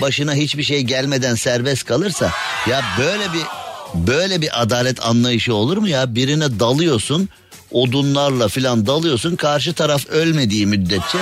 başına 0.00 0.34
hiçbir 0.34 0.62
şey 0.62 0.80
gelmeden 0.80 1.34
serbest 1.34 1.84
kalırsa 1.84 2.32
ya 2.70 2.82
böyle 2.98 3.32
bir 3.32 3.42
böyle 3.94 4.40
bir 4.40 4.62
adalet 4.62 5.06
anlayışı 5.06 5.54
olur 5.54 5.76
mu 5.76 5.88
ya? 5.88 6.14
Birine 6.14 6.60
dalıyorsun, 6.60 7.28
odunlarla 7.70 8.48
filan 8.48 8.86
dalıyorsun. 8.86 9.36
Karşı 9.36 9.72
taraf 9.72 10.06
ölmediği 10.06 10.66
müddetçe 10.66 11.18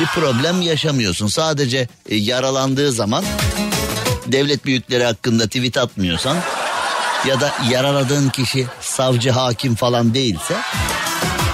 bir 0.00 0.06
problem 0.06 0.62
yaşamıyorsun. 0.62 1.26
Sadece 1.26 1.88
e, 2.08 2.16
yaralandığı 2.16 2.92
zaman 2.92 3.24
devlet 4.26 4.64
büyükleri 4.64 5.04
hakkında 5.04 5.46
tweet 5.46 5.76
atmıyorsan 5.76 6.36
ya 7.26 7.40
da 7.40 7.52
yaraladığın 7.70 8.28
kişi 8.28 8.66
savcı, 8.80 9.30
hakim 9.30 9.74
falan 9.74 10.14
değilse 10.14 10.56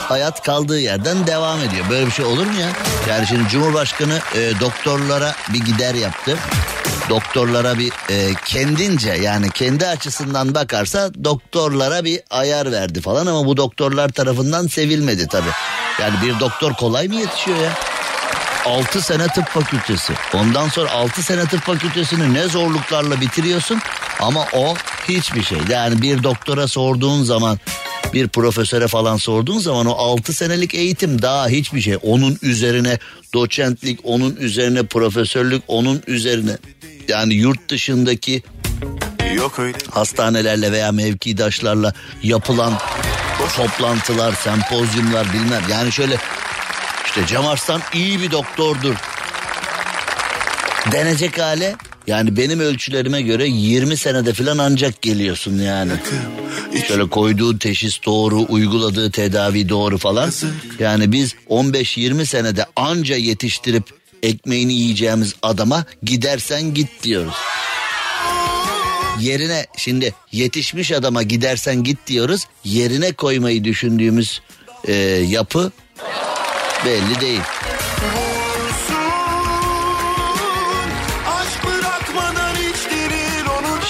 hayat 0.09 0.43
kaldığı 0.43 0.81
yerden 0.81 1.27
devam 1.27 1.61
ediyor. 1.61 1.85
Böyle 1.91 2.07
bir 2.07 2.11
şey 2.11 2.25
olur 2.25 2.47
mu 2.47 2.61
ya? 2.61 2.69
Yani 3.09 3.27
şimdi 3.27 3.49
Cumhurbaşkanı 3.49 4.21
e, 4.35 4.61
doktorlara 4.61 5.35
bir 5.53 5.61
gider 5.61 5.95
yaptı. 5.95 6.39
Doktorlara 7.09 7.79
bir 7.79 7.93
e, 8.11 8.35
kendince 8.45 9.13
yani 9.13 9.51
kendi 9.51 9.87
açısından 9.87 10.55
bakarsa 10.55 11.11
doktorlara 11.25 12.05
bir 12.05 12.21
ayar 12.31 12.73
verdi 12.73 13.01
falan 13.01 13.27
ama 13.27 13.47
bu 13.47 13.57
doktorlar 13.57 14.09
tarafından 14.09 14.67
sevilmedi 14.67 15.27
tabii. 15.29 15.51
Yani 16.01 16.15
bir 16.23 16.41
doktor 16.41 16.73
kolay 16.73 17.09
mı 17.09 17.15
yetişiyor 17.15 17.59
ya? 17.59 17.73
6 18.67 19.03
sene 19.03 19.27
tıp 19.27 19.49
fakültesi. 19.49 20.13
Ondan 20.35 20.69
sonra 20.69 20.91
6 20.91 21.23
sene 21.23 21.45
tıp 21.45 21.61
fakültesini 21.61 22.35
ne 22.35 22.49
zorluklarla 22.49 23.21
bitiriyorsun 23.21 23.81
ama 24.21 24.47
o 24.53 24.75
hiçbir 25.09 25.43
şey. 25.43 25.59
Yani 25.71 26.03
bir 26.03 26.23
doktora 26.23 26.69
sorduğun 26.69 27.23
zaman 27.23 27.59
bir 28.15 28.29
profesöre 28.29 28.89
falan 28.89 29.17
sorduğun 29.17 29.59
zaman 29.59 29.87
o 29.87 29.93
6 29.93 30.33
senelik 30.33 30.75
eğitim 30.75 31.23
daha 31.23 31.49
hiçbir 31.49 31.81
şey. 31.81 31.97
Onun 32.03 32.39
üzerine 32.43 32.99
doçentlik, 33.35 34.01
onun 34.03 34.37
üzerine 34.37 34.83
profesörlük, 34.83 35.63
onun 35.69 36.03
üzerine 36.07 36.59
yani 37.09 37.35
yurt 37.35 37.69
dışındaki 37.69 38.43
Yok 39.35 39.59
öyle. 39.59 39.79
hastanelerle 39.91 40.73
veya 40.73 40.93
mevkidaşlarla 40.93 41.93
yapılan 42.23 42.79
toplantılar, 43.57 44.33
sempozyumlar 44.33 45.33
bilmem. 45.33 45.63
Yani 45.71 45.93
şöyle 45.93 46.17
işte 47.07 47.27
Cem 47.27 47.47
Arslan 47.47 47.81
iyi 47.95 48.21
bir 48.21 48.31
doktordur. 48.31 48.95
Denecek 50.93 51.39
hale 51.39 51.77
yani 52.07 52.37
benim 52.37 52.61
ölçülerime 52.61 53.23
göre 53.23 53.47
20 53.49 53.97
senede 53.97 54.33
falan 54.33 54.59
ancak 54.59 55.03
geliyorsun 55.03 55.59
yani. 55.59 55.93
Şöyle 56.89 57.09
koyduğu 57.09 57.59
teşhis 57.59 58.05
doğru, 58.07 58.47
uyguladığı 58.49 59.11
tedavi 59.11 59.69
doğru 59.69 59.99
falan. 59.99 60.31
Yani 60.79 61.13
biz 61.13 61.35
15-20 61.51 62.27
senede 62.27 62.67
anca 62.77 63.17
yetiştirip 63.17 63.85
ekmeğini 64.23 64.75
yiyeceğimiz 64.75 65.35
adama 65.43 65.85
gidersen 66.03 66.75
git 66.75 67.03
diyoruz. 67.03 67.35
Yerine 69.21 69.67
şimdi 69.77 70.15
yetişmiş 70.33 70.93
adama 70.93 71.23
gidersen 71.23 71.83
git 71.83 71.99
diyoruz. 72.07 72.45
Yerine 72.65 73.13
koymayı 73.13 73.65
düşündüğümüz 73.65 74.41
e, 74.89 74.93
yapı 75.29 75.73
belli 76.87 77.21
değil. 77.21 77.41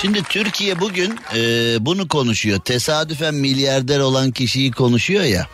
Şimdi 0.05 0.23
Türkiye 0.23 0.81
bugün 0.81 1.19
e, 1.37 1.41
bunu 1.87 2.09
konuşuyor. 2.09 2.61
Tesadüfen 2.61 3.35
milyarder 3.35 4.01
olan 4.01 4.31
kişiyi 4.31 4.73
konuşuyor 4.73 5.25
ya. 5.25 5.47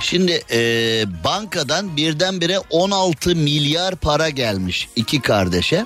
Şimdi 0.00 0.42
e, 0.50 0.60
bankadan 1.24 1.96
birdenbire 1.96 2.58
16 2.70 3.36
milyar 3.36 3.96
para 3.96 4.28
gelmiş 4.28 4.88
iki 4.96 5.20
kardeşe. 5.20 5.84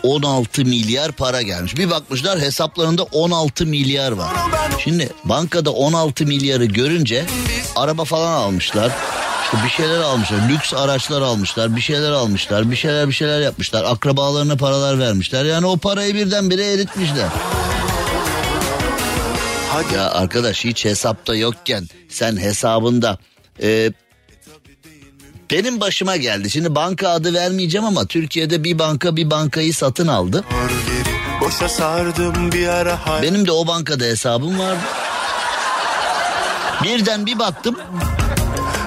Aşk 0.00 0.04
bırak 0.04 0.24
16 0.24 0.64
milyar 0.64 1.12
para 1.12 1.42
gelmiş. 1.42 1.76
Bir 1.76 1.90
bakmışlar 1.90 2.40
hesaplarında 2.40 3.02
16 3.02 3.66
milyar 3.66 4.12
var. 4.12 4.32
Şimdi 4.78 5.08
bankada 5.24 5.70
16 5.70 6.26
milyarı 6.26 6.64
görünce 6.64 7.26
araba 7.76 8.04
falan 8.04 8.32
almışlar. 8.32 8.92
İşte 9.44 9.56
bir 9.64 9.70
şeyler 9.70 10.00
almışlar. 10.00 10.48
Lüks 10.48 10.74
araçlar 10.74 11.22
almışlar. 11.22 11.76
Bir 11.76 11.80
şeyler 11.80 12.12
almışlar. 12.12 12.70
Bir 12.70 12.76
şeyler 12.76 13.08
bir 13.08 13.12
şeyler 13.12 13.40
yapmışlar. 13.40 13.84
Akrabalarına 13.84 14.56
paralar 14.56 14.98
vermişler. 14.98 15.44
Yani 15.44 15.66
o 15.66 15.76
parayı 15.76 16.14
birdenbire 16.14 16.72
eritmişler. 16.72 17.28
Ya 19.94 20.10
arkadaş 20.10 20.64
hiç 20.64 20.84
hesapta 20.84 21.34
yokken 21.34 21.88
sen 22.08 22.36
hesabında 22.36 23.18
e, 23.62 23.92
benim 25.52 25.80
başıma 25.80 26.16
geldi. 26.16 26.50
Şimdi 26.50 26.74
banka 26.74 27.08
adı 27.08 27.34
vermeyeceğim 27.34 27.86
ama 27.86 28.06
Türkiye'de 28.06 28.64
bir 28.64 28.78
banka 28.78 29.16
bir 29.16 29.30
bankayı 29.30 29.74
satın 29.74 30.06
aldı. 30.08 30.44
Var 30.52 30.70
geri 30.86 31.40
boşa 31.40 31.68
sardım 31.68 32.52
bir 32.52 32.66
ara 32.68 33.06
hay. 33.06 33.22
Benim 33.22 33.46
de 33.46 33.52
o 33.52 33.66
bankada 33.66 34.04
hesabım 34.04 34.58
vardı. 34.58 34.80
Birden 36.84 37.26
bir 37.26 37.38
baktım. 37.38 37.76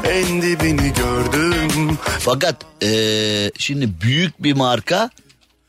En 0.04 0.42
dibini 0.42 0.94
gördüm. 0.94 1.98
Fakat 2.20 2.56
eee, 2.82 3.52
şimdi 3.58 3.90
büyük 4.02 4.44
bir 4.44 4.54
marka 4.54 5.10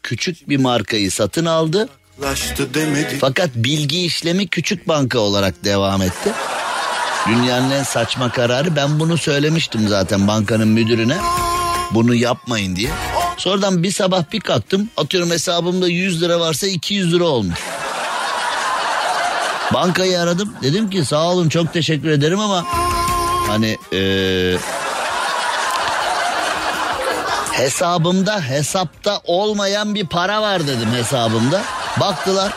küçük 0.02 0.48
bir 0.48 0.56
markayı 0.56 1.10
satın 1.10 1.44
aldı. 1.44 1.88
Fakat 3.20 3.50
bilgi 3.54 4.04
işlemi 4.04 4.48
küçük 4.48 4.88
banka 4.88 5.18
olarak 5.18 5.64
devam 5.64 6.02
etti. 6.02 6.32
Dünyanın 7.28 7.70
en 7.70 7.82
saçma 7.82 8.32
kararı 8.32 8.76
ben 8.76 9.00
bunu 9.00 9.18
söylemiştim 9.18 9.88
zaten 9.88 10.28
bankanın 10.28 10.68
müdürüne. 10.68 11.16
bunu 11.90 12.14
yapmayın 12.14 12.76
diye. 12.76 12.90
Sonradan 13.36 13.82
bir 13.82 13.92
sabah 13.92 14.22
bir 14.32 14.40
kalktım 14.40 14.88
atıyorum 14.96 15.30
hesabımda 15.30 15.88
100 15.88 16.22
lira 16.22 16.40
varsa 16.40 16.66
200 16.66 17.12
lira 17.12 17.24
olmuş. 17.24 17.58
Bankayı 19.74 20.20
aradım 20.20 20.52
dedim 20.62 20.90
ki 20.90 21.04
sağ 21.04 21.30
olun 21.30 21.48
çok 21.48 21.72
teşekkür 21.72 22.08
ederim 22.08 22.40
ama 22.40 22.64
hani 23.48 23.78
eee 23.92 24.58
hesabımda 27.52 28.40
hesapta 28.40 29.20
olmayan 29.24 29.94
bir 29.94 30.06
para 30.06 30.42
var 30.42 30.66
dedim 30.66 30.92
hesabımda. 30.92 31.62
Baktılar 32.00 32.52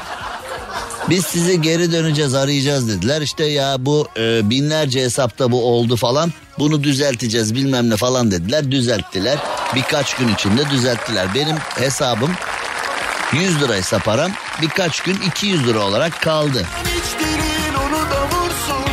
biz 1.10 1.26
sizi 1.26 1.62
geri 1.62 1.92
döneceğiz 1.92 2.36
arayacağız 2.36 2.90
dediler. 2.90 3.22
İşte 3.22 3.46
ya 3.46 3.76
bu 3.80 4.08
e, 4.18 4.50
binlerce 4.50 5.02
hesapta 5.04 5.52
bu 5.52 5.66
oldu 5.66 5.96
falan. 5.96 6.34
Bunu 6.60 6.84
düzelteceğiz 6.84 7.56
bilmem 7.56 7.90
ne 7.90 7.98
falan 7.98 8.32
dediler. 8.32 8.72
Düzelttiler. 8.72 9.38
Birkaç 9.76 10.16
gün 10.16 10.34
içinde 10.34 10.70
düzelttiler. 10.70 11.28
Benim 11.36 11.56
hesabım 11.58 12.32
100 13.34 13.62
liraysa 13.62 14.00
param 14.00 14.32
birkaç 14.62 15.02
gün 15.02 15.18
200 15.28 15.68
lira 15.68 15.80
olarak 15.80 16.22
kaldı. 16.22 16.66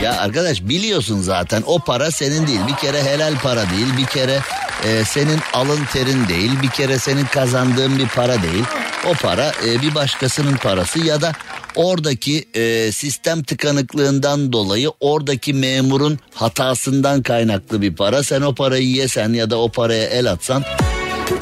Ya 0.03 0.19
arkadaş 0.19 0.63
biliyorsun 0.63 1.21
zaten 1.21 1.63
o 1.67 1.79
para 1.79 2.11
senin 2.11 2.47
değil. 2.47 2.61
Bir 2.69 2.77
kere 2.77 3.03
helal 3.05 3.39
para 3.39 3.71
değil. 3.71 3.97
Bir 3.97 4.07
kere 4.07 4.41
e, 4.85 5.05
senin 5.05 5.41
alın 5.53 5.81
terin 5.93 6.29
değil. 6.29 6.53
Bir 6.63 6.69
kere 6.69 6.99
senin 6.99 7.25
kazandığın 7.25 7.99
bir 7.99 8.09
para 8.09 8.43
değil. 8.43 8.65
O 9.07 9.13
para 9.13 9.53
e, 9.67 9.83
bir 9.83 9.95
başkasının 9.95 10.57
parası 10.57 10.99
ya 10.99 11.21
da 11.21 11.33
oradaki 11.77 12.45
e, 12.55 12.93
sistem 12.93 13.43
tıkanıklığından 13.43 14.53
dolayı 14.53 14.91
oradaki 15.01 15.55
memurun 15.55 16.19
hatasından 16.35 17.23
kaynaklı 17.23 17.83
bir 17.83 17.97
para. 17.97 18.23
Sen 18.23 18.43
o 18.43 18.55
parayı 18.55 18.91
yesen 18.91 19.33
ya 19.33 19.51
da 19.51 19.59
o 19.59 19.69
paraya 19.69 20.07
el 20.07 20.31
atsan 20.31 20.65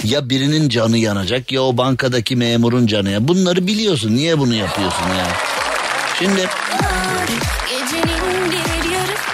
ya 0.05 0.31
birinin 0.31 0.69
canı 0.69 0.99
yanacak 0.99 1.53
ya 1.53 1.63
o 1.63 1.77
bankadaki 1.77 2.37
memurun 2.37 2.87
canı 2.87 3.11
ya. 3.11 3.29
Bunları 3.29 3.67
biliyorsun. 3.67 4.17
Niye 4.17 4.39
bunu 4.39 4.55
yapıyorsun 4.55 5.09
ya? 5.09 5.29
Şimdi 6.19 6.49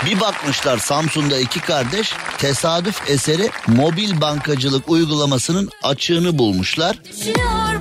bir 0.08 0.20
bakmışlar 0.20 0.78
Samsun'da 0.78 1.38
iki 1.38 1.60
kardeş 1.60 2.12
tesadüf 2.38 3.10
eseri 3.10 3.50
mobil 3.66 4.20
bankacılık 4.20 4.88
uygulamasının 4.88 5.70
açığını 5.82 6.38
bulmuşlar. 6.38 7.04
düşüyor 7.04 7.36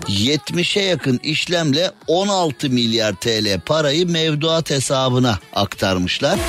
70'e 0.07 0.84
yakın 0.84 1.19
işlemle 1.23 1.91
16 2.07 2.69
milyar 2.69 3.13
TL 3.13 3.59
parayı 3.65 4.07
mevduat 4.07 4.69
hesabına 4.69 5.39
aktarmışlar. 5.53 6.39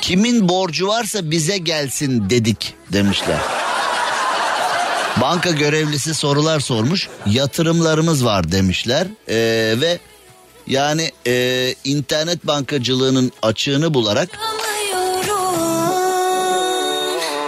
Kimin 0.00 0.48
borcu 0.48 0.88
varsa 0.88 1.30
bize 1.30 1.58
gelsin 1.58 2.30
dedik 2.30 2.74
demişler. 2.92 3.38
Banka 5.20 5.50
görevlisi 5.50 6.14
sorular 6.14 6.60
sormuş. 6.60 7.08
Yatırımlarımız 7.26 8.24
var 8.24 8.52
demişler. 8.52 9.06
Ee, 9.28 9.74
ve 9.80 9.98
yani 10.66 11.10
e, 11.26 11.74
internet 11.84 12.46
bankacılığının 12.46 13.32
açığını 13.42 13.94
bularak. 13.94 14.28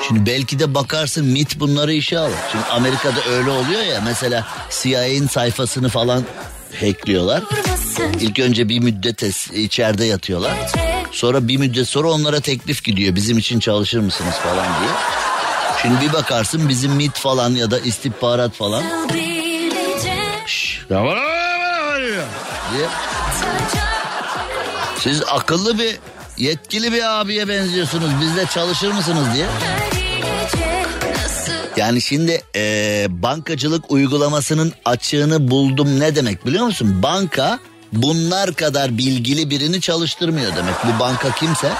Şimdi 0.09 0.27
belki 0.27 0.59
de 0.59 0.75
bakarsın 0.75 1.27
MIT 1.27 1.61
bunları 1.61 1.93
işe 1.93 2.19
alır. 2.19 2.37
Şimdi 2.53 2.65
Amerika'da 2.65 3.25
öyle 3.31 3.51
oluyor 3.51 3.83
ya 3.83 4.01
mesela 4.05 4.47
CIA'nin 4.83 5.29
sayfasını 5.29 5.89
falan 5.89 6.25
hackliyorlar. 6.81 7.43
İlk 8.21 8.39
önce 8.39 8.69
bir 8.69 8.79
müddet 8.79 9.23
içeride 9.53 10.05
yatıyorlar. 10.05 10.53
Sonra 11.13 11.49
bir 11.49 11.57
müddet 11.57 11.89
sonra 11.89 12.11
onlara 12.11 12.41
teklif 12.41 12.85
gidiyor. 12.85 13.15
Bizim 13.15 13.39
için 13.39 13.61
çalışır 13.61 14.01
mısınız 14.01 14.35
falan 14.35 14.65
diye. 14.65 14.91
Şimdi 15.83 16.01
bir 16.01 16.13
bakarsın 16.13 16.69
bizim 16.69 16.93
MIT 16.93 17.19
falan 17.19 17.51
ya 17.51 17.71
da 17.71 17.79
istihbarat 17.79 18.53
falan. 18.53 18.85
Şşş, 20.47 20.81
diye. 22.77 22.87
Siz 25.01 25.23
akıllı 25.31 25.79
bir 25.79 25.99
yetkili 26.37 26.93
bir 26.93 27.21
abiye 27.21 27.49
benziyorsunuz. 27.49 28.11
Bizde 28.21 28.47
çalışır 28.47 28.93
mısınız 28.93 29.27
diye. 29.35 29.47
Yani 31.77 32.03
şimdi 32.03 32.43
eee, 32.55 33.07
bankacılık 33.11 33.91
uygulamasının 33.91 34.73
açığını 34.85 35.51
buldum 35.51 36.01
ne 36.01 36.17
demek 36.17 36.47
biliyor 36.47 36.65
musun? 36.65 37.03
Banka 37.03 37.59
bunlar 37.93 38.55
kadar 38.55 38.99
bilgili 38.99 39.51
birini 39.51 39.81
çalıştırmıyor 39.81 40.57
demek. 40.57 40.75
Bu 40.85 41.01
banka 41.01 41.31
kimse. 41.35 41.73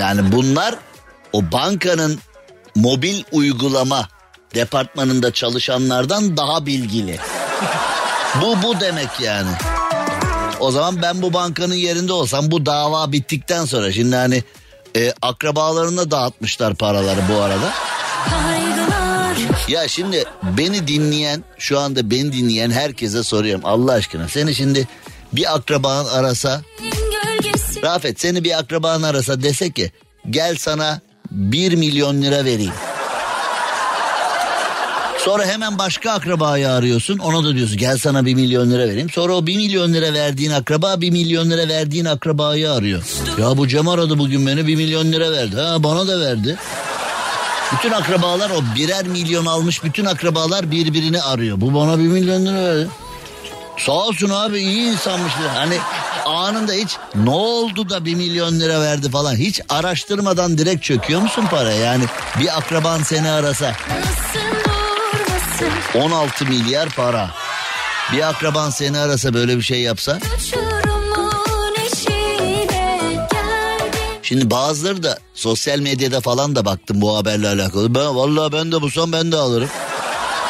Yani 0.00 0.32
bunlar 0.32 0.74
o 1.32 1.52
bankanın 1.52 2.18
mobil 2.74 3.22
uygulama 3.32 4.08
departmanında 4.54 5.32
çalışanlardan 5.32 6.36
daha 6.36 6.66
bilgili. 6.66 7.18
bu 8.42 8.62
bu 8.62 8.80
demek 8.80 9.20
yani. 9.20 9.50
O 10.60 10.70
zaman 10.70 11.02
ben 11.02 11.22
bu 11.22 11.32
bankanın 11.32 11.74
yerinde 11.74 12.12
olsam 12.12 12.50
bu 12.50 12.66
dava 12.66 13.12
bittikten 13.12 13.64
sonra 13.64 13.92
şimdi 13.92 14.16
hani 14.16 14.44
e, 14.96 15.12
akrabalarına 15.22 16.10
dağıtmışlar 16.10 16.74
paraları 16.74 17.20
bu 17.32 17.34
arada. 17.40 17.72
Ya 19.68 19.88
şimdi 19.88 20.24
beni 20.42 20.88
dinleyen 20.88 21.44
şu 21.58 21.78
anda 21.78 22.10
beni 22.10 22.32
dinleyen 22.32 22.70
herkese 22.70 23.22
soruyorum 23.22 23.60
Allah 23.64 23.92
aşkına. 23.92 24.28
Seni 24.28 24.54
şimdi 24.54 24.88
bir 25.32 25.54
akraban 25.54 26.04
arasa 26.04 26.62
Rafet 27.82 28.20
seni 28.20 28.44
bir 28.44 28.58
akraban 28.58 29.02
arasa 29.02 29.42
dese 29.42 29.70
ki 29.70 29.92
gel 30.30 30.56
sana 30.56 31.00
1 31.30 31.74
milyon 31.74 32.22
lira 32.22 32.44
vereyim. 32.44 32.72
Sonra 35.26 35.46
hemen 35.46 35.78
başka 35.78 36.12
akrabayı 36.12 36.70
arıyorsun. 36.70 37.18
Ona 37.18 37.44
da 37.44 37.54
diyorsun 37.54 37.76
gel 37.76 37.98
sana 37.98 38.26
1 38.26 38.34
milyon 38.34 38.70
lira 38.70 38.88
vereyim. 38.88 39.10
Sonra 39.10 39.32
o 39.32 39.46
1 39.46 39.56
milyon 39.56 39.92
lira 39.92 40.12
verdiğin 40.12 40.50
akraba 40.50 41.00
1 41.00 41.10
milyon 41.10 41.50
lira 41.50 41.68
verdiğin 41.68 42.04
akrabayı 42.04 42.72
arıyor. 42.72 43.02
Ya 43.38 43.56
bu 43.56 43.68
Cem 43.68 43.88
aradı 43.88 44.18
bugün 44.18 44.46
beni 44.46 44.66
1 44.66 44.76
milyon 44.76 45.12
lira 45.12 45.32
verdi. 45.32 45.56
Ha 45.56 45.82
bana 45.82 46.08
da 46.08 46.20
verdi. 46.20 46.56
Bütün 47.72 47.90
akrabalar 47.90 48.50
o 48.50 48.76
birer 48.76 49.06
milyon 49.06 49.46
almış 49.46 49.84
bütün 49.84 50.04
akrabalar 50.04 50.70
birbirini 50.70 51.22
arıyor. 51.22 51.60
Bu 51.60 51.74
bana 51.74 51.98
1 51.98 52.02
milyon 52.02 52.46
lira 52.46 52.64
verdi. 52.64 52.88
Sağ 53.78 53.92
olsun 53.92 54.30
abi 54.30 54.58
iyi 54.58 54.92
insanmış. 54.92 55.32
Hani 55.54 55.76
anında 56.26 56.72
hiç 56.72 56.96
ne 57.14 57.30
oldu 57.30 57.90
da 57.90 58.04
bir 58.04 58.14
milyon 58.14 58.60
lira 58.60 58.80
verdi 58.80 59.10
falan. 59.10 59.36
Hiç 59.36 59.60
araştırmadan 59.68 60.58
direkt 60.58 60.82
çöküyor 60.82 61.20
musun 61.20 61.44
para? 61.50 61.72
Yani 61.72 62.04
bir 62.40 62.58
akraban 62.58 63.02
seni 63.02 63.30
arasa 63.30 63.72
nasıl 64.36 64.45
16 65.94 66.44
milyar 66.44 66.88
para. 66.88 67.30
Bir 68.12 68.28
akraban 68.28 68.70
seni 68.70 68.98
arasa 68.98 69.34
böyle 69.34 69.56
bir 69.56 69.62
şey 69.62 69.80
yapsa. 69.80 70.18
Şimdi 74.22 74.50
bazıları 74.50 75.02
da 75.02 75.18
sosyal 75.34 75.78
medyada 75.78 76.20
falan 76.20 76.56
da 76.56 76.64
baktım 76.64 77.00
bu 77.00 77.16
haberle 77.16 77.48
alakalı. 77.48 77.94
Ben 77.94 78.16
vallahi 78.16 78.52
ben 78.52 78.72
de 78.72 78.80
bulsam 78.82 79.12
ben 79.12 79.32
de 79.32 79.36
alırım. 79.36 79.68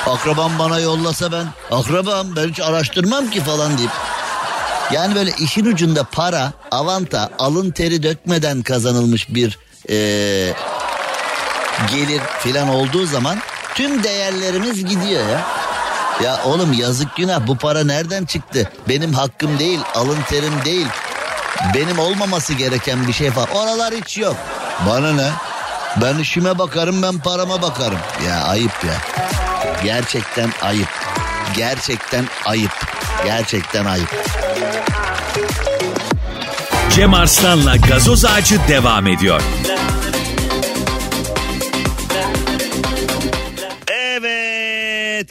Akrabam 0.07 0.59
bana 0.59 0.79
yollasa 0.81 1.33
ben 1.33 1.47
akrabam 1.71 2.37
ben 2.37 2.49
hiç 2.49 2.61
araştırmam 2.61 3.31
ki 3.31 3.41
falan 3.41 3.79
deyip. 3.79 3.91
Yani 4.93 5.15
böyle 5.15 5.31
işin 5.41 5.65
ucunda 5.65 6.05
para, 6.05 6.53
avanta, 6.71 7.31
alın 7.39 7.71
teri 7.71 8.03
dökmeden 8.03 8.63
kazanılmış 8.63 9.29
bir 9.35 9.59
eee, 9.89 10.55
gelir 11.91 12.21
filan 12.43 12.69
olduğu 12.69 13.07
zaman 13.07 13.39
tüm 13.77 14.03
değerlerimiz 14.03 14.85
gidiyor 14.85 15.29
ya. 15.29 15.41
Ya 16.25 16.41
oğlum 16.45 16.73
yazık 16.73 17.17
günah 17.17 17.47
bu 17.47 17.57
para 17.57 17.85
nereden 17.85 18.25
çıktı? 18.25 18.71
Benim 18.89 19.13
hakkım 19.13 19.59
değil, 19.59 19.81
alın 19.95 20.19
terim 20.29 20.65
değil. 20.65 20.87
Benim 21.75 21.99
olmaması 21.99 22.55
gereken 22.55 23.09
bir 23.09 23.13
şey 23.13 23.31
falan. 23.31 23.49
Oralar 23.51 23.95
hiç 23.95 24.19
yok. 24.19 24.37
Bana 24.89 25.13
ne? 25.13 25.31
Ben 26.03 26.19
işime 26.19 26.59
bakarım 26.59 27.03
ben 27.03 27.19
parama 27.19 27.63
bakarım. 27.63 27.99
Ya 28.27 28.45
ayıp 28.45 28.85
ya. 28.85 28.95
Gerçekten 29.85 30.51
ayıp. 30.63 30.89
Gerçekten 31.57 32.25
ayıp. 32.45 32.73
Gerçekten 33.25 33.85
ayıp. 33.85 34.15
Cem 36.91 37.15
Arslan'la 37.15 37.77
gazoz 37.77 38.25
ağacı 38.25 38.61
devam 38.69 39.07
ediyor. 39.07 39.43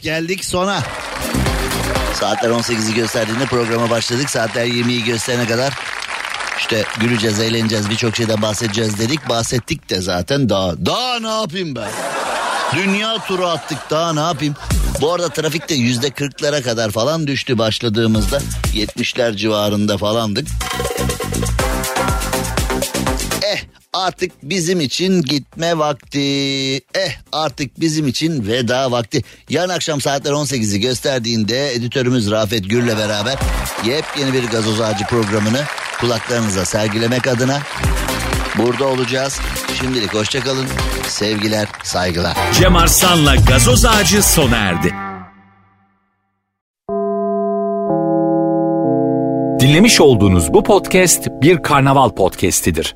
Geldik 0.06 0.46
sona. 0.46 0.84
Saatler 2.14 2.50
18'i 2.50 2.94
gösterdiğinde 2.94 3.46
programa 3.46 3.90
başladık. 3.90 4.30
Saatler 4.30 4.66
20'yi 4.66 5.04
gösterene 5.04 5.48
kadar 5.48 5.74
işte 6.60 6.84
güleceğiz, 7.00 7.40
eğleneceğiz, 7.40 7.90
birçok 7.90 8.16
şeyden 8.16 8.42
bahsedeceğiz 8.42 9.00
dedik. 9.00 9.30
Bahsettik 9.30 9.90
de 9.90 10.02
zaten 10.02 10.50
daha. 10.50 10.86
Daha 10.86 11.20
ne 11.20 11.42
yapayım 11.42 11.76
ben? 11.76 11.90
Dünya 12.76 13.18
turu 13.28 13.48
attık 13.48 13.78
daha 13.90 14.14
ne 14.14 14.20
yapayım? 14.20 14.56
Bu 15.02 15.14
arada 15.14 15.30
trafikte 15.30 15.76
yüzde 15.76 16.10
kırklara 16.10 16.62
kadar 16.62 16.92
falan 16.92 17.28
düştü 17.28 17.58
başladığımızda. 17.58 18.42
70'ler 18.74 19.38
civarında 19.38 19.98
falandık. 19.98 20.48
Artık 23.96 24.32
bizim 24.44 24.82
için 24.82 25.22
gitme 25.22 25.78
vakti. 25.78 26.20
Eh 26.76 27.12
artık 27.32 27.80
bizim 27.80 28.08
için 28.08 28.48
veda 28.48 28.92
vakti. 28.92 29.24
Yarın 29.50 29.70
akşam 29.70 30.02
saatler 30.02 30.32
18'i 30.32 30.80
gösterdiğinde 30.80 31.74
editörümüz 31.74 32.32
Rafet 32.32 32.70
Gür'le 32.70 32.98
beraber 32.98 33.36
yepyeni 33.86 34.34
bir 34.34 34.44
gazoz 34.44 34.82
ağacı 34.82 35.06
programını 35.06 35.64
kulaklarınıza 36.00 36.66
sergilemek 36.66 37.28
adına 37.28 37.60
burada 38.58 38.86
olacağız. 38.86 39.40
Şimdilik 39.80 40.14
hoşçakalın. 40.14 40.68
Sevgiler, 41.08 41.68
saygılar. 41.84 42.38
Cem 42.60 42.76
Arslan'la 42.76 43.36
gazoz 43.36 43.86
ağacı 43.86 44.24
sona 44.24 44.56
erdi. 44.56 44.94
Dinlemiş 49.60 50.02
olduğunuz 50.02 50.54
bu 50.54 50.64
podcast 50.64 51.28
bir 51.42 51.64
karnaval 51.64 52.10
podcastidir. 52.10 52.96